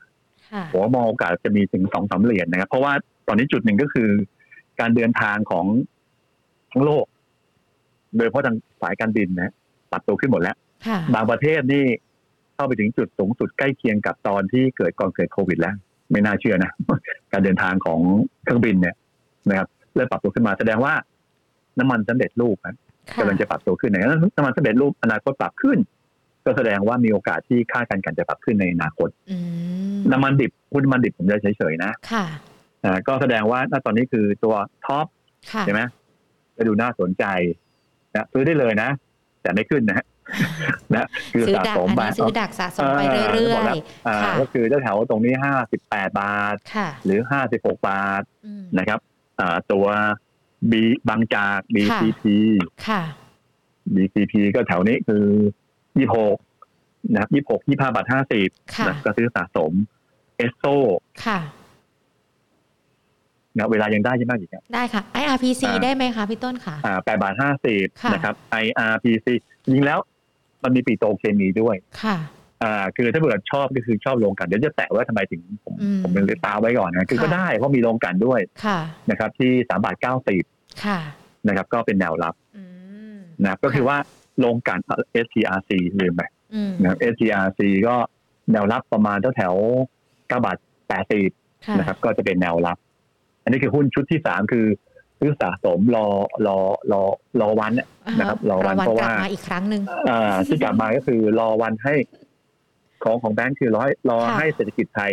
[0.53, 2.93] ค่ะผมว่ามองโอกาสจะมีถึงสองสามเหรียญนะครับ เพราะว่า
[3.29, 4.09] ตอนนี้จุดหนึ่งก็คือ
[4.81, 5.67] การเดินทางของ
[6.73, 7.05] ทั้งโลก
[8.17, 9.53] โดยเฉพาะทางสายการบินนะ
[9.91, 10.57] ปรับตัวขึ้นหมดแล้ว
[10.87, 11.85] ค่ะบางประเทศนี่
[12.55, 15.75] เข้าไปถึงจุดสูงสุดใกล้เคียงกับตอนที่เกิดก่อนเกิดโควิดแล้ว
[16.11, 16.71] ไม่น่าเชื่อนะ
[17.33, 18.01] การเดินทางของ
[18.43, 18.97] เครื่องบินเนี่ย
[19.49, 20.95] นะครับ เริ่มปรับตัวขึ้นมาแสดงว่า
[21.79, 22.75] น้ำมันสำเร็จรูปนะ
[23.11, 24.01] ค่ะกำลังจะปรับตัวขึ้นนะ
[24.37, 25.79] น้ำมันสำเร็จรูปอนาคตปรับขึ้น
[26.45, 29.37] ก็แสดงว่ามีโอกาสที่ค่าการกันจะปรับขึ้นในอนาคตอื
[29.97, 32.25] มน้ำมันดิบหุ้นน้ำมันดิบผมจะเฉยๆนะค่ะ
[32.85, 34.55] อ่าก็แสดงว่าณตอนนี้คือตัว
[34.87, 35.07] ท็อป
[35.53, 35.81] ค่ะใช่ไหม
[36.57, 37.25] จะดูน่าสนใจ
[38.15, 38.91] นะซื้อได้เลยนะ
[39.43, 40.07] แต่ไม่ขึ้นนะฮะ
[40.95, 43.77] นะคือซื้อสะดักสมอันไปนี้ซื้อดักสะสมไปเรื่อย
[44.07, 49.14] อ่าๆค่ะก็คือแถวๆตรงนี้ห้าสิบแปดบาทค่ะหรือห้าสิบหกบาทอืมนะครับอ่า
[49.73, 49.87] ตัว
[50.71, 50.73] B
[51.09, 52.25] บางจาก BCP
[52.89, 53.03] ค่ะ
[53.95, 55.25] BCP ก็แถวนี้คือ
[55.99, 56.37] ยี่หก
[57.13, 59.73] นะครับยี่หกยี่ห้าบาทห้าสิบค่ะนะก็ซื้อสะสม
[60.37, 60.65] เอสโซ
[61.25, 61.41] ค่ะ
[63.59, 69.27] นะเวลายังได้ใช่ไหมอีกครับได้ค่ะ IRPC อ่าได้ไหมคะพี่ต้นค่ะอ่าแปดบาทห้าสิบค่ะนะครับ IRPC
[69.65, 69.99] จริงๆแล้ว
[70.63, 72.17] มันมีปิโตรเคมีด้วย ค่ะ
[72.63, 78.79] อ่าคือถ้าเกิดชอบก็คือชอบโรงกลันเดี๋ยวจะแตะว่าทำไมถึงผมอืมผมเป็นตาไว้ก่อนนะคือค่ะก็ได้เพราะมีโรงกลันด้วยค่ะ
[79.11, 80.43] นะครับ ที่สามบาทเก้าสิบ
[80.85, 80.99] ค่ะ
[81.49, 82.65] นะครับ ก็เป็นแนวรับอื
[83.15, 83.97] มนะครับก็คือว่า
[84.39, 84.81] โรงกลัน
[85.25, 86.23] STRC ลืมไป
[86.55, 87.97] อืมนะครับ STRC ก็
[88.53, 90.57] แนวรับประมาณแถวๆเก้าบาท
[90.89, 91.31] แปดสิบ
[91.67, 92.79] ค่ะนะครับ ก็จะเป็นแนวรับ
[93.43, 94.67] อันนี้คือหุ้นชุดที่สามคือ
[95.21, 96.07] ซื้อสะสมรอ
[96.47, 96.57] รอ
[96.93, 97.03] รอ
[97.41, 101.95] รอวันเนี่ยอ่านะครับ รอวันรอวันเพราะกลับว่ามาอีกครั้งหนึ่งอ่าที่กลับมาก็คือรอวันให้
[103.05, 105.13] ของของแบงค์คือรอให้รอค่ะให้เศรษฐกิจไทย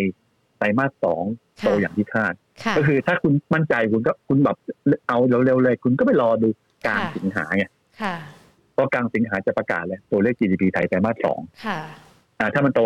[0.58, 1.24] ไตรมาสสอง
[1.60, 2.34] ค่ะโตอย่างที่คาด
[2.64, 4.58] ค่ะก็คือถ้าคุณมั่นใจคุณก็คุณแบบ
[5.08, 6.50] เอาเร็วๆเลย คุณก็ไปรอดู
[6.86, 7.66] กลางค่ะสิงหาไง
[8.02, 8.16] ค่ะ
[8.74, 11.80] เพราะกลางสิงหาจะประกาศเลยตัวเลข GDP ไทยไตรมาสสองค่ะ
[12.40, 12.80] อ่าถ้ามันโต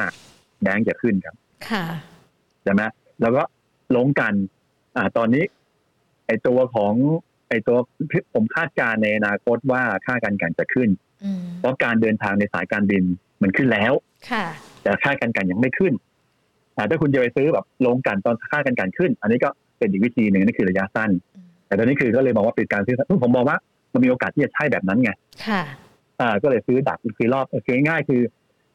[0.00, 1.36] 5.5แบงก์จะขึ้นครับ
[1.70, 1.84] ค่ะ
[2.64, 2.82] ใช่ไหม
[3.20, 3.42] แล้วก็
[3.96, 4.34] ลงกัน
[4.96, 5.44] อ่า ตอนนี้
[6.26, 6.94] ไอตัวของ
[7.48, 7.76] ไอตัว
[8.34, 10.88] ผมคาดการณ์ในอนาคตว่าค่าการกันจะขึ้น
[11.24, 13.04] อืมเพราะการเดินทางในสายการบิน
[13.42, 13.92] มันขึ้นแล้ว
[14.30, 14.44] ค่ะ
[14.82, 15.92] แต่ค่าการกันยังไม่ขึ้น
[16.76, 23.58] อ่าถ้าคุณจะไปซื้อแบบลงกันตอนค่าการกันขึ้น อันนี้ก็เป็นอีกวิธีหนึ่งนั่นคือระยะสั้นอืมแต่ตอนนี้คือก็เลยบอกว่าเป็นการซื้อผมมองว่า
[23.92, 25.10] มันมีโอกาสที่จะใช่แบบนั้นไง
[25.46, 25.62] ค่ะ
[26.20, 28.20] อ่า ก็เลยซื้อดักคือรอบคือง่ายๆคือ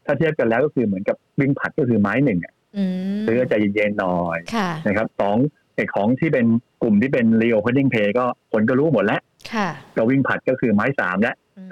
[0.05, 2.83] ถ้าเทียบกันแล้วก็คือเหมือนกับวิ่งผัดก็คือไม้หนึ่งอะอื
[3.17, 5.37] มซื้อใจเย็นๆหน่อยค่ะนะครับสอง
[5.75, 6.45] ไอ้ของที่เป็น
[6.83, 9.21] กลุ่มที่เป็น reopening pay ก็คนก็รู้หมดแล้ว
[9.53, 11.69] ค่ะก็วิ่งผัดก็คือไม้สามแล้วอืม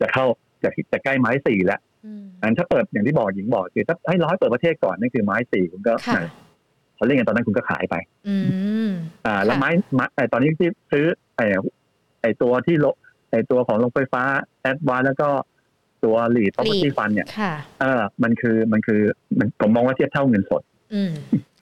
[0.00, 0.24] จะเข้า
[0.62, 6.20] จะจะใกล้ไม้สี่แล้ว อืมอันถ้าเปิดอย่างที่บอกหญิงบอกคือถ้าให้ร้อยเปิดประเทศก่อนนั่นคือไม้สี่คุณก็ค่ะ
[6.96, 7.94] เขาเล่นกันตอนนั้นคุณก็ขายไป
[8.28, 8.36] อื
[8.88, 8.90] ม
[9.26, 11.04] อ่า แล้วค่ะไม้ไม้ไอ้ตอนนี้ที่ซื้อ
[11.36, 11.46] ไอ้
[12.22, 12.86] ไอ้ตัวที่โล
[13.30, 14.22] ไอ้ตัวของโรงไฟฟ้า
[14.62, 15.28] แอดวานแล้วก็
[16.04, 19.00] ตัว lead property fund เนี่ยค่ะเออ มันคือมันคือ
[19.38, 20.62] มันผมมองว่าเทียบเท่าเงินสด
[20.94, 21.12] อืม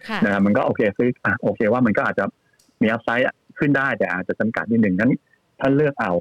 [0.09, 2.25] ค่ะนะครับมันก็โอเคซื้ออะโอเคว่ามันก็อาจจะ
[2.83, 3.27] มีอัพไซด์
[3.59, 5.11] ขึ้นได้แต่อาจจะจำกัดนิดหนึ่งนั้น
[5.61, 6.13] ท่านเลือกเอา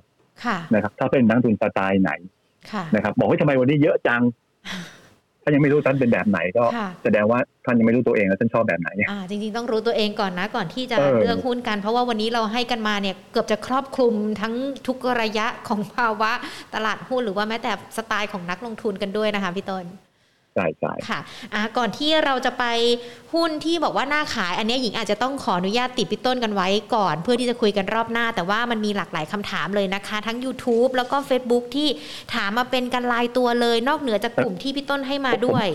[0.45, 2.36] ค่ะนะครับ ถ้าเป็นนักทุนสไตล์ไหนค่ะ
[2.95, 4.21] นะครับ บอกว่าทำไมวันนี้เยอะจัง
[5.43, 14.53] ถ้ายังไม่รู้ท่านเป็นแบบไหนก็ค่ะแสดงว่าท่านยังไม่รู้ตัวเองว่าท่านชอบแบบไหนอ่าจริงๆต้องรู้ตัวเองก่อนนะก่อนที่จะเออเลือกหุ้นกันเพราะว่าวันนี้เราให้กันมาเนี่ยเกือบจะครอบคลุมทั้ง
[14.87, 16.31] ทุกระยะของภาวะ
[16.75, 19.85] ตลาดหุ้นหรือว่าแม้แต่สไตล์ของนักลงทุนกันด้วยนะคะพี่ต้น
[20.57, 21.19] ใช่ใช่ค่ะ
[21.53, 22.65] อ่าก่อนที่เราจะไป
[23.33, 31.87] หุ้นที่บอกว่าน่าขาย อันเนี้ยหญิงอาจจะต้องขออนุญาตติดพี่ต้นกันไว้ก่อน เพื่อที่จะคุยกันรอบหน้า แต่ว่ามันมีหลากหลายคำถามเลยนะคะ ทั้ง YouTube แล้วก็ Facebook ที่
[32.33, 35.67] ถามมาเป็นกันลายตัวเลย นอกเหนือจากกลุ่มที่พี่ต้นให้มาด้วย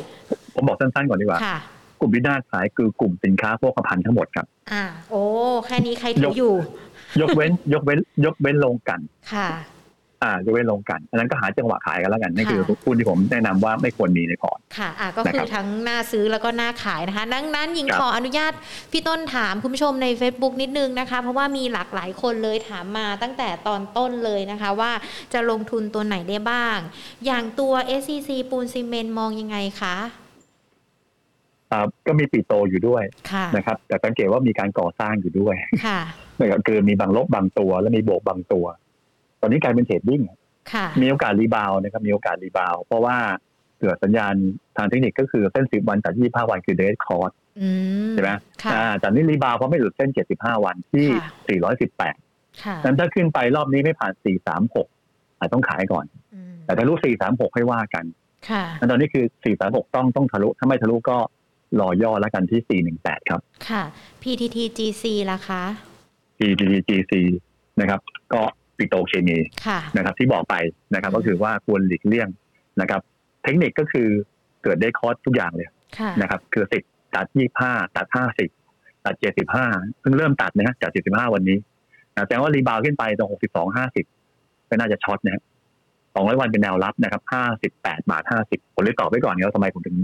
[0.55, 1.57] ผมบอกสั้นๆก่อนดีกว่าค่ะ
[2.01, 5.23] กลุ่มที่น่าขายคือกลุ่มสินค้าโภคภัณฑ์ทั้งหมดครับ อ่า โอ้
[5.67, 6.55] แค่นี้ใครถืยอกอยู่
[7.21, 9.01] ยกเว้น ยกเว้น ยกเว้นลงกัน
[9.33, 9.49] ค่ะ
[10.23, 18.53] อ่ายกเว้นลงกันอันนั้นก็หาจังหวะขายกันแล้วกันนั่นคือค่ะหุ้นที่ผมแนะนำว่าไม่ควรมีในพอร์ตค่ะอะก็นะคืครัอบทั้งหน้าซื้อแล้วก็หน้าขายนะคะ ดังนั้นหญิงครับขออนุญาต
[18.93, 24.93] พี่ต้นถามคุณผู้ชมใน Facebook นิดนึงนะคะ เพราะว่ามีหลากหลายคนเลยถามมาตั้งแต่ตอนต้นเลยนะคะ ว่า
[25.33, 26.79] จะลงทุนตัวไหนได้บ้าง
[27.27, 29.97] อย่างตัว SCC ปูนซีเมนต์มองยังไงคะ
[31.73, 35.57] อ่าก็มีปิโตรอยู่ด้วยค่ะนะครับ แต่สังเกตว่ามีการก่อสร้างอยู่ด้วย
[35.87, 36.01] ค่ะ
[36.41, 38.67] นะครับคือมีบางลบบางตัว และมีบวกบางตัว
[39.43, 40.21] ตอนนี้กลายเป็น trading
[40.73, 43.17] ค่ะมีโอกาส rebound นะครับ มีโอกาส rebound เพราะว่า
[43.81, 44.35] เกิดสัญญาณ
[44.77, 47.69] ทางเทคนิคก็คือเส้น10วันจาก25วันคือ dead crossอื
[48.09, 48.31] มใช่ไหม
[48.63, 51.77] ค่ะอ่าแต่นี่ rebound เพราะไม่หลุดเส้น75วันที่ค่ะ
[52.19, 54.13] 418ค่ะนั้นถ้าขึ้นไปรอบนี้ไม่ผ่าน
[54.77, 56.93] 436อาจต้องขายก่อนอืมแต่ทะลุ
[57.25, 58.05] 436ให้ว่ากัน
[58.49, 59.25] ค่ะนั้นตอนนี้คือ
[59.61, 61.17] 436ต้องต้องทะลุ ถ้าไม่ทะลุก็
[61.81, 63.83] รอย่อแล้วกันที่418ครับ ค่ะ
[64.23, 65.63] PTTGC ล่ะคะ
[66.39, 67.13] PTTGC
[67.81, 68.01] นะครับ
[68.33, 68.43] ก็
[68.83, 70.55] ปิโตรเคมีค่ะนะครับ ที่บอกไป
[70.95, 72.29] นะครับ ก็คือว่าควรหลีกเลี่ยง
[72.81, 73.01] นะครับ
[73.45, 74.09] เทคนิคก็คือ
[74.63, 75.69] เกิดได้คอร์สทุกอย่างเลย
[75.99, 76.83] ค่ะนะครับ คือสิบ
[77.15, 78.49] ตัดยี่ห้าตัดห้าสิบ
[79.05, 79.67] ตัดเจ็ดสิบห้า
[80.01, 81.59] เพิ่งเริ่มตัดนะฮะจากเจ็ดสิบห้าวันนี้
[82.15, 84.05] นะแสดงว่า rebound ขึ้นไปตรงหกสิบสองห้าสิบ
[84.69, 85.43] ก็น่าจะ short นะฮะ
[86.15, 89.97] สองร้อยวันเป็นแนวรับนะครับห้าสิบแปดบาทห้าสิบผมเลยตอบไว้ก่อนว่าทำไมผมถึง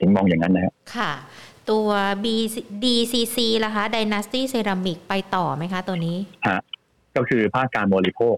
[0.00, 1.12] ถึงมองอย่างนั้นนะฮะค่ะ
[1.70, 1.88] ตัว
[2.24, 2.26] B
[2.82, 6.16] DCC ล่ะคะ Dynasty Ceramic ไปต่อไหมคะตัวนี้
[7.16, 8.36] ก็คือภาคการบริโภค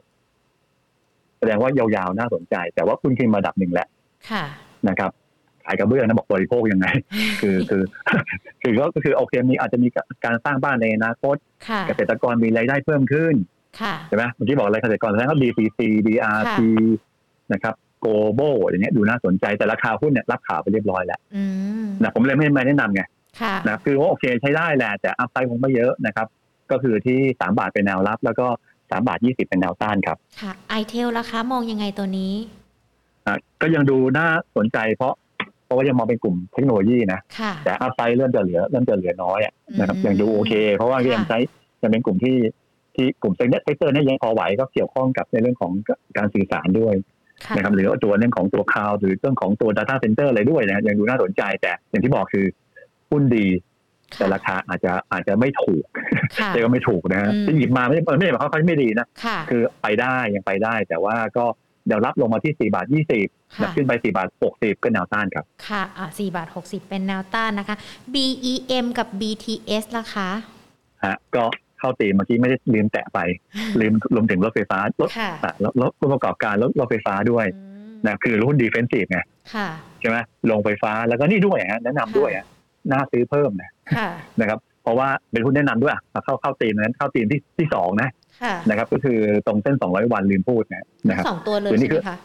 [1.39, 3.89] แสดงว่ายาวๆน่าสนใจ แต่ว่าหุ้นขึ้นมาระดับหนึ่งแล้ว
[4.31, 4.45] ค่ะ
[4.89, 5.11] นะครับ
[5.65, 6.87] ขายกระเบื้องนะบอกบริโภคยังไง
[7.41, 7.83] คือคือ
[8.63, 9.89] คือก็ก็คือโอเคมีอาจจะมี
[10.25, 11.37] การสร้างบ้านในอนาคต
[11.69, 13.35] ค่ะเกษตรกรมีรายได้เพิ่มขึ้น
[13.81, 16.61] ค่ะใช่ไหมเมื่อกี้บอกอะไรเกษตรกรแสดงว่า BCC BRT
[17.53, 17.75] นะครับ
[18.05, 21.45] Global อย่างเงี้ยดูน่าสนใจแต่ราคาหุ้นเนี่ยรับข่าวไปเรียบร้อยแล้วอื
[21.85, 23.03] มนะผมเลยไม่ไม่แนะนำไง
[23.41, 26.27] ค่ะนะครับคือว่าโอเคใช้ได้แหละแต่อัพไซด์คงไม่เยอะนะครับ
[26.71, 28.47] ก็คือที่สามบาทเป็นแนวรับ แล้วก็
[28.91, 32.33] สามบาทยี่สิบเป็นแนวต้านครับ ค่ะไอเทลราคามองยังไงตัวนี้
[33.27, 34.27] อะก็ยังดูน่า
[34.57, 35.15] สนใจเพราะ
[35.65, 41.39] เพราะว่ายังมองเป็นกลุ่มเทคโนโลยีนะค่ะแต่ upside เริ่มจะเหลือเริ่มจะเหลือน้อยอะนะครับอืมยังดูโอเค เพราะว่าค่ะยังใช้
[41.83, 42.37] ยังเป็นกลุ่มที่
[42.97, 45.73] ที่กลุ่ม sector sector นี้ยังพอไหวก็เกี่ยวข้องกับในเรื่องของ
[46.17, 46.95] การสื่อสารด้วย
[47.45, 52.47] ค่ะนะครับหรือว่าตัวเรื่องของตัว cloud หรือเรื่องของตัว Data Center อะไรด้วยนะยังดูน่าสนใจแต่อย่างที่บอกคือ
[53.11, 53.47] หุ้นดี
[54.17, 55.85] แต่ราคาอาจจะอาจจะไม่ถูก
[56.39, 61.45] ค่ะเรียกว่าไม่ถูกนะฮะอืมที่หยิบมาไม่ได้ไม่ได้หมายความว่าเขาไม่ดีนะค่ะคือไปได้ยังไปได้ แต่ว่าก็
[61.87, 62.87] เดี๋ยวรับลงมาที่ 4 บาท
[63.21, 67.77] 20ค่ะขึ้นไป 4 บาท 60 ก็แนวต้านครับ ค่ะอะ4บาท 60 เป็นแนวต้านนะคะ
[68.15, 70.31] BEM กับ BTS ล่ะคะ
[71.05, 71.45] ฮะก็
[71.79, 73.19] เข้าตีเมื่อกี้ไม่ได้ลืมแตะไป
[73.81, 79.19] ลืมรวมถึงรถไฟฟ้ารถค่ะอะรถรถผู้ประกอบการรถรถไฟฟ้าด้วยอืมนะคือรุ่นดีเฟนซีฟไง
[79.55, 79.69] ค่ะ
[80.01, 80.17] ใช่ไหม
[80.51, 82.47] ลงไฟฟ้าแล้วก็นี่ด้วยฮะแนะนำด้วยฮะ
[82.91, 83.78] น่าซื้อเพิ่มนะค่ะ
[84.41, 88.09] นะครับเพราะว่าเป็นหุ้นแนะนำด้วยอะเข้าเข้าตีมนั้นเข้าตีมที่ที่สองนะ
[88.43, 92.19] ค่ะนะครับ ก็คือตรงเส้น200วันลืมพูดนะนะครับสองตัวเลยตัวนี้ใช่คืไหอมคะ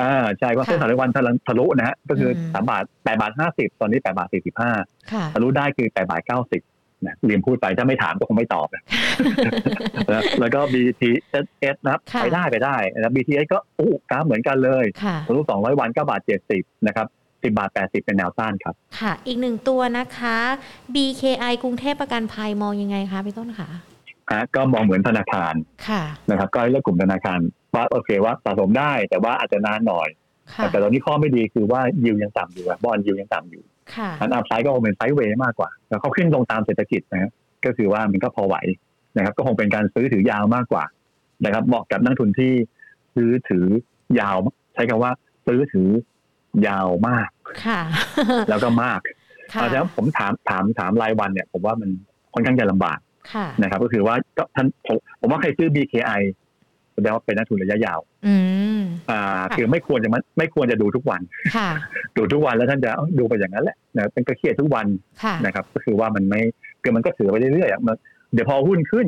[0.00, 4.70] อ่าใช่ว่าเส้นค่ะ200วันทะลุทะลุนะฮะก็คืออมสามบาทแปดบาทห้าสิบตอนนี้แปดบาทสี่สิบห้า
[5.12, 6.62] ค่ะทะลุได้คือแปดบาทเก้าสิบ
[7.04, 8.82] นะลืมพูดไปถ้าไม่ถามก็คงไม่ตอบนะ
[10.12, 16.20] นะแล้วก็ BTS นะครับค่ะไปได้ไปได้นะครับ BTS ก็อู้กราฟเหมือนกันเลยค่ะทะลุ200 วัน9บาท
[16.52, 17.06] 70 นะครับ
[17.46, 20.36] 10บาท 80 เป็นแนวต้านครับ ค่ะ อีกหนึ่งตัวนะคะ
[20.94, 23.68] BKI กรุงเทพประกันภัยมองยังไงคะพี่ต้นคะ
[24.32, 25.54] ฮะก็มองเหมือนธนาคาร
[25.88, 27.38] ค่ะนะครับ ก็เลือกกลุ่มธนาคาร
[27.74, 30.08] ว่าโอเคว่าสะสมได้แต่ว่าอาจจะนานหน่อย
[30.54, 33.62] ค่ะแต่ตอนนี้ข้อไม่ดีคือว่ายิวยังต่ำอยู่อะบอลยิวยังต่ำอยู่
[33.94, 37.30] ค่ะอันอัพไซด์ก็คงเป็นไซด์เวย์มากกว่า แล้วเขาขึ้นลงตามเศรษฐกิจนะครับ
[37.64, 38.56] ก็คือว่ามันก็พอไหว
[39.16, 40.84] นะครับ ก็คงเป็นการซื้อถือยาวมากกว่า
[41.44, 42.52] นะครับ เหมาะกับนักทุนที่
[43.14, 43.66] ซื้อถือ
[44.20, 44.36] ยาว
[44.74, 45.12] ใช้คำว่า
[45.46, 45.88] ซื้อถือ
[46.68, 47.28] ยาวมาก
[47.64, 47.80] ค่ะ
[48.50, 49.00] แล้วก็มาก
[49.54, 51.90] ค่ะเอาแล้วผมถามถามถามรายวันเนี่ย ผมว่ามัน
[52.34, 52.98] ค่อนข้างจะลำบาก
[53.32, 56.20] ค่ะนะครับ ก็คือว่าก็ท่านผมผมว่าใครซื้อ BKI
[56.94, 58.34] แสดงว่าเป็นนักทุนระยะยาวอื
[58.78, 58.80] ม
[59.10, 59.20] อ่า
[59.50, 61.20] ค่ะคือไม่ควรจะมันไม่ควรจะดูทุกวัน
[61.56, 61.68] ค่ะ
[62.16, 64.86] ดูทุกวันแล้วท่านจะเอ้าดูไปอย่างนั้นแหละนะเป็นก็เครียดทุกวัน
[65.22, 66.40] ค่ะนะครับ ก็คือว่ามันไม่
[66.82, 67.96] คือมันก็ถือไปเรื่อยๆอะมัน
[68.32, 69.06] เดี๋ยวพอหุ้นขึ้น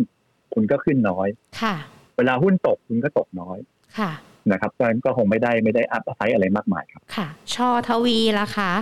[0.55, 1.29] คุณก็ขึ้นน้อย
[1.63, 1.75] ค่ะ
[2.17, 3.59] เวลาหุ้นตกคุณก็ตกน้อย
[3.99, 4.11] ค่ะ
[4.53, 8.73] นะครับก็ก็คงไม่ได้ไม่ได้ upside อะไรมากมายครับ ค่ะ ช ทวีล่ะคะ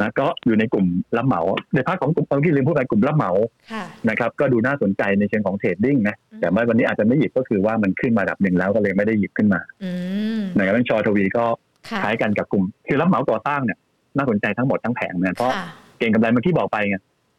[0.00, 0.86] นะก็อยู่ในกลุ่ม
[1.16, 1.40] รับเหมา
[1.74, 3.30] ในภาคของกลุ่มเมื่อกี้ลืมพูดไปกลุ่มรับเหมา
[3.72, 9.92] ค่ะนะครับก็ดูน่าสนใจในเชิงของ trading นะอืมแต่ว่าวันนี้อาจจะไม่หยิบก็คือว่ามันขึ้นมาระดับหนึ่งแล้วก็เลยไม่ได้หยิบขึ้นมาอื
[10.38, 11.44] มนะครับเป็นช ทวีก็
[11.90, 13.78] ค่ะคล้ายกันกับกลุ่ม คือรับเหมาก่อสร้างเนี่ย
[14.16, 15.66] น่าสนใจทั้งหมดทั้งแผงเนี่ยเพราะค่ะ
[15.98, 16.96] เก็งกำไรเมื่อกี้บอกไปไง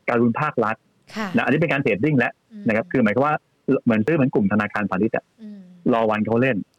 [0.10, 0.76] การลงทุนภาครัฐ
[1.16, 3.36] ค่ะนะอันนี้เป็นการ trading แล้วอืมนะครับ คือหมายความว่า
[3.84, 5.60] เหมือนซื้อเหมือนกลุ่มธนาคารพาณิชย์อะอืม
[5.94, 6.79] รอวันเขาเล่นค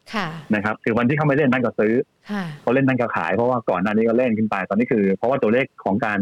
[0.55, 1.93] นะครับคือวันที่เขาไม่เล่นนั่นก็ซื้อ
[2.31, 6.19] ค่ะเขาเล่นนั่นก็ขาย เพราะว่าก่อนหน้านี้ก็เล่นขึ้นไป ตอนนี้คือ เพราะว่าตัวเลขของการ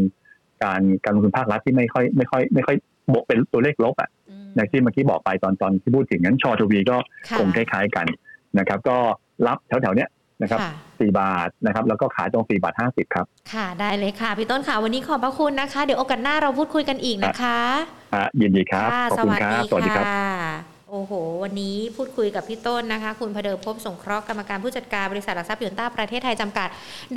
[0.64, 2.76] การการลงทุนภาครัฐที่ไม่ค่อยไม่ค่อย ไม่ค่อย
[3.14, 6.98] บวกเป็นตัวเลขลบอะอืมอย่างที่เมื่อกี้บอกไปตอนตอนที่พูดถึงงั้นชอทวีก็
[7.30, 8.06] ค่ะคงคล้ายๆกัน
[8.60, 8.98] นะครับ ก็
[9.48, 10.10] รับแถวๆเนี้ย
[10.42, 17.60] นะครับค่ะสี่บาทนะครับ แล้วก็ขายตรงสี่บาทห้าสิบครับ ค่ะ ได้เลยค่ะ พี่ต้นค่ะ วันนี้ขอบพระคุณนะคะ เดี๋ยวโอกาสหน้าเราพูดคุยกันอีกนะคะ
[18.16, 21.14] อะยินดีครับค่ะขอบคุณครับ สวัสดีครับค่ะ โอ้โห
[21.44, 26.68] วันนี้พูดคุยกับพี่ต้นนะคะ คุณเผดิมภพ สงเคราะห์กรรมการผู้จัดการบริษัทหลักทรัพย์หยวนต้าประเทศไทยจำกัด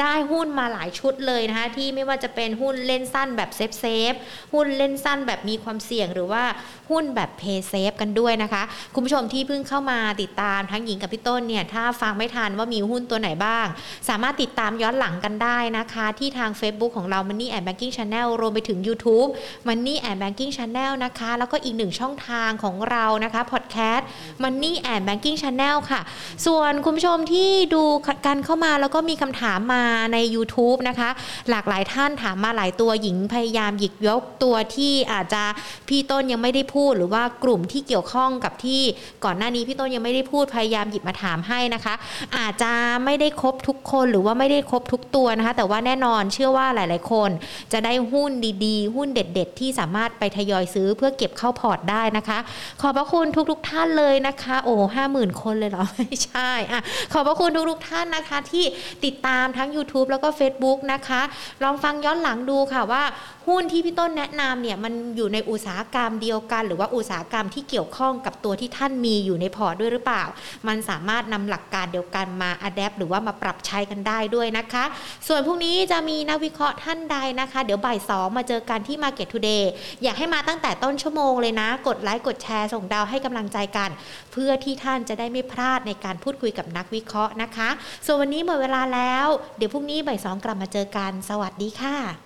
[0.01, 4.13] ได้หุ้นมาหลายชุดเลยนะคะ ที่ไม่ว่าจะเป็นหุ้นเล่นสั้นแบบ safe safe
[4.55, 6.43] หุ้นเล่นสั้นแบบมีความเสี่ยงหรือว่า
[6.91, 8.63] หุ้นแบบ play safe กันด้วยนะคะ
[8.95, 13.67] คุณผู้ชมที่เพิ่งเข้ามาติดตามทั้งหญิงกับพี่ต้นเนี่ย ถ้าฟังไม่ทันว่ามีหุ้นตัวไหนบ้าง
[14.09, 19.29] สามารถติดตามย้อนหลังกันได้นะคะ ที่ทาง Facebook ของเรา Money and Banking Channel รวมไปถึง YouTube
[19.69, 24.05] Money and Banking Channel นะคะ แล้วก็อีกหนึ่งช่องทางของเรานะคะ Podcast
[24.43, 26.01] Money and Banking Channel ค่ะ
[26.47, 27.85] ส่วนคุณผู้ชมที่ดู
[28.27, 31.11] กันเข้ามาแล้วก็มีคำถามมาใน YouTube นะคะ
[31.51, 35.43] หลากหลายท่านถามมาหลายตัวหญิงพยายามหยิกยกตัวที่อาจจะ
[35.89, 38.83] พี่ต้นยังไม่ได้พูด หรือว่ากลุ่มที่เกี่ยวข้องกับที่
[39.25, 41.95] ก่อนหน้านี้พี่ต้นยังไม่ได้พูดพยายามหยิบมาถามให้นะคะ
[42.37, 42.73] อาจจะ
[43.05, 47.31] ไม่ได้ครบทุกคนหรือว่าไม่ได้ครบทุกตัวนะคะ แต่ว่าแน่นอนเชื่อว่าหลาย ๆ คน
[47.73, 48.31] จะได้หุ้น
[48.65, 52.39] ดีๆ หุ้นเด็ด ๆ ที่สามารถไปทยอยซื้อเพื่อเก็บเข้าพอร์ตได้นะคะ
[52.81, 56.81] ขอบพระคุณทุกๆ ท่านเลยนะคะ โอ้ห้าหมื่นคนเลยเหรอ ไม่ใช่อะ
[57.13, 58.65] ขอบพระคุณทุกๆท่านนะคะ ที่
[59.05, 61.21] ติดตามทั้ง YouTube แล้วก็ Facebook นะคะ
[61.63, 63.03] ลองฟังย้อนหลังดูค่ะว่า
[63.49, 70.25] หุ้นที่พี่ต้นแนะนำเนี่ยมันอยู่ในอุตสาหกรรมเดียวกัน หรือว่าอุตสาหกรรมที่เกี่ยวข้องกับตัวที่ท่านมีอยู่ในพอร์ตด้วยหรือเปล่า
[70.69, 74.85] มันสามารถนำหลักการเดียวกันมา adapt หรือว่ามาปรับใช้กันได้ด้วยนะคะ
[75.29, 79.65] ส่วนพรุ่งนี้จะมีนักวิเคราะห์ท่านใดนะคะ เดี๋ยวบ่ายสองมาเจอกันที่ Market Today
[80.03, 83.91] อยากให้มาตั้งแต่ต้นชั่วโมงเลยนะ กดไลค์กดแชร์ส่งดาวให้กำลังใจกัน
[84.33, 87.69] เพื่อที่ท่านจะได้ไม่พลาดในการพูดคุยกับนักวิเคราะห์นะคะ
[88.07, 89.27] ส่วนวันนี้หมดเวลาแล้ว
[89.57, 92.23] เดี๋ยวพรุ่งนี้บ่ายสองกลับมาเจอกัน สวัสดีค่ะ